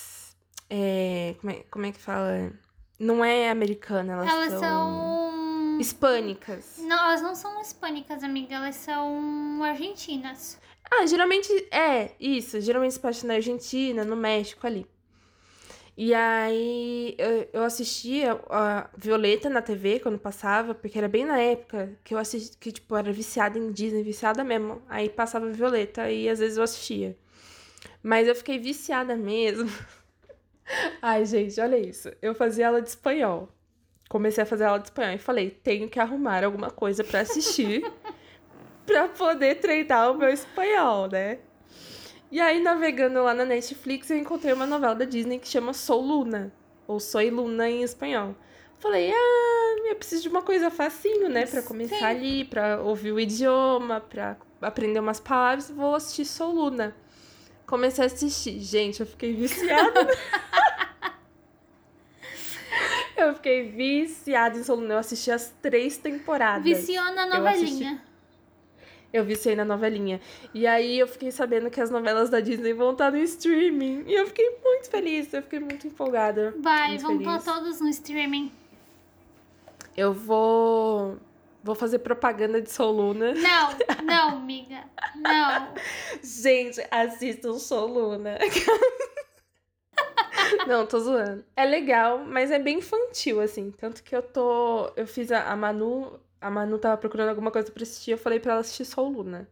É, 0.69 1.35
como, 1.39 1.51
é, 1.51 1.63
como 1.71 1.85
é 1.85 1.91
que 1.91 1.99
fala? 1.99 2.51
Não 2.99 3.23
é 3.23 3.49
americana, 3.49 4.13
elas, 4.13 4.29
Elas 4.29 4.51
são. 4.51 4.59
são. 4.59 5.77
Hispânicas. 5.79 6.75
Não, 6.79 6.97
elas 7.05 7.21
não 7.21 7.33
são 7.33 7.61
hispânicas, 7.61 8.21
amiga. 8.23 8.55
Elas 8.55 8.75
são 8.75 9.63
argentinas. 9.63 10.59
Ah, 10.91 11.05
geralmente 11.05 11.47
é 11.71 12.11
isso. 12.19 12.59
Geralmente 12.59 12.95
se 12.95 12.99
passa 12.99 13.25
na 13.25 13.35
Argentina, 13.35 14.03
no 14.03 14.15
México 14.15 14.67
ali. 14.67 14.85
E 15.95 16.13
aí 16.13 17.15
eu, 17.17 17.49
eu 17.53 17.63
assistia 17.63 18.39
a 18.49 18.89
Violeta 18.97 19.49
na 19.49 19.61
TV 19.61 19.99
quando 19.99 20.17
passava, 20.17 20.73
porque 20.73 20.97
era 20.97 21.09
bem 21.09 21.25
na 21.25 21.37
época 21.39 21.93
que 22.05 22.13
eu 22.13 22.17
assisti, 22.17 22.57
que 22.57 22.71
tipo, 22.71 22.95
era 22.95 23.11
viciada 23.11 23.59
em 23.59 23.71
Disney, 23.71 24.01
viciada 24.03 24.43
mesmo. 24.43 24.81
Aí 24.87 25.09
passava 25.09 25.49
Violeta 25.51 26.09
e 26.09 26.29
às 26.29 26.39
vezes 26.39 26.57
eu 26.57 26.63
assistia. 26.63 27.17
Mas 28.01 28.27
eu 28.27 28.35
fiquei 28.35 28.57
viciada 28.59 29.15
mesmo. 29.15 29.69
Ai, 31.01 31.25
gente, 31.25 31.59
olha 31.59 31.77
isso. 31.77 32.11
Eu 32.21 32.33
fazia 32.35 32.67
aula 32.67 32.81
de 32.81 32.89
espanhol 32.89 33.49
comecei 34.09 34.43
a 34.43 34.45
fazer 34.45 34.65
aula 34.65 34.79
de 34.79 34.87
espanhol 34.87 35.13
e 35.13 35.19
falei, 35.19 35.51
tenho 35.51 35.87
que 35.87 35.99
arrumar 35.99 36.43
alguma 36.43 36.71
coisa 36.71 37.03
para 37.03 37.21
assistir 37.21 37.89
para 38.85 39.07
poder 39.07 39.59
treinar 39.59 40.11
o 40.11 40.17
meu 40.17 40.29
espanhol, 40.29 41.07
né? 41.07 41.37
E 42.31 42.41
aí, 42.41 42.59
navegando 42.59 43.23
lá 43.23 43.33
na 43.33 43.45
Netflix, 43.45 44.09
eu 44.09 44.17
encontrei 44.17 44.51
uma 44.51 44.65
novela 44.65 44.95
da 44.95 45.05
Disney 45.05 45.39
que 45.39 45.47
chama 45.47 45.73
Sou 45.73 46.01
Luna, 46.01 46.51
ou 46.87 46.99
Soy 46.99 47.29
Luna 47.29 47.69
em 47.69 47.83
espanhol. 47.83 48.35
Falei, 48.79 49.11
ah, 49.11 49.75
eu 49.87 49.95
preciso 49.95 50.23
de 50.23 50.29
uma 50.29 50.41
coisa 50.41 50.71
facinho, 50.71 51.29
né, 51.29 51.45
para 51.45 51.61
começar 51.61 51.97
Sim. 51.97 52.05
ali, 52.05 52.45
para 52.45 52.81
ouvir 52.81 53.11
o 53.11 53.19
idioma, 53.19 53.99
para 53.99 54.37
aprender 54.61 54.99
umas 54.99 55.19
palavras, 55.19 55.69
vou 55.69 55.93
assistir 55.93 56.25
Sou 56.25 56.51
Luna. 56.51 56.95
Comecei 57.69 58.03
a 58.03 58.07
assistir. 58.07 58.59
Gente, 58.59 58.99
eu 58.99 59.05
fiquei 59.05 59.31
viciada. 59.31 60.07
eu 63.15 63.35
fiquei 63.35 63.69
viciada 63.69 64.57
em 64.57 64.63
Sou 64.63 64.75
Luna. 64.75 64.95
Eu 64.95 64.97
assisti 64.97 65.29
as 65.29 65.53
três 65.61 65.95
temporadas. 65.95 66.63
Viciou 66.63 67.13
na 67.13 67.27
novelinha. 67.27 68.03
Eu 69.13 69.23
viciei 69.23 69.55
na 69.55 69.63
novelinha. 69.63 70.19
E 70.51 70.65
aí 70.65 70.97
eu 70.97 71.07
fiquei 71.07 71.29
sabendo 71.29 71.69
que 71.69 71.79
as 71.79 71.91
novelas 71.91 72.31
da 72.31 72.39
Disney 72.39 72.73
vão 72.73 72.93
estar 72.93 73.11
no 73.11 73.19
streaming. 73.19 74.03
E 74.07 74.15
eu 74.15 74.25
fiquei 74.25 74.49
muito 74.63 74.89
feliz, 74.89 75.31
eu 75.31 75.43
fiquei 75.43 75.59
muito 75.59 75.85
empolgada. 75.85 76.55
Vai, 76.57 76.97
vão 76.97 77.19
estar 77.19 77.39
todos 77.39 77.79
no 77.79 77.89
streaming. 77.89 78.51
Eu 79.95 80.11
vou. 80.11 81.19
Vou 81.63 81.75
fazer 81.75 81.99
propaganda 81.99 82.61
de 82.61 82.71
Soluna. 82.71 83.33
Não, 83.33 83.69
não, 84.03 84.29
amiga. 84.37 84.83
Não. 85.15 85.73
Gente, 86.23 86.81
assistam 86.89 87.59
Soluna. 87.59 88.37
Não, 90.67 90.85
tô 90.85 90.99
zoando. 90.99 91.43
É 91.55 91.65
legal, 91.65 92.19
mas 92.19 92.49
é 92.49 92.57
bem 92.57 92.79
infantil, 92.79 93.39
assim. 93.41 93.71
Tanto 93.71 94.01
que 94.01 94.15
eu 94.15 94.21
tô. 94.21 94.91
Eu 94.95 95.05
fiz 95.05 95.31
a, 95.31 95.51
a 95.51 95.55
Manu 95.55 96.19
a 96.41 96.49
Manu 96.49 96.77
tava 96.77 96.97
procurando 96.97 97.29
alguma 97.29 97.51
coisa 97.51 97.71
pra 97.71 97.83
assistir, 97.83 98.11
eu 98.11 98.17
falei 98.17 98.39
pra 98.39 98.53
ela 98.53 98.61
assistir 98.61 98.85
Sou 98.85 99.07
Luna. 99.09 99.49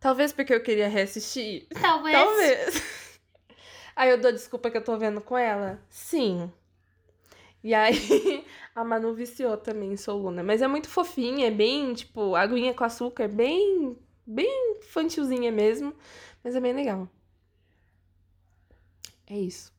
Talvez 0.00 0.32
porque 0.32 0.54
eu 0.54 0.62
queria 0.62 0.88
reassistir. 0.88 1.66
Talvez. 1.80 2.16
Talvez. 2.16 2.82
Aí 3.94 4.10
eu 4.10 4.18
dou 4.18 4.32
desculpa 4.32 4.70
que 4.70 4.76
eu 4.76 4.84
tô 4.84 4.96
vendo 4.96 5.20
com 5.20 5.36
ela? 5.36 5.78
Sim. 5.88 6.50
E 7.62 7.74
aí 7.74 8.41
a 8.74 8.84
Manu 8.84 9.14
viciou 9.14 9.56
também 9.56 9.92
em 9.92 9.96
Sou 9.96 10.18
Luna. 10.18 10.42
Mas 10.42 10.62
é 10.62 10.68
muito 10.68 10.88
fofinha, 10.88 11.46
é 11.46 11.50
bem, 11.50 11.92
tipo, 11.94 12.34
aguinha 12.34 12.72
com 12.72 12.84
açúcar, 12.84 13.28
bem, 13.28 13.96
bem 14.26 14.78
infantilzinha 14.78 15.52
mesmo. 15.52 15.94
Mas 16.42 16.56
é 16.56 16.60
bem 16.60 16.72
legal. 16.72 17.08
É 19.28 19.36
isso. 19.36 19.72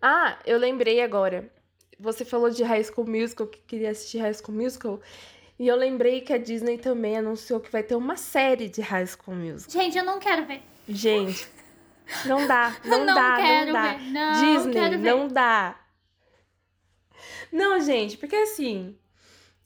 Ah, 0.00 0.38
eu 0.46 0.58
lembrei 0.58 1.00
agora. 1.00 1.52
Você 1.98 2.24
falou 2.24 2.48
de 2.50 2.62
High 2.62 2.84
School 2.84 3.08
Musical, 3.08 3.46
que 3.46 3.58
queria 3.60 3.90
assistir 3.90 4.18
High 4.18 4.34
School 4.34 4.56
Musical. 4.56 5.00
E 5.58 5.66
eu 5.66 5.74
lembrei 5.74 6.20
que 6.20 6.32
a 6.32 6.38
Disney 6.38 6.78
também 6.78 7.16
anunciou 7.16 7.58
que 7.58 7.70
vai 7.70 7.82
ter 7.82 7.96
uma 7.96 8.16
série 8.16 8.68
de 8.68 8.80
High 8.80 9.06
School 9.06 9.36
Musical. 9.36 9.82
Gente, 9.82 9.98
eu 9.98 10.04
não 10.04 10.20
quero 10.20 10.46
ver. 10.46 10.62
Gente, 10.88 11.48
não 12.24 12.46
dá, 12.46 12.76
não, 12.86 13.04
não 13.04 13.14
dá, 13.14 13.38
não 13.66 13.72
dá. 13.72 13.92
Ver. 13.94 14.10
Não, 14.12 14.32
Disney, 14.32 14.96
não 14.98 15.28
dá. 15.28 15.87
Não, 17.52 17.80
gente, 17.80 18.16
porque 18.16 18.36
assim, 18.36 18.96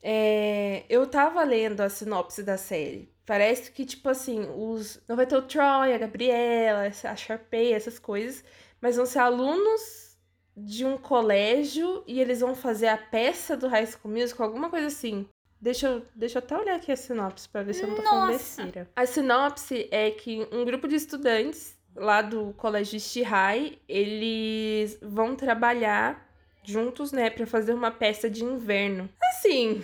é, 0.02 0.84
eu 0.88 1.06
tava 1.06 1.42
lendo 1.44 1.80
a 1.80 1.88
sinopse 1.88 2.42
da 2.42 2.56
série. 2.56 3.12
Parece 3.24 3.70
que, 3.70 3.84
tipo 3.84 4.08
assim, 4.08 4.46
os. 4.56 5.00
Não 5.08 5.14
vai 5.14 5.26
ter 5.26 5.36
o 5.36 5.42
Troy, 5.42 5.92
a 5.92 5.98
Gabriela, 5.98 6.90
a 7.04 7.16
Sharpay, 7.16 7.72
essas 7.72 7.98
coisas, 7.98 8.44
mas 8.80 8.96
vão 8.96 9.06
ser 9.06 9.20
alunos 9.20 10.16
de 10.56 10.84
um 10.84 10.98
colégio 10.98 12.02
e 12.06 12.20
eles 12.20 12.40
vão 12.40 12.54
fazer 12.54 12.88
a 12.88 12.96
peça 12.96 13.56
do 13.56 13.68
High 13.68 13.86
School 13.86 14.12
Musical, 14.12 14.46
alguma 14.46 14.68
coisa 14.68 14.88
assim. 14.88 15.26
Deixa 15.60 15.86
eu, 15.86 16.02
deixa 16.14 16.38
eu 16.38 16.42
até 16.42 16.58
olhar 16.58 16.74
aqui 16.74 16.90
a 16.90 16.96
sinopse 16.96 17.48
para 17.48 17.62
ver 17.62 17.74
se 17.74 17.82
eu 17.82 17.88
não 17.88 17.94
tô 17.94 18.02
Nossa. 18.02 18.14
falando 18.16 18.32
besteira. 18.32 18.90
A 18.96 19.06
sinopse 19.06 19.88
é 19.92 20.10
que 20.10 20.46
um 20.50 20.64
grupo 20.64 20.88
de 20.88 20.96
estudantes 20.96 21.78
lá 21.94 22.20
do 22.20 22.52
colégio 22.54 22.98
Shihai, 22.98 23.78
eles 23.88 24.98
vão 25.00 25.36
trabalhar 25.36 26.31
juntos, 26.62 27.12
né, 27.12 27.30
para 27.30 27.46
fazer 27.46 27.74
uma 27.74 27.90
peça 27.90 28.28
de 28.30 28.44
inverno. 28.44 29.08
Assim, 29.22 29.82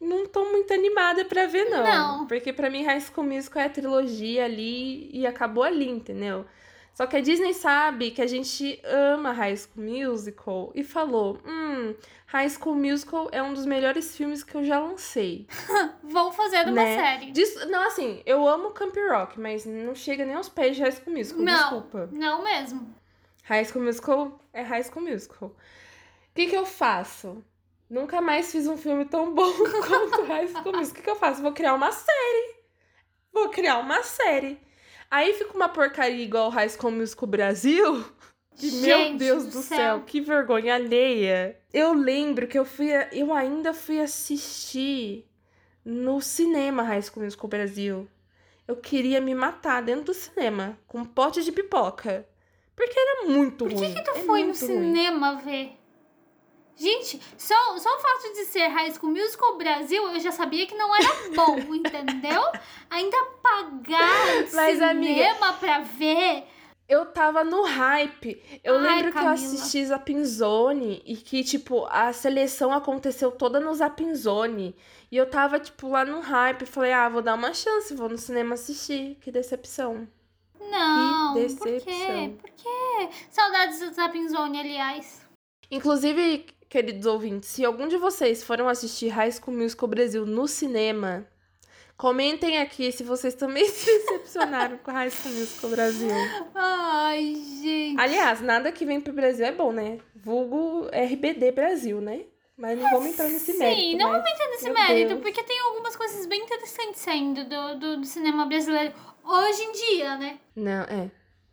não 0.00 0.26
tô 0.26 0.44
muito 0.44 0.72
animada 0.72 1.24
para 1.24 1.46
ver 1.46 1.64
não, 1.68 1.84
não. 1.84 2.26
porque 2.26 2.52
para 2.52 2.70
mim 2.70 2.84
High 2.84 3.00
School 3.00 3.26
Musical 3.26 3.62
é 3.62 3.66
a 3.66 3.70
trilogia 3.70 4.44
ali 4.44 5.10
e 5.12 5.26
acabou 5.26 5.64
ali, 5.64 5.88
entendeu? 5.88 6.44
Só 6.98 7.06
que 7.06 7.16
a 7.16 7.20
Disney 7.20 7.54
sabe 7.54 8.10
que 8.10 8.20
a 8.20 8.26
gente 8.26 8.80
ama 8.82 9.30
High 9.30 9.56
School 9.56 9.84
Musical 9.86 10.72
e 10.74 10.82
falou: 10.82 11.38
hum, 11.46 11.94
High 12.26 12.50
School 12.50 12.74
Musical 12.74 13.28
é 13.30 13.40
um 13.40 13.54
dos 13.54 13.64
melhores 13.66 14.16
filmes 14.16 14.42
que 14.42 14.56
eu 14.56 14.64
já 14.64 14.80
lancei. 14.80 15.46
Vou 16.02 16.32
fazer 16.32 16.64
uma 16.64 16.72
né? 16.72 16.96
série. 16.96 17.32
Não, 17.66 17.86
assim, 17.86 18.20
eu 18.26 18.48
amo 18.48 18.72
Camp 18.72 18.96
Rock, 19.12 19.38
mas 19.38 19.64
não 19.64 19.94
chega 19.94 20.24
nem 20.24 20.34
aos 20.34 20.48
pés 20.48 20.74
de 20.74 20.82
High 20.82 20.90
School 20.90 21.16
Musical, 21.16 21.44
não, 21.44 21.54
desculpa. 21.54 22.08
Não 22.10 22.42
mesmo. 22.42 22.92
High 23.44 23.64
School 23.64 23.84
Musical 23.84 24.40
é 24.52 24.62
High 24.62 24.82
School 24.82 25.04
Musical. 25.04 25.54
O 26.38 26.40
que, 26.40 26.50
que 26.50 26.56
eu 26.56 26.64
faço? 26.64 27.44
Nunca 27.90 28.20
mais 28.20 28.52
fiz 28.52 28.68
um 28.68 28.76
filme 28.76 29.04
tão 29.04 29.34
bom 29.34 29.52
quanto 29.88 30.22
High 30.22 30.46
School 30.46 30.76
Musical. 30.76 30.82
O 30.84 30.94
que, 30.94 31.02
que 31.02 31.10
eu 31.10 31.16
faço? 31.16 31.42
Vou 31.42 31.50
criar 31.50 31.74
uma 31.74 31.90
série. 31.90 32.54
Vou 33.32 33.48
criar 33.48 33.78
uma 33.78 34.04
série. 34.04 34.56
Aí 35.10 35.34
fica 35.34 35.52
uma 35.56 35.68
porcaria 35.68 36.22
igual 36.22 36.48
High 36.48 36.68
School 36.68 36.92
Musical 36.92 37.28
Brasil. 37.28 38.04
Que, 38.54 38.72
meu 38.72 39.16
Deus 39.16 39.46
do, 39.46 39.62
céu. 39.62 39.78
céu, 39.78 40.02
que 40.04 40.20
vergonha 40.20 40.74
alheia. 40.74 41.56
Eu 41.72 41.92
lembro 41.92 42.48
que 42.48 42.58
eu 42.58 42.64
fui. 42.64 42.88
Eu 43.12 43.32
ainda 43.32 43.72
fui 43.72 44.00
assistir 44.00 45.28
no 45.84 46.20
cinema 46.20 46.82
High 46.82 47.02
School 47.02 47.24
Musical 47.24 47.48
Brasil. 47.48 48.08
Eu 48.66 48.74
queria 48.74 49.20
me 49.20 49.32
matar 49.32 49.80
dentro 49.80 50.06
do 50.06 50.14
cinema, 50.14 50.76
com 50.88 50.98
um 50.98 51.04
pote 51.04 51.44
de 51.44 51.52
pipoca. 51.52 52.26
Porque 52.74 52.98
era 52.98 53.28
muito 53.28 53.64
Por 53.64 53.68
que 53.68 53.74
ruim. 53.76 53.94
Por 53.94 54.04
que 54.04 54.10
tu 54.10 54.18
é 54.18 54.22
foi 54.22 54.42
no 54.42 54.54
cinema 54.54 55.36
ver? 55.36 55.77
Gente, 56.78 57.20
só, 57.36 57.54
só 57.76 57.96
o 57.96 57.98
fato 57.98 58.32
de 58.34 58.44
ser 58.44 58.68
High 58.68 58.92
School 58.92 59.12
Musical 59.12 59.58
Brasil, 59.58 60.02
eu 60.10 60.20
já 60.20 60.30
sabia 60.30 60.64
que 60.64 60.76
não 60.76 60.94
era 60.94 61.08
bom, 61.34 61.58
entendeu? 61.74 62.42
Ainda 62.88 63.16
pagar 63.42 64.46
Mas, 64.52 64.76
cinema 64.78 64.90
amiga, 64.90 65.34
pra 65.58 65.80
ver... 65.80 66.44
Eu 66.88 67.04
tava 67.04 67.44
no 67.44 67.64
hype. 67.64 68.42
Eu 68.64 68.76
Ai, 68.76 68.80
lembro 68.80 69.12
Camila. 69.12 69.36
que 69.36 69.42
eu 69.42 69.46
assisti 69.48 69.84
Zapinzone 69.84 71.02
e 71.04 71.16
que, 71.16 71.44
tipo, 71.44 71.84
a 71.90 72.14
seleção 72.14 72.72
aconteceu 72.72 73.30
toda 73.30 73.60
no 73.60 73.74
Zapinzone. 73.74 74.74
E 75.12 75.16
eu 75.16 75.28
tava, 75.28 75.60
tipo, 75.60 75.88
lá 75.88 76.06
no 76.06 76.20
hype. 76.20 76.64
Falei, 76.64 76.92
ah, 76.94 77.06
vou 77.10 77.20
dar 77.20 77.34
uma 77.34 77.52
chance, 77.52 77.94
vou 77.94 78.08
no 78.08 78.16
cinema 78.16 78.54
assistir. 78.54 79.18
Que 79.20 79.30
decepção. 79.30 80.08
Não, 80.58 81.34
que 81.34 81.40
decepção. 81.40 81.68
por 81.74 81.84
quê? 81.84 82.36
Por 82.40 82.50
quê? 82.52 83.08
Saudades 83.30 83.80
do 83.80 83.92
Zapinzone, 83.92 84.58
aliás. 84.58 85.20
Inclusive, 85.70 86.46
queridos 86.68 87.06
ouvintes, 87.06 87.48
se 87.48 87.64
algum 87.64 87.88
de 87.88 87.96
vocês 87.96 88.42
foram 88.42 88.68
assistir 88.68 89.08
High 89.08 89.32
School 89.32 89.56
Musical 89.56 89.88
Brasil 89.88 90.26
no 90.26 90.46
cinema, 90.46 91.26
comentem 91.96 92.58
aqui 92.58 92.92
se 92.92 93.02
vocês 93.02 93.34
também 93.34 93.64
se 93.68 93.86
decepcionaram 93.86 94.78
com 94.78 94.90
High 94.90 95.10
School 95.10 95.34
Musical 95.34 95.70
Brasil. 95.70 96.10
Ai, 96.54 97.34
gente. 97.62 98.00
Aliás, 98.00 98.40
nada 98.40 98.70
que 98.70 98.84
vem 98.84 99.00
pro 99.00 99.12
Brasil 99.12 99.46
é 99.46 99.52
bom, 99.52 99.72
né? 99.72 99.98
Vulgo 100.14 100.86
RBD 100.92 101.52
Brasil, 101.52 102.00
né? 102.00 102.24
Mas 102.56 102.76
não 102.76 102.90
vamos 102.90 103.10
entrar 103.10 103.28
nesse 103.28 103.52
Sim, 103.52 103.58
mérito. 103.58 103.80
Sim, 103.80 103.96
não 103.96 104.10
vamos 104.10 104.28
entrar 104.28 104.48
nesse 104.48 104.70
mérito, 104.70 105.08
Deus. 105.10 105.20
porque 105.20 105.44
tem 105.44 105.60
algumas 105.60 105.94
coisas 105.94 106.26
bem 106.26 106.42
interessantes 106.42 107.00
saindo 107.00 107.44
do, 107.44 107.78
do, 107.78 107.96
do 107.98 108.04
cinema 108.04 108.44
brasileiro 108.46 108.92
hoje 109.22 109.62
em 109.62 109.72
dia, 109.72 110.16
né? 110.16 110.40
Não, 110.56 110.82
é. 110.82 111.08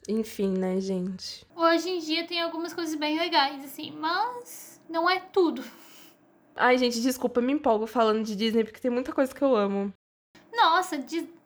Enfim, 0.07 0.57
né, 0.57 0.79
gente? 0.79 1.45
Hoje 1.55 1.89
em 1.89 1.99
dia 1.99 2.25
tem 2.25 2.41
algumas 2.41 2.73
coisas 2.73 2.95
bem 2.95 3.19
legais, 3.19 3.63
assim, 3.63 3.91
mas 3.91 4.64
não 4.89 5.09
é 5.09 5.19
tudo. 5.19 5.63
Ai, 6.55 6.77
gente, 6.77 7.01
desculpa, 7.01 7.41
me 7.41 7.53
empolgo 7.53 7.85
falando 7.85 8.23
de 8.23 8.35
Disney 8.35 8.63
porque 8.63 8.79
tem 8.79 8.91
muita 8.91 9.11
coisa 9.11 9.33
que 9.33 9.41
eu 9.41 9.55
amo. 9.55 9.93
Nossa, 10.55 10.97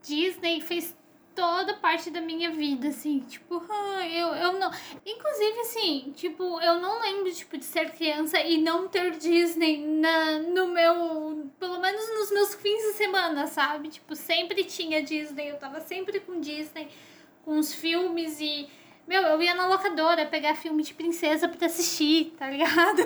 Disney 0.02 0.62
fez 0.62 0.96
toda 1.40 1.74
parte 1.76 2.12
da 2.12 2.20
minha 2.20 2.52
vida, 2.52 2.90
assim, 2.90 3.20
tipo, 3.22 3.64
eu, 4.12 4.28
eu 4.36 4.60
não. 4.60 4.70
Inclusive, 5.06 5.60
assim, 5.62 6.14
tipo, 6.14 6.60
eu 6.62 6.82
não 6.82 7.02
lembro, 7.02 7.32
tipo, 7.34 7.58
de 7.58 7.64
ser 7.64 7.92
criança 7.92 8.40
e 8.42 8.58
não 8.58 8.88
ter 8.90 9.12
Disney 9.18 9.78
na, 9.78 10.40
no 10.40 10.68
meu. 10.68 11.50
Pelo 11.58 11.80
menos 11.80 12.10
nos 12.10 12.32
meus 12.32 12.56
fins 12.56 12.92
de 12.92 12.94
semana, 12.94 13.48
sabe? 13.48 13.88
Tipo, 13.88 14.16
sempre 14.16 14.66
tinha 14.66 15.02
Disney, 15.02 15.50
eu 15.50 15.58
tava 15.58 15.80
sempre 15.80 16.20
com 16.20 16.42
Disney, 16.42 16.90
com 17.46 17.58
os 17.58 17.74
filmes 17.74 18.40
e 18.42 18.70
meu, 19.10 19.24
eu 19.24 19.42
ia 19.42 19.56
na 19.56 19.68
locadora 19.68 20.28
pegar 20.28 20.54
filme 20.54 20.84
de 20.84 20.94
princesa 20.94 21.50
pra 21.50 21.66
assistir, 21.66 22.36
tá 22.38 22.48
ligado? 22.48 23.02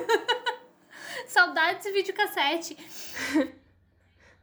Saudades 1.26 1.88
de 1.88 1.94
videocassete. 1.94 2.78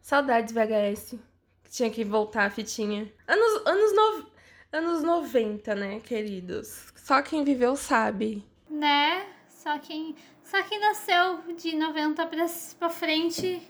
Saudades 0.01 0.55
VHS. 0.55 1.19
Que 1.63 1.71
tinha 1.71 1.91
que 1.91 2.03
voltar 2.03 2.47
a 2.47 2.51
fitinha. 2.51 3.13
Anos, 3.29 3.67
anos, 3.67 3.93
no... 3.95 4.31
anos 4.73 5.03
90, 5.03 5.75
né, 5.75 6.01
queridos? 6.01 6.87
Só 6.97 7.21
quem 7.21 7.45
viveu 7.45 7.77
sabe. 7.77 8.43
Né? 8.67 9.27
Só 9.47 9.79
quem, 9.79 10.17
só 10.43 10.63
quem 10.63 10.81
nasceu 10.81 11.43
de 11.59 11.77
90 11.77 12.25
pra, 12.25 12.47
pra 12.79 12.89
frente, 12.89 13.61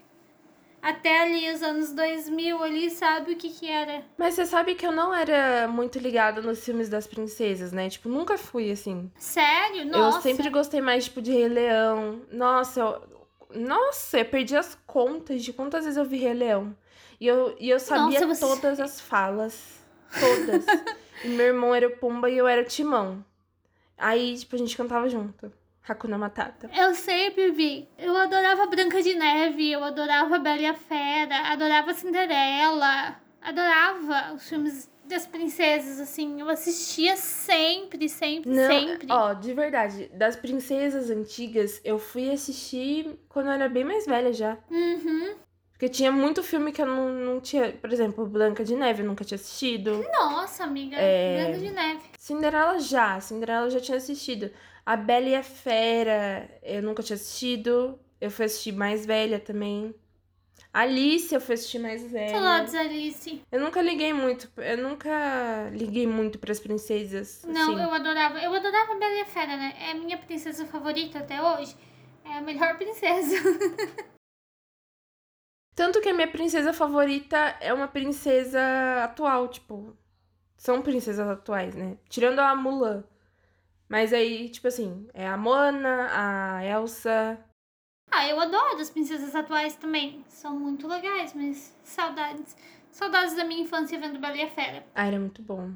até 0.82 1.22
ali 1.22 1.52
os 1.52 1.62
anos 1.62 1.92
2000 1.92 2.62
ali, 2.62 2.90
sabe 2.90 3.32
o 3.32 3.36
que 3.36 3.50
que 3.50 3.68
era. 3.68 4.02
Mas 4.16 4.34
você 4.34 4.46
sabe 4.46 4.74
que 4.74 4.86
eu 4.86 4.92
não 4.92 5.14
era 5.14 5.68
muito 5.68 5.98
ligada 5.98 6.40
nos 6.40 6.64
filmes 6.64 6.88
das 6.88 7.06
princesas, 7.06 7.72
né? 7.72 7.88
Tipo, 7.90 8.08
nunca 8.08 8.38
fui 8.38 8.70
assim. 8.70 9.10
Sério? 9.16 9.84
Nossa. 9.86 10.18
Eu 10.18 10.22
sempre 10.22 10.48
gostei 10.50 10.80
mais, 10.80 11.04
tipo, 11.04 11.20
de 11.20 11.32
Rei 11.32 11.48
Leão. 11.48 12.22
Nossa, 12.32 12.80
eu... 12.80 13.10
Nossa, 13.52 14.18
eu 14.20 14.24
perdi 14.24 14.56
as 14.56 14.78
contas 14.86 15.42
de 15.42 15.52
quantas 15.52 15.84
vezes 15.84 15.96
eu 15.96 16.04
vi 16.04 16.18
Rei 16.18 16.34
Leão. 16.34 16.74
E 17.20 17.26
eu, 17.26 17.54
e 17.58 17.68
eu 17.68 17.78
sabia 17.80 18.20
Nossa, 18.20 18.26
você- 18.26 18.40
todas 18.40 18.80
as 18.80 19.00
falas. 19.00 19.80
Todas. 20.18 20.64
e 21.24 21.28
meu 21.28 21.46
irmão 21.46 21.74
era 21.74 21.86
o 21.88 21.96
Pumba 21.96 22.30
e 22.30 22.38
eu 22.38 22.46
era 22.48 22.62
o 22.62 22.64
Timão. 22.64 23.24
Aí, 23.98 24.38
tipo, 24.38 24.54
a 24.54 24.58
gente 24.58 24.76
cantava 24.76 25.08
junto. 25.08 25.52
Hakuna 25.88 26.18
Matata. 26.18 26.70
Eu 26.76 26.94
sempre 26.94 27.50
vi. 27.50 27.88
Eu 27.98 28.16
adorava 28.16 28.66
Branca 28.66 29.02
de 29.02 29.14
Neve, 29.14 29.72
eu 29.72 29.82
adorava 29.82 30.38
Bela 30.38 30.60
e 30.60 30.66
a 30.66 30.74
Fera, 30.74 31.48
adorava 31.52 31.92
Cinderela, 31.94 33.16
adorava 33.40 34.34
os 34.34 34.48
filmes 34.48 34.90
das 35.04 35.26
princesas, 35.26 35.98
assim. 35.98 36.40
Eu 36.40 36.48
assistia 36.48 37.16
sempre, 37.16 38.08
sempre, 38.08 38.50
Não, 38.50 38.66
sempre. 38.68 39.06
ó, 39.10 39.32
de 39.32 39.52
verdade, 39.52 40.08
das 40.14 40.36
princesas 40.36 41.10
antigas, 41.10 41.80
eu 41.84 41.98
fui 41.98 42.30
assistir 42.30 43.18
quando 43.28 43.46
eu 43.46 43.52
era 43.52 43.68
bem 43.68 43.84
mais 43.84 44.06
velha 44.06 44.32
já. 44.32 44.56
Uhum. 44.70 45.34
Porque 45.72 45.88
tinha 45.88 46.12
muito 46.12 46.42
filme 46.42 46.72
que 46.72 46.82
eu 46.82 46.86
não, 46.86 47.08
não 47.08 47.40
tinha. 47.40 47.72
Por 47.72 47.90
exemplo, 47.90 48.26
Branca 48.26 48.62
de 48.62 48.76
Neve 48.76 49.02
eu 49.02 49.06
nunca 49.06 49.24
tinha 49.24 49.36
assistido. 49.36 50.04
Nossa, 50.12 50.62
amiga, 50.64 50.94
É. 50.96 51.42
Branca 51.44 51.58
de 51.58 51.70
Neve. 51.70 52.00
Cinderela 52.18 52.78
já, 52.78 53.18
Cinderela 53.18 53.66
eu 53.66 53.70
já 53.70 53.80
tinha 53.80 53.96
assistido. 53.96 54.50
A 54.84 54.96
Bela 54.96 55.28
e 55.28 55.34
a 55.34 55.42
Fera 55.42 56.50
eu 56.62 56.82
nunca 56.82 57.02
tinha 57.02 57.16
assistido. 57.16 57.98
Eu 58.20 58.30
fui 58.30 58.44
assistir 58.44 58.72
mais 58.72 59.06
velha 59.06 59.38
também. 59.38 59.94
Alice 60.72 61.34
eu 61.34 61.40
fui 61.40 61.54
assistir 61.54 61.78
mais 61.78 62.10
velha. 62.10 62.30
Saudades, 62.30 62.74
Alice. 62.74 63.42
Eu 63.50 63.60
nunca 63.60 63.82
liguei 63.82 64.12
muito, 64.12 64.48
eu 64.56 64.78
nunca 64.78 65.68
liguei 65.72 66.06
muito 66.06 66.38
pras 66.38 66.60
princesas. 66.60 67.44
Não, 67.44 67.72
assim. 67.72 67.82
eu 67.82 67.92
adorava. 67.92 68.38
Eu 68.38 68.54
adorava 68.54 68.94
Bela 68.94 69.14
e 69.14 69.20
a 69.20 69.26
Fera, 69.26 69.56
né? 69.56 69.74
É 69.80 69.90
a 69.92 69.94
minha 69.94 70.16
princesa 70.18 70.64
favorita 70.66 71.18
até 71.18 71.42
hoje. 71.42 71.74
É 72.24 72.34
a 72.34 72.40
melhor 72.40 72.76
princesa. 72.78 73.36
Tanto 75.74 76.00
que 76.00 76.08
a 76.08 76.14
minha 76.14 76.28
princesa 76.28 76.72
favorita 76.72 77.36
é 77.60 77.72
uma 77.72 77.88
princesa 77.88 78.60
atual, 79.02 79.48
tipo. 79.48 79.96
São 80.56 80.82
princesas 80.82 81.26
atuais, 81.26 81.74
né? 81.74 81.96
Tirando 82.08 82.38
a 82.38 82.54
Mulan. 82.54 83.02
Mas 83.90 84.12
aí, 84.12 84.48
tipo 84.48 84.68
assim, 84.68 85.08
é 85.12 85.26
a 85.26 85.36
Moana, 85.36 86.06
a 86.12 86.64
Elsa. 86.64 87.36
Ah, 88.08 88.28
eu 88.28 88.38
adoro 88.38 88.78
as 88.80 88.88
princesas 88.88 89.34
atuais 89.34 89.74
também. 89.74 90.24
São 90.28 90.56
muito 90.56 90.86
legais, 90.86 91.34
mas 91.34 91.76
saudades. 91.82 92.56
Saudades 92.92 93.34
da 93.34 93.42
minha 93.44 93.62
infância 93.62 93.98
vendo 93.98 94.20
Bela 94.20 94.36
e 94.36 94.42
a 94.42 94.48
Fera. 94.48 94.86
Ah, 94.94 95.08
era 95.08 95.18
muito 95.18 95.42
bom. 95.42 95.72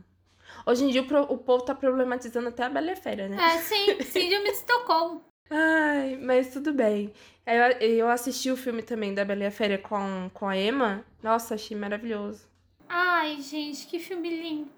Hoje 0.65 0.85
em 0.85 0.91
dia 0.91 1.03
o, 1.03 1.35
o 1.35 1.39
povo 1.39 1.65
tá 1.65 1.75
problematizando 1.75 2.49
até 2.51 2.62
a 2.62 2.69
Bela 2.69 2.87
e 2.87 2.93
a 2.93 2.97
Fera, 2.97 3.29
né? 3.29 3.37
É, 3.37 3.59
sim, 3.59 4.01
Síndrome 4.03 4.45
de 4.45 4.51
Estocolmo. 4.51 5.25
Ai, 5.51 6.17
mas 6.17 6.53
tudo 6.53 6.73
bem. 6.73 7.12
Eu, 7.45 7.89
eu 7.89 8.09
assisti 8.09 8.49
o 8.49 8.57
filme 8.57 8.85
também 8.85 9.12
da 9.12 9.25
Bela 9.25 9.43
e 9.43 9.47
a 9.47 9.51
Fera 9.51 9.77
com, 9.77 10.31
com 10.33 10.49
a 10.49 10.57
Emma. 10.57 11.05
Nossa, 11.21 11.57
achei 11.57 11.77
maravilhoso. 11.77 12.47
Ai, 12.89 13.41
gente, 13.41 13.89
que 13.89 13.99
filme 13.99 14.31
lindo. 14.41 14.71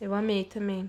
Eu 0.00 0.14
amei 0.14 0.44
também. 0.44 0.88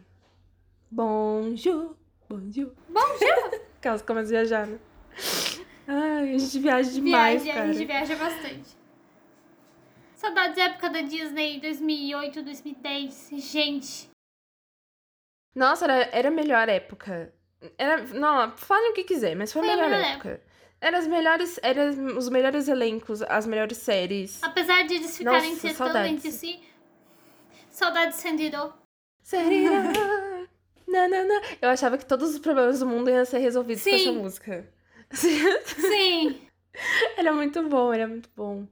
Bonjour, 0.98 1.96
bonjour. 2.30 2.72
Bonjour! 2.88 3.62
Que 3.82 3.89
começam 4.06 4.38
a 4.38 4.41
viajar, 4.44 4.68
né? 4.68 4.80
Ai, 5.88 6.36
a 6.36 6.38
gente 6.38 6.60
viaja 6.60 6.89
demais, 6.91 7.41
Viaja, 7.44 7.60
cara. 7.60 7.70
a 7.70 7.74
gente 7.74 7.86
viaja 7.88 8.16
bastante. 8.16 8.78
Saudades 10.16 10.56
da 10.56 10.64
época 10.66 10.89
da 10.91 11.02
Disney, 11.02 11.60
2008, 11.60 12.44
2010. 12.44 13.30
Gente, 13.34 14.10
Nossa, 15.56 15.84
era, 15.86 16.10
era 16.14 16.28
a 16.30 16.32
melhor 16.32 16.70
época. 16.70 17.34
Era, 17.78 18.04
não, 18.14 18.56
falem 18.56 18.91
o 18.91 18.94
que 18.94 19.04
quiser, 19.04 19.36
mas 19.36 19.52
foi, 19.52 19.64
Foi 19.64 19.72
a 19.72 19.74
a 19.74 19.76
melhor, 19.76 19.89
melhor 19.89 20.12
época. 20.14 20.41
Era 20.80 20.98
as 21.00 21.08
melhores, 21.08 21.60
era 21.64 21.89
os 21.89 22.30
melhores 22.30 22.68
elencos, 22.70 23.22
as 23.24 23.46
melhores 23.48 23.78
séries. 23.78 24.41
apesar 24.44 24.84
de 24.86 24.94
eles 24.94 25.18
ficarem 25.18 25.50
Nossa, 25.50 25.62
tretando 25.62 25.78
saudades. 25.91 26.12
entre 26.14 26.32
si, 26.32 26.64
saudades 27.72 28.18
Sandiro. 28.18 28.74
Serena. 29.24 29.91
na, 30.94 31.08
na, 31.10 31.24
na. 31.26 31.41
Eu 31.62 31.70
achava 31.70 31.98
que 31.98 32.06
todos 32.06 32.32
os 32.32 32.39
problemas 32.39 32.80
do 32.80 32.86
mundo 32.86 33.10
iam 33.10 33.26
ser 33.26 33.39
resolvidos 33.39 33.84
com 33.84 33.89
Sim. 33.89 33.96
essa 33.96 34.12
música. 34.12 34.68
Sim, 35.12 36.41
era 37.18 37.34
muito 37.34 37.62
bom, 37.68 37.91
era 37.91 38.08
muito 38.08 38.30
bom. 38.36 38.68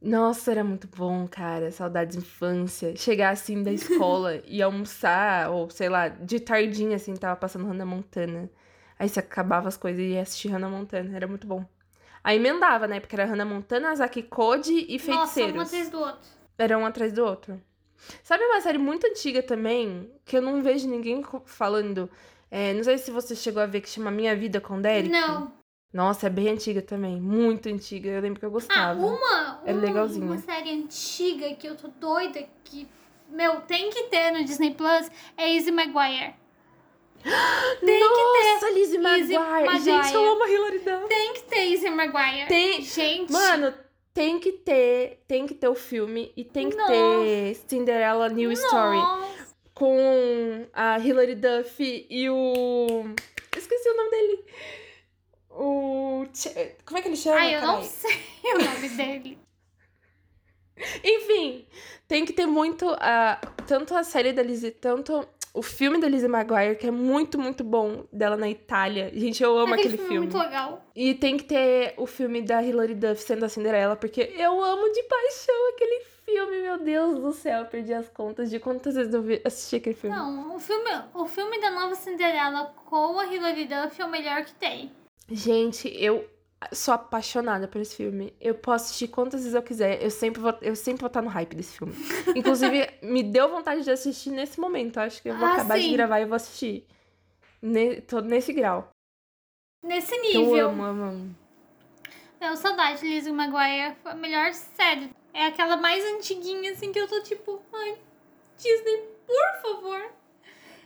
Nossa, 0.00 0.50
era 0.50 0.62
muito 0.62 0.86
bom, 0.86 1.26
cara. 1.26 1.72
Saudades 1.72 2.16
de 2.16 2.22
infância. 2.22 2.94
Chegar 2.94 3.30
assim 3.30 3.62
da 3.62 3.72
escola 3.72 4.40
e 4.46 4.60
almoçar, 4.60 5.50
ou 5.50 5.70
sei 5.70 5.88
lá, 5.88 6.08
de 6.08 6.38
tardinha, 6.40 6.96
assim, 6.96 7.14
tava 7.14 7.36
passando 7.36 7.66
Hannah 7.66 7.86
Montana. 7.86 8.50
Aí 8.98 9.08
você 9.08 9.20
acabava 9.20 9.66
as 9.66 9.78
coisas 9.78 10.00
e 10.00 10.08
ia 10.10 10.20
assistir 10.20 10.48
Hannah 10.48 10.68
Montana. 10.68 11.16
Era 11.16 11.26
muito 11.26 11.46
bom. 11.46 11.64
Aí 12.22 12.36
emendava, 12.36 12.86
né? 12.86 13.00
Porque 13.00 13.16
era 13.16 13.24
Hannah 13.24 13.46
Montana, 13.46 13.94
Zack 13.96 14.22
Code 14.24 14.72
e 14.72 14.98
nossa, 15.08 15.42
um 15.42 15.54
Feiticeiros. 15.54 15.66
atrás 15.68 15.90
do 15.90 15.98
outro. 15.98 16.30
Era 16.58 16.78
um 16.78 16.86
atrás 16.86 17.12
do 17.12 17.24
outro. 17.24 17.60
Sabe 18.22 18.44
uma 18.44 18.60
série 18.60 18.78
muito 18.78 19.06
antiga 19.06 19.42
também, 19.42 20.10
que 20.24 20.36
eu 20.36 20.42
não 20.42 20.62
vejo 20.62 20.88
ninguém 20.88 21.22
falando? 21.46 22.10
É, 22.50 22.72
não 22.74 22.84
sei 22.84 22.98
se 22.98 23.10
você 23.10 23.34
chegou 23.34 23.62
a 23.62 23.66
ver, 23.66 23.80
que 23.80 23.88
chama 23.88 24.10
Minha 24.10 24.36
Vida 24.36 24.60
com 24.60 24.80
Derek. 24.80 25.08
Não. 25.08 25.52
Nossa, 25.92 26.26
é 26.26 26.30
bem 26.30 26.48
antiga 26.48 26.82
também. 26.82 27.20
Muito 27.20 27.68
antiga. 27.68 28.10
Eu 28.10 28.20
lembro 28.20 28.40
que 28.40 28.44
eu 28.44 28.48
Ah, 28.50 28.52
gostava. 28.52 29.00
uma, 29.00 29.62
É 29.64 29.72
uma, 29.72 29.80
legalzinha. 29.80 30.26
uma 30.26 30.38
série 30.38 30.70
antiga 30.70 31.54
que 31.54 31.66
eu 31.68 31.76
tô 31.76 31.88
doida 31.88 32.44
que, 32.64 32.86
meu, 33.30 33.60
tem 33.62 33.90
que 33.90 34.04
ter 34.04 34.32
no 34.32 34.44
Disney 34.44 34.74
Plus 34.74 35.08
é 35.36 35.48
Izzy 35.50 35.70
Maguire. 35.70 36.34
Tem 37.80 38.00
Nossa, 38.00 38.70
Lizzie 38.70 38.98
Lizzie 38.98 39.38
McGuire. 39.38 39.64
Maguire. 39.66 39.80
Gente, 39.84 40.14
eu 40.14 40.32
amo 40.32 40.42
a 40.42 40.48
Hilary 40.50 40.78
Duff. 40.80 41.08
Tem 41.08 41.32
que 41.34 41.42
ter 41.44 41.64
Izzy 41.68 41.90
Maguire. 41.90 42.46
Tem- 42.48 42.82
Gente, 42.82 43.32
Mano, 43.32 43.72
tem 44.14 44.38
que 44.38 44.52
ter, 44.52 45.24
tem 45.26 45.44
que 45.44 45.54
ter 45.54 45.68
o 45.68 45.74
filme 45.74 46.32
e 46.36 46.44
tem 46.44 46.70
que 46.70 46.76
ter 46.76 47.54
Cinderella 47.68 48.28
New 48.28 48.52
Story 48.52 49.00
com 49.74 50.68
a 50.72 50.98
Hilary 51.00 51.34
Duff 51.34 52.06
e 52.08 52.30
o 52.30 53.04
esqueci 53.56 53.88
o 53.90 53.96
nome 53.96 54.10
dele. 54.10 54.44
O 55.50 56.26
como 56.84 56.98
é 56.98 57.02
que 57.02 57.08
ele 57.08 57.16
chama? 57.16 57.38
Ai, 57.38 57.56
eu 57.56 57.60
não 57.60 57.74
carai? 57.74 57.84
sei 57.84 58.14
o 58.54 58.58
nome 58.64 58.88
dele. 58.88 59.38
Enfim, 61.04 61.66
tem 62.06 62.24
que 62.24 62.32
ter 62.32 62.46
muito 62.46 62.88
a 63.00 63.40
tanto 63.66 63.94
a 63.96 64.04
série 64.04 64.32
da 64.32 64.42
Lizzie, 64.42 64.70
tanto 64.70 65.26
o 65.54 65.62
filme 65.62 65.98
da 66.00 66.08
Lizzie 66.08 66.28
Maguire, 66.28 66.76
que 66.76 66.88
é 66.88 66.90
muito, 66.90 67.38
muito 67.38 67.62
bom, 67.62 68.04
dela 68.12 68.36
na 68.36 68.50
Itália. 68.50 69.10
Gente, 69.14 69.40
eu 69.42 69.56
amo 69.56 69.72
aquele, 69.74 69.96
filme 69.96 70.16
é 70.16 70.18
muito 70.18 70.36
legal. 70.36 70.84
E 70.96 71.14
tem 71.14 71.36
que 71.36 71.44
ter 71.44 71.94
o 71.96 72.06
filme 72.06 72.42
da 72.42 72.60
Hilary 72.60 72.94
Duff 72.96 73.22
sendo 73.22 73.44
a 73.44 73.48
Cinderela, 73.48 73.94
porque 73.94 74.34
eu 74.36 74.60
amo 74.62 74.92
de 74.92 75.02
paixão 75.04 75.68
aquele 75.72 76.04
filme, 76.24 76.60
meu 76.62 76.78
Deus 76.78 77.18
do 77.20 77.32
céu. 77.32 77.60
Eu 77.60 77.66
perdi 77.66 77.94
as 77.94 78.08
contas 78.08 78.50
de 78.50 78.58
quantas 78.58 78.96
vezes 78.96 79.14
eu 79.14 79.22
vi- 79.22 79.40
assisti 79.44 79.76
aquele 79.76 79.94
filme. 79.94 80.16
Não, 80.16 80.56
o 80.56 80.58
filme, 80.58 80.90
o 81.14 81.24
filme 81.24 81.60
da 81.60 81.70
nova 81.70 81.94
Cinderela 81.94 82.74
com 82.84 83.16
a 83.20 83.26
Hilary 83.32 83.66
Duff 83.66 84.02
é 84.02 84.04
o 84.04 84.10
melhor 84.10 84.44
que 84.44 84.54
tem. 84.54 84.90
Gente, 85.30 85.88
eu 85.88 86.26
sou 86.72 86.94
apaixonada 86.94 87.66
por 87.68 87.80
esse 87.80 87.96
filme. 87.96 88.34
Eu 88.40 88.54
posso 88.54 88.86
assistir 88.86 89.08
quantas 89.08 89.40
vezes 89.40 89.54
eu 89.54 89.62
quiser. 89.62 90.02
Eu 90.02 90.10
sempre 90.10 90.40
vou, 90.40 90.54
eu 90.62 90.74
sempre 90.76 91.00
vou 91.00 91.08
estar 91.08 91.22
no 91.22 91.28
hype 91.28 91.54
desse 91.54 91.76
filme. 91.78 91.94
Inclusive, 92.36 92.88
me 93.02 93.22
deu 93.22 93.48
vontade 93.48 93.82
de 93.82 93.90
assistir 93.90 94.30
nesse 94.30 94.60
momento. 94.60 94.98
Acho 94.98 95.20
que 95.22 95.28
eu 95.30 95.36
vou 95.36 95.46
Ah, 95.46 95.52
acabar 95.52 95.78
de 95.78 95.84
sim. 95.84 95.92
gravar 95.92 96.18
e 96.20 96.22
eu 96.22 96.28
vou 96.28 96.36
assistir. 96.36 96.86
Ne, 97.62 98.00
tô 98.02 98.20
nesse 98.20 98.52
grau. 98.52 98.90
Nesse 99.82 100.18
Que 100.20 100.36
eu 100.36 100.42
nível. 100.42 100.68
amo, 100.70 100.82
amo, 100.84 101.02
amo. 101.04 101.36
Meu, 102.40 102.56
saudade 102.56 103.00
de 103.00 103.08
Lizzie 103.08 103.32
Maguire. 103.32 103.94
Foi 104.02 104.12
a 104.12 104.14
melhor 104.14 104.52
série. 104.52 105.10
É 105.32 105.46
aquela 105.46 105.76
mais 105.76 106.04
antiguinha, 106.04 106.72
assim, 106.72 106.92
que 106.92 106.98
eu 106.98 107.08
tô 107.08 107.22
tipo, 107.22 107.60
ai, 107.72 107.96
Disney, 108.56 109.02
por 109.26 109.62
favor. 109.62 110.00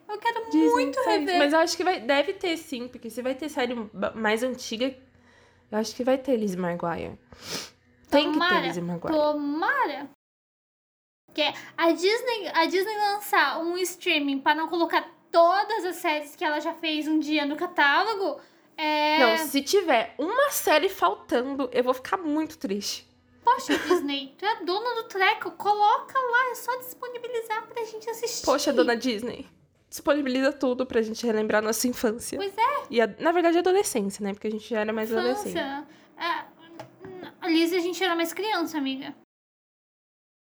Eu 0.09 0.18
quero 0.18 0.45
Disney, 0.47 0.68
muito 0.70 0.99
rever. 1.03 1.39
Mas 1.39 1.53
eu 1.53 1.59
acho 1.59 1.76
que 1.76 1.85
vai, 1.85 2.01
deve 2.01 2.33
ter 2.33 2.57
sim, 2.57 2.89
porque 2.89 3.11
se 3.11 3.20
vai 3.20 3.35
ter 3.35 3.49
série 3.51 3.74
mais 4.14 4.43
antiga, 4.43 4.95
eu 5.71 5.79
acho 5.79 5.95
que 5.95 6.05
vai 6.05 6.19
ter 6.19 6.37
Lizzie 6.37 6.59
Maguire. 6.59 7.19
Tem 8.11 8.33
que 8.33 8.39
ter 8.39 8.45
Tomara, 8.45 8.66
Lizzie 8.66 8.83
Maguire. 8.83 9.14
Tomara. 9.14 10.11
Que 11.35 11.43
a 11.77 11.93
Disney, 11.93 12.49
a 12.55 12.66
Disney 12.66 12.97
lançar 12.97 13.61
um 13.61 13.77
streaming 13.79 14.41
pra 14.41 14.55
não 14.55 14.69
colocar 14.69 15.09
todas 15.31 15.85
as 15.85 15.97
séries 15.97 16.35
que 16.35 16.45
ela 16.45 16.61
já 16.61 16.73
fez 16.75 17.07
um 17.07 17.19
dia 17.19 17.45
no 17.45 17.57
catálogo, 17.57 18.41
é... 18.77 19.19
Não, 19.19 19.47
se 19.47 19.61
tiver 19.61 20.14
uma 20.16 20.51
série 20.51 20.89
faltando, 20.89 21.69
eu 21.73 21.83
vou 21.83 21.93
ficar 21.93 22.16
muito 22.16 22.57
triste. 22.59 23.07
Poxa, 23.45 23.77
Disney, 23.79 24.35
tu 24.39 24.45
é 24.45 24.64
dona 24.64 24.95
do 24.95 25.09
treco, 25.09 25.51
coloca 25.53 26.19
lá, 26.19 26.51
é 26.51 26.55
só 26.55 26.77
disponibilizar 26.79 27.66
pra 27.66 27.85
gente 27.85 28.09
assistir. 28.09 28.45
Poxa, 28.45 28.73
dona 28.73 28.97
Disney. 28.97 29.49
Disponibiliza 29.89 30.53
tudo 30.53 30.84
pra 30.86 31.01
gente 31.03 31.24
relembrar 31.26 31.62
nossa 31.62 31.86
infância. 31.89 32.39
Pois 32.39 32.57
é. 32.57 32.86
E, 32.91 33.01
a- 33.01 33.14
na 33.18 33.32
verdade, 33.32 33.59
adolescência, 33.59 34.22
né? 34.24 34.32
Porque 34.34 34.47
a 34.49 34.51
gente 34.51 34.68
já 34.68 34.80
era 34.80 34.93
mais 34.93 35.12
adolescente. 35.12 35.51
Infância. 35.59 35.86
É, 36.16 36.45
a 37.41 37.49
Liz, 37.49 37.72
a 37.72 37.78
gente 37.78 38.03
era 38.03 38.14
mais 38.14 38.32
criança, 38.32 38.76
amiga. 38.78 39.14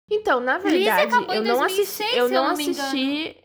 Então, 0.10 0.40
na 0.40 0.58
Lizzie 0.58 0.72
verdade, 0.84 1.02
acabou 1.16 1.34
em 1.34 1.38
eu 1.38 1.44
não 1.44 1.58
2006, 1.60 1.90
assisti. 1.90 2.18
Eu 2.18 2.28
se 2.28 2.34
eu 2.34 2.38
não 2.42 2.48
não 2.48 2.52
assisti. 2.54 3.38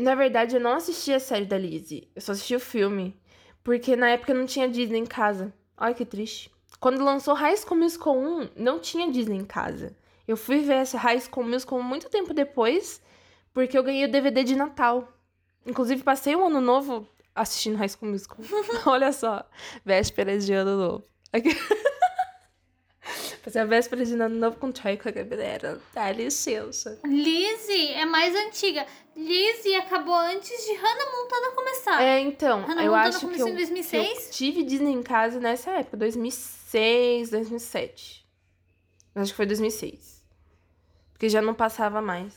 Na 0.00 0.14
verdade, 0.14 0.56
eu 0.56 0.60
não 0.60 0.72
assisti 0.74 1.12
a 1.12 1.20
série 1.20 1.44
da 1.44 1.58
Lizzie. 1.58 2.10
Eu 2.14 2.20
só 2.22 2.32
assisti 2.32 2.54
o 2.54 2.60
filme. 2.60 3.18
Porque 3.62 3.96
na 3.96 4.10
época 4.10 4.34
não 4.34 4.44
tinha 4.46 4.68
Disney 4.68 4.98
em 4.98 5.06
casa. 5.06 5.52
Olha 5.76 5.94
que 5.94 6.04
triste. 6.04 6.50
Quando 6.78 7.02
lançou 7.02 7.32
High 7.34 7.56
School 7.56 7.78
Musical 7.80 8.16
1, 8.16 8.50
não 8.56 8.78
tinha 8.78 9.10
Disney 9.10 9.38
em 9.38 9.44
casa. 9.44 9.96
Eu 10.28 10.36
fui 10.36 10.60
ver 10.60 10.74
essa 10.74 10.98
High 10.98 11.20
School 11.20 11.46
Musical 11.46 11.82
muito 11.82 12.10
tempo 12.10 12.34
depois, 12.34 13.00
porque 13.54 13.78
eu 13.78 13.82
ganhei 13.82 14.04
o 14.04 14.10
DVD 14.10 14.44
de 14.44 14.56
Natal. 14.56 15.08
Inclusive, 15.64 16.02
passei 16.02 16.36
um 16.36 16.46
ano 16.46 16.60
novo 16.60 17.08
assistindo 17.34 17.76
High 17.76 17.88
School 17.88 18.10
Musical. 18.10 18.38
Olha 18.84 19.12
só. 19.12 19.48
Vésperas 19.84 20.44
de 20.44 20.52
ano 20.52 20.76
novo. 20.76 21.04
Passei 23.44 23.60
a 23.60 23.66
véspera 23.66 24.02
de 24.04 24.14
ano 24.14 24.34
novo 24.36 24.56
com 24.56 24.72
Troy 24.72 24.96
com 24.96 25.06
a 25.08 25.12
galera. 25.12 25.78
Dá 25.92 26.10
licença. 26.10 26.98
Lizzie 27.04 27.92
é 27.92 28.06
mais 28.06 28.34
antiga. 28.34 28.86
Lizzie 29.14 29.76
acabou 29.76 30.14
antes 30.14 30.64
de 30.64 30.72
Hannah 30.72 31.12
Montana 31.12 31.50
começar. 31.54 32.02
É, 32.02 32.20
então, 32.20 32.62
Hannah 32.62 32.82
eu 32.82 32.92
Montana 32.92 33.08
acho 33.08 33.18
que 33.18 33.26
eu, 33.26 33.30
em 33.30 33.34
que 33.34 33.42
eu 33.42 33.54
2006? 33.54 34.30
tive 34.32 34.62
Disney 34.62 34.92
em 34.92 35.02
casa 35.02 35.38
nessa 35.38 35.72
época, 35.72 35.98
2006, 35.98 37.30
2007. 37.30 38.26
Acho 39.14 39.30
que 39.32 39.36
foi 39.36 39.44
2006. 39.44 40.24
Porque 41.12 41.28
já 41.28 41.42
não 41.42 41.52
passava 41.54 42.00
mais. 42.00 42.32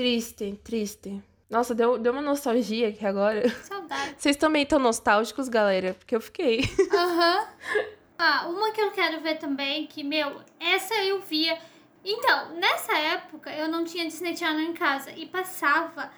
Triste, 0.00 0.58
triste. 0.64 1.22
Nossa, 1.50 1.74
deu, 1.74 1.98
deu 1.98 2.14
uma 2.14 2.22
nostalgia 2.22 2.88
aqui 2.88 3.04
agora. 3.04 3.46
Saudade. 3.50 4.14
Vocês 4.16 4.34
também 4.34 4.62
estão 4.62 4.78
nostálgicos, 4.78 5.46
galera? 5.46 5.92
Porque 5.92 6.16
eu 6.16 6.22
fiquei. 6.22 6.62
Aham. 6.90 7.46
Ah, 8.16 8.46
uma 8.48 8.72
que 8.72 8.80
eu 8.80 8.90
quero 8.92 9.20
ver 9.20 9.36
também, 9.36 9.86
que, 9.86 10.02
meu, 10.02 10.40
essa 10.58 10.94
eu 10.94 11.20
via. 11.20 11.58
Então, 12.02 12.54
nessa 12.54 12.96
época 12.96 13.52
eu 13.52 13.68
não 13.68 13.84
tinha 13.84 14.06
Disney 14.06 14.34
Channel 14.34 14.70
em 14.70 14.72
casa 14.72 15.10
e 15.10 15.26
passava 15.26 16.10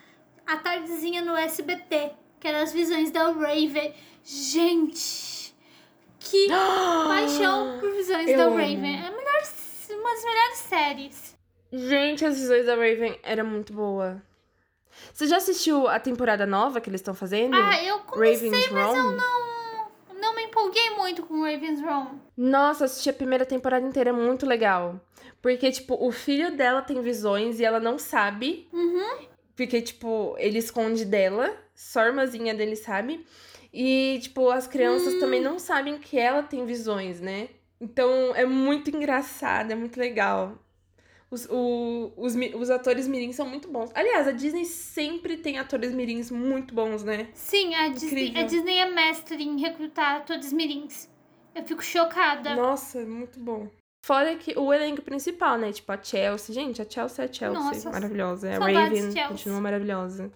a 0.47 0.57
tardezinha 0.59 1.21
no 1.21 1.37
SBT, 1.37 2.13
que 2.39 2.47
eram 2.47 2.61
as 2.61 2.73
visões 2.73 3.11
da 3.11 3.33
Raven. 3.33 3.93
Gente, 4.23 5.53
que 6.21 6.47
paixão 7.09 7.81
por 7.81 7.91
visões 7.91 8.31
Eu 8.31 8.39
da. 8.39 8.49
Raven. 8.49 9.07
É 9.07 9.11
uma 9.11 9.23
das 10.13 10.25
melhores 10.25 10.59
séries. 10.59 11.32
Gente, 11.73 12.25
as 12.25 12.39
visões 12.39 12.67
da 12.67 12.75
Raven 12.75 13.19
era 13.23 13.43
muito 13.43 13.73
boa. 13.73 14.23
Você 15.13 15.27
já 15.27 15.39
assistiu 15.39 15.89
a 15.89 15.99
temporada 15.99 16.45
nova 16.45 16.81
que 16.81 16.91
eles 16.91 17.01
estão 17.01 17.15
fazendo? 17.15 17.57
Ah, 17.57 17.83
eu 17.83 18.01
comecei, 18.01 18.51
Raven's 18.51 18.71
mas 18.73 18.95
eu 18.95 19.03
Room? 19.03 19.17
não, 19.17 20.21
não 20.21 20.35
me 20.35 20.43
empolguei 20.45 20.91
muito 20.91 21.23
com 21.23 21.41
Raven's 21.43 21.81
Room. 21.81 22.19
Nossa, 22.37 22.85
assisti 22.85 23.09
a 23.09 23.13
primeira 23.15 23.47
temporada 23.47 23.87
inteira, 23.87 24.11
é 24.11 24.13
muito 24.13 24.45
legal. 24.45 25.01
Porque, 25.41 25.71
tipo, 25.73 25.97
o 25.99 26.13
filho 26.13 26.55
dela 26.55 26.83
tem 26.83 27.01
visões 27.01 27.59
e 27.59 27.65
ela 27.65 27.81
não 27.81 27.99
sabe. 27.99 28.69
Uhum. 28.73 29.27
Porque, 29.57 29.81
tipo, 29.81 30.35
ele 30.39 30.59
esconde 30.59 31.05
dela, 31.07 31.57
só 31.75 32.01
a 32.01 32.07
irmãzinha 32.07 32.55
dele 32.55 32.77
sabe. 32.77 33.27
E, 33.73 34.19
tipo, 34.23 34.51
as 34.51 34.67
crianças 34.67 35.15
também 35.15 35.41
Hum. 35.41 35.45
não 35.45 35.59
sabem 35.59 35.99
que 35.99 36.19
ela 36.19 36.43
tem 36.43 36.67
visões, 36.67 37.19
né? 37.21 37.49
Então, 37.81 38.35
é 38.37 38.45
muito 38.45 38.95
engraçado, 38.95 39.71
é 39.73 39.75
muito 39.75 39.99
legal. 39.99 40.59
Os, 41.33 41.47
o- 41.51 42.13
os, 42.15 42.35
os 42.61 42.69
atores 42.69 43.09
mirins 43.09 43.37
são 43.37 43.49
muito 43.49 43.67
bons. 43.67 43.91
Aliás, 43.95 44.29
a 44.29 44.33
Disney 44.33 44.67
sempre 44.67 45.39
tem 45.39 45.59
atores 45.59 45.91
mirins 45.95 46.31
muito 46.31 46.75
bons, 46.75 47.03
né? 47.03 47.29
Sim, 47.33 47.75
a 47.75 47.89
Disney, 47.89 48.27
Incrível. 48.29 48.43
a 48.43 48.45
Disney 48.47 48.77
é 48.79 48.91
mestre 48.91 49.43
em 49.43 49.59
recrutar 49.59 50.17
atores 50.17 50.53
mirins. 50.53 51.09
Eu 51.55 51.65
fico 51.65 51.83
chocada. 51.83 52.55
Nossa, 52.55 53.01
muito 53.07 53.41
bom. 53.41 53.67
Fora 54.05 54.37
que 54.37 54.53
o 54.59 54.75
elenco 54.75 55.01
principal, 55.01 55.57
né? 55.57 55.73
Tipo, 55.73 55.93
a 55.93 56.03
Chelsea. 56.03 56.55
Gente, 56.55 56.83
a 56.83 56.87
Chelsea 56.89 57.25
é 57.25 57.29
a 57.29 57.33
Chelsea. 57.33 57.59
Nossa, 57.63 57.91
maravilhosa. 57.91 58.51
A 58.51 58.53
saudades, 58.59 58.77
Raven 58.77 59.01
Chelsea. 59.01 59.29
continua 59.29 59.61
maravilhosa. 59.63 60.31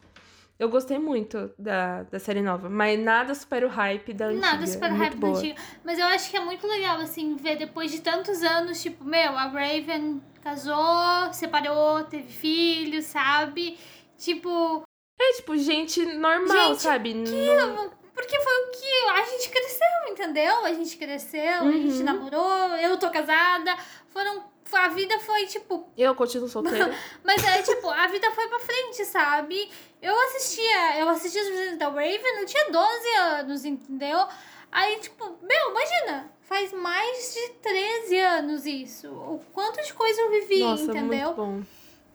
Eu 0.59 0.70
gostei 0.70 0.99
muito 0.99 1.51
da, 1.59 2.05
da 2.05 2.18
série 2.18 2.40
nova, 2.40 2.70
mas 2.70 2.99
nada 2.99 3.34
supera 3.34 3.66
o 3.66 3.68
hype 3.68 4.14
da 4.14 4.28
antiga. 4.28 4.40
Nada 4.40 4.66
super 4.66 4.86
é 4.86 4.88
muito 4.88 5.01
hype 5.03 5.18
da 5.18 5.28
antiga. 5.28 5.55
Mas 5.84 5.99
eu 5.99 6.07
acho 6.07 6.30
que 6.30 6.36
é 6.38 6.40
muito 6.40 6.66
legal, 6.66 6.97
assim, 7.01 7.36
ver 7.36 7.57
depois 7.57 7.90
de 7.92 8.01
tantos 8.01 8.42
anos, 8.42 8.80
tipo, 8.80 9.05
meu, 9.05 9.36
a 9.36 9.44
Raven 9.49 10.22
casou, 10.51 11.32
separou, 11.32 12.05
teve 12.05 12.32
filhos, 12.32 13.07
sabe? 13.07 13.76
Tipo, 14.16 14.82
É 15.18 15.32
tipo 15.34 15.57
gente 15.57 16.05
normal, 16.07 16.68
Gente, 16.68 16.82
sabe? 16.82 17.14
Não- 17.14 17.90
porque 18.14 18.40
foi 18.40 18.53
o 18.64 18.70
que 18.70 19.09
a 19.11 19.24
gente 19.24 19.49
cresceu, 19.51 20.09
entendeu? 20.11 20.64
A 20.64 20.72
gente 20.72 20.97
cresceu, 20.97 21.62
a 21.64 21.70
gente 21.72 21.99
Uhum. 21.99 22.05
namorou, 22.05 22.68
eu 22.78 22.97
tô 22.99 23.11
casada. 23.11 23.76
Foram. 24.11 24.55
A 24.72 24.88
vida 24.88 25.16
foi, 25.20 25.47
tipo, 25.47 25.88
Eu 25.97 26.12
continuo 26.16 26.49
solteira. 26.49 26.92
Mas 27.24 27.42
é 27.44 27.62
tipo, 27.62 27.88
a 27.88 28.07
vida 28.09 28.28
foi 28.32 28.49
pra 28.49 28.59
frente, 28.59 29.05
sabe? 29.05 29.70
Eu 30.03 30.18
assistia, 30.24 30.99
eu 30.99 31.09
assistia 31.09 31.40
as 31.40 31.49
visitas 31.49 31.78
da 31.78 31.86
Raven, 31.88 32.40
eu 32.40 32.47
tinha 32.47 32.70
12 32.72 33.09
anos, 33.16 33.64
entendeu? 33.64 34.26
Aí, 34.72 34.99
tipo, 34.99 35.24
meu, 35.40 35.70
imagina, 35.70 36.32
faz 36.47 36.72
mais 36.72 37.34
de 37.34 37.49
13 37.61 38.18
anos 38.18 38.66
isso. 38.66 39.09
O 39.09 39.40
quanto 39.53 39.82
de 39.82 39.92
coisa 39.92 40.20
eu 40.22 40.30
vivi, 40.30 40.61
Nossa, 40.61 40.84
entendeu? 40.84 41.34
muito 41.34 41.34
bom. 41.36 41.62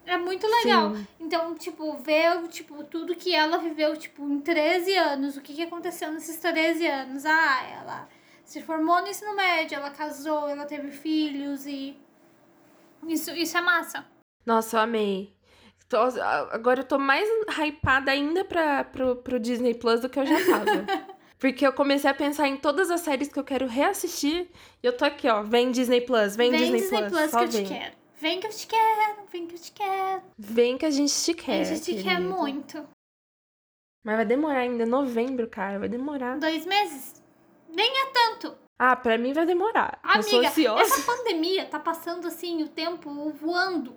É 0.06 0.18
muito 0.18 0.48
legal. 0.48 0.96
Sim. 0.96 1.08
Então, 1.20 1.54
tipo, 1.56 1.98
ver 2.00 2.48
tipo, 2.48 2.84
tudo 2.84 3.16
que 3.16 3.36
ela 3.36 3.58
viveu, 3.58 3.96
tipo, 3.96 4.24
em 4.28 4.40
13 4.40 4.96
anos, 4.96 5.38
o 5.38 5.42
que, 5.42 5.54
que 5.54 5.62
aconteceu 5.64 6.12
nesses 6.12 6.38
13 6.38 6.88
anos. 6.88 7.26
Ah, 7.26 7.64
ela 7.82 8.10
se 8.44 8.62
formou 8.62 9.02
no 9.02 9.08
ensino 9.08 9.36
médio, 9.36 9.76
ela 9.76 9.92
casou, 9.92 10.50
ela 10.50 10.66
teve 10.66 10.92
filhos 10.92 11.66
e. 11.66 11.96
Isso, 13.08 13.32
isso 13.32 13.58
é 13.58 13.62
massa. 13.62 14.06
Nossa, 14.46 14.78
eu 14.78 14.82
amei. 14.82 15.34
Tô- 15.88 15.98
agora 16.52 16.80
eu 16.80 16.86
tô 16.86 16.98
mais 16.98 17.28
hypada 17.60 18.12
ainda 18.12 18.46
pra, 18.46 18.84
pro, 18.86 19.18
pro 19.18 19.40
Disney 19.40 19.74
Plus 19.74 20.00
do 20.00 20.10
que 20.10 20.20
eu 20.20 20.26
já 20.26 20.38
tava. 20.46 20.86
Porque 21.42 21.66
eu 21.66 21.74
comecei 21.74 22.08
a 22.08 22.14
pensar 22.14 22.48
em 22.48 22.56
todas 22.56 22.92
as 22.92 23.02
séries 23.02 23.28
que 23.28 23.39
eu 23.39 23.44
quero 23.44 23.66
reassistir. 23.66 24.48
E 24.82 24.86
eu 24.86 24.96
tô 24.96 25.04
aqui, 25.04 25.28
ó. 25.28 25.42
Vem 25.42 25.72
Disney 25.72 26.02
Plus, 26.02 26.36
vem, 26.36 26.52
Disney, 26.52 27.10
Plus. 27.10 27.32
só 27.32 27.39
que 27.39 27.46
eu 27.46 27.50
vem. 27.50 27.64
te 27.64 27.70
quero. 27.74 27.96
Vem 28.20 28.39
que 28.39 28.46
eu 28.46 28.52
te 28.52 28.68
quero, 28.68 29.24
vem 29.32 29.48
que 29.48 29.56
eu 29.56 29.60
te 29.60 29.72
quero. 29.72 30.22
Vem 30.38 30.78
que 30.78 30.86
a 30.86 30.92
gente 30.92 31.12
te 31.12 31.34
quer. 31.34 31.62
a 31.62 31.64
gente 31.64 31.96
te 31.96 32.04
quer 32.04 32.20
muito. 32.20 32.88
Mas 34.06 34.18
vai 34.18 34.26
demorar 34.26 34.60
ainda, 34.60 34.86
novembro, 34.86 35.48
cara. 35.48 35.80
Vai 35.80 35.89
demorar. 35.89 36.38
Dois 36.38 36.64
meses? 36.64 37.20
Nem 37.68 37.89
é 37.89 38.06
tanto. 38.14 38.56
Ah, 38.78 38.96
pra 38.96 39.18
mim 39.18 39.34
vai 39.34 39.48
demorar. 39.48 40.00
eu 40.04 40.12
Amiga, 40.12 40.80
essa 40.80 41.02
pandemia 41.02 41.66
tá 41.66 41.80
passando 41.80 42.28
assim 42.28 42.62
o 42.62 42.68
tempo 42.68 43.32
voando. 43.32 43.96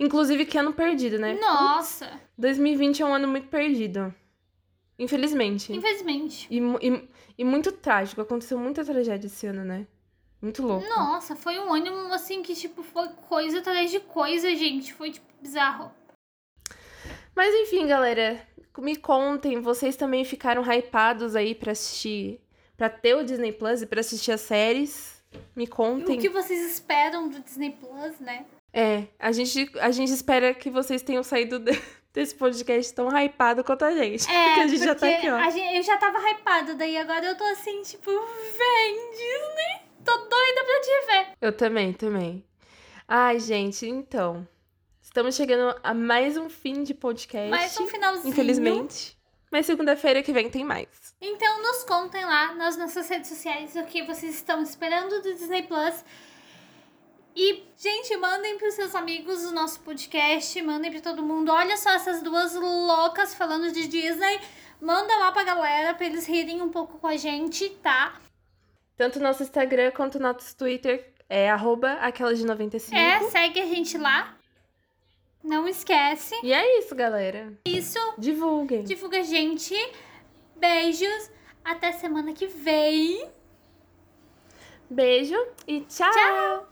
Inclusive, 0.00 0.44
que 0.44 0.58
ano 0.58 0.72
perdido, 0.72 1.20
né? 1.20 1.38
Nossa, 1.40 2.20
2020 2.36 3.00
é 3.00 3.06
um 3.06 3.14
ano 3.14 3.28
muito 3.28 3.46
perdido. 3.46 4.12
Infelizmente. 5.00 5.72
infelizmente. 5.72 6.46
E, 6.50 6.58
e, 6.58 7.08
e 7.38 7.44
muito 7.44 7.72
trágico. 7.72 8.20
Aconteceu 8.20 8.58
muita 8.58 8.84
tragédia 8.84 9.26
esse 9.26 9.46
ano, 9.46 9.64
né? 9.64 9.86
Muito 10.42 10.62
louco. 10.62 10.86
Nossa, 10.88 11.34
foi 11.34 11.58
um 11.58 11.72
ano 11.72 12.12
assim 12.12 12.42
que, 12.42 12.54
tipo, 12.54 12.82
foi 12.82 13.08
coisa 13.28 13.58
atrás 13.58 13.90
de 13.90 13.98
coisa, 14.00 14.54
gente. 14.54 14.92
Foi, 14.94 15.10
tipo, 15.10 15.26
bizarro. 15.40 15.90
Mas 17.34 17.54
enfim, 17.54 17.86
galera. 17.86 18.40
Me 18.78 18.96
contem, 18.96 19.60
vocês 19.60 19.96
também 19.96 20.24
ficaram 20.24 20.62
hypados 20.62 21.34
aí 21.34 21.54
pra 21.54 21.72
assistir. 21.72 22.40
Pra 22.76 22.88
ter 22.88 23.14
o 23.14 23.22
Disney 23.24 23.52
Plus 23.52 23.82
e 23.82 23.86
pra 23.86 24.00
assistir 24.00 24.32
as 24.32 24.40
séries? 24.40 25.22
Me 25.54 25.66
contem. 25.66 26.16
O 26.16 26.20
que 26.20 26.28
vocês 26.30 26.72
esperam 26.72 27.28
do 27.28 27.40
Disney 27.40 27.72
Plus, 27.72 28.18
né? 28.20 28.46
É, 28.72 29.04
a 29.18 29.32
gente, 29.32 29.70
a 29.80 29.90
gente 29.90 30.12
espera 30.12 30.54
que 30.54 30.70
vocês 30.70 31.02
tenham 31.02 31.22
saído 31.22 31.58
de- 31.60 31.78
desse 32.12 32.34
podcast 32.34 32.94
tão 32.94 33.08
hypado 33.08 33.62
quanto 33.64 33.84
a 33.84 33.92
gente. 33.92 34.28
É, 34.30 34.44
porque 34.48 34.60
a 34.60 34.66
gente 34.66 34.84
já 34.84 34.94
tá 34.94 35.08
aqui, 35.08 35.30
ó. 35.30 35.50
gente- 35.50 35.76
eu 35.76 35.82
já 35.82 35.96
tava 35.96 36.18
hypada, 36.30 36.74
daí 36.74 36.96
agora 36.96 37.24
eu 37.26 37.36
tô 37.36 37.44
assim, 37.44 37.82
tipo, 37.82 38.10
vem, 38.10 39.10
Disney. 39.10 39.90
Tô 40.04 40.16
doida 40.16 40.64
pra 40.64 40.80
te 40.80 41.06
ver. 41.06 41.26
Eu 41.40 41.52
também, 41.52 41.92
também. 41.92 42.44
Ai, 43.06 43.38
gente, 43.38 43.86
então. 43.86 44.46
Estamos 45.02 45.34
chegando 45.34 45.78
a 45.82 45.92
mais 45.92 46.36
um 46.36 46.48
fim 46.48 46.82
de 46.84 46.94
podcast. 46.94 47.50
Mais 47.50 47.76
um 47.78 47.86
finalzinho. 47.86 48.28
Infelizmente. 48.28 49.18
Mas 49.50 49.66
segunda-feira 49.66 50.22
que 50.22 50.32
vem 50.32 50.48
tem 50.48 50.64
mais. 50.64 50.86
Então 51.20 51.60
nos 51.62 51.82
contem 51.82 52.24
lá 52.24 52.54
nas 52.54 52.76
nossas 52.76 53.08
redes 53.08 53.28
sociais 53.28 53.74
o 53.74 53.84
que 53.84 54.04
vocês 54.04 54.36
estão 54.36 54.62
esperando 54.62 55.20
do 55.20 55.34
Disney 55.34 55.62
Plus. 55.64 56.04
E, 57.34 57.64
gente, 57.76 58.16
mandem 58.16 58.58
pros 58.58 58.74
seus 58.74 58.94
amigos 58.94 59.44
o 59.44 59.52
nosso 59.52 59.80
podcast, 59.80 60.60
mandem 60.62 60.90
pra 60.90 61.00
todo 61.00 61.22
mundo. 61.22 61.50
Olha 61.52 61.76
só 61.76 61.90
essas 61.90 62.22
duas 62.22 62.54
loucas 62.54 63.34
falando 63.34 63.72
de 63.72 63.86
Disney. 63.86 64.40
Manda 64.80 65.16
lá 65.16 65.30
pra 65.30 65.44
galera 65.44 65.94
pra 65.94 66.06
eles 66.06 66.26
rirem 66.26 66.62
um 66.62 66.70
pouco 66.70 66.98
com 66.98 67.06
a 67.06 67.16
gente, 67.16 67.68
tá? 67.82 68.18
Tanto 68.96 69.18
o 69.18 69.22
nosso 69.22 69.42
Instagram 69.42 69.90
quanto 69.92 70.16
o 70.16 70.20
nosso 70.20 70.56
Twitter 70.56 71.12
é 71.28 71.48
arroba 71.48 71.92
aquela 71.94 72.34
de 72.34 72.44
95. 72.44 72.96
É, 72.96 73.20
segue 73.30 73.60
a 73.60 73.66
gente 73.66 73.96
lá. 73.96 74.36
Não 75.42 75.66
esquece. 75.66 76.34
E 76.42 76.52
é 76.52 76.78
isso, 76.78 76.94
galera. 76.94 77.52
Isso. 77.64 77.98
Divulguem. 78.18 78.84
Divulga 78.84 79.20
a 79.20 79.22
gente. 79.22 79.74
Beijos. 80.56 81.30
Até 81.64 81.92
semana 81.92 82.32
que 82.32 82.46
vem. 82.46 83.26
Beijo 84.88 85.36
e 85.66 85.80
tchau. 85.82 86.10
Tchau. 86.10 86.69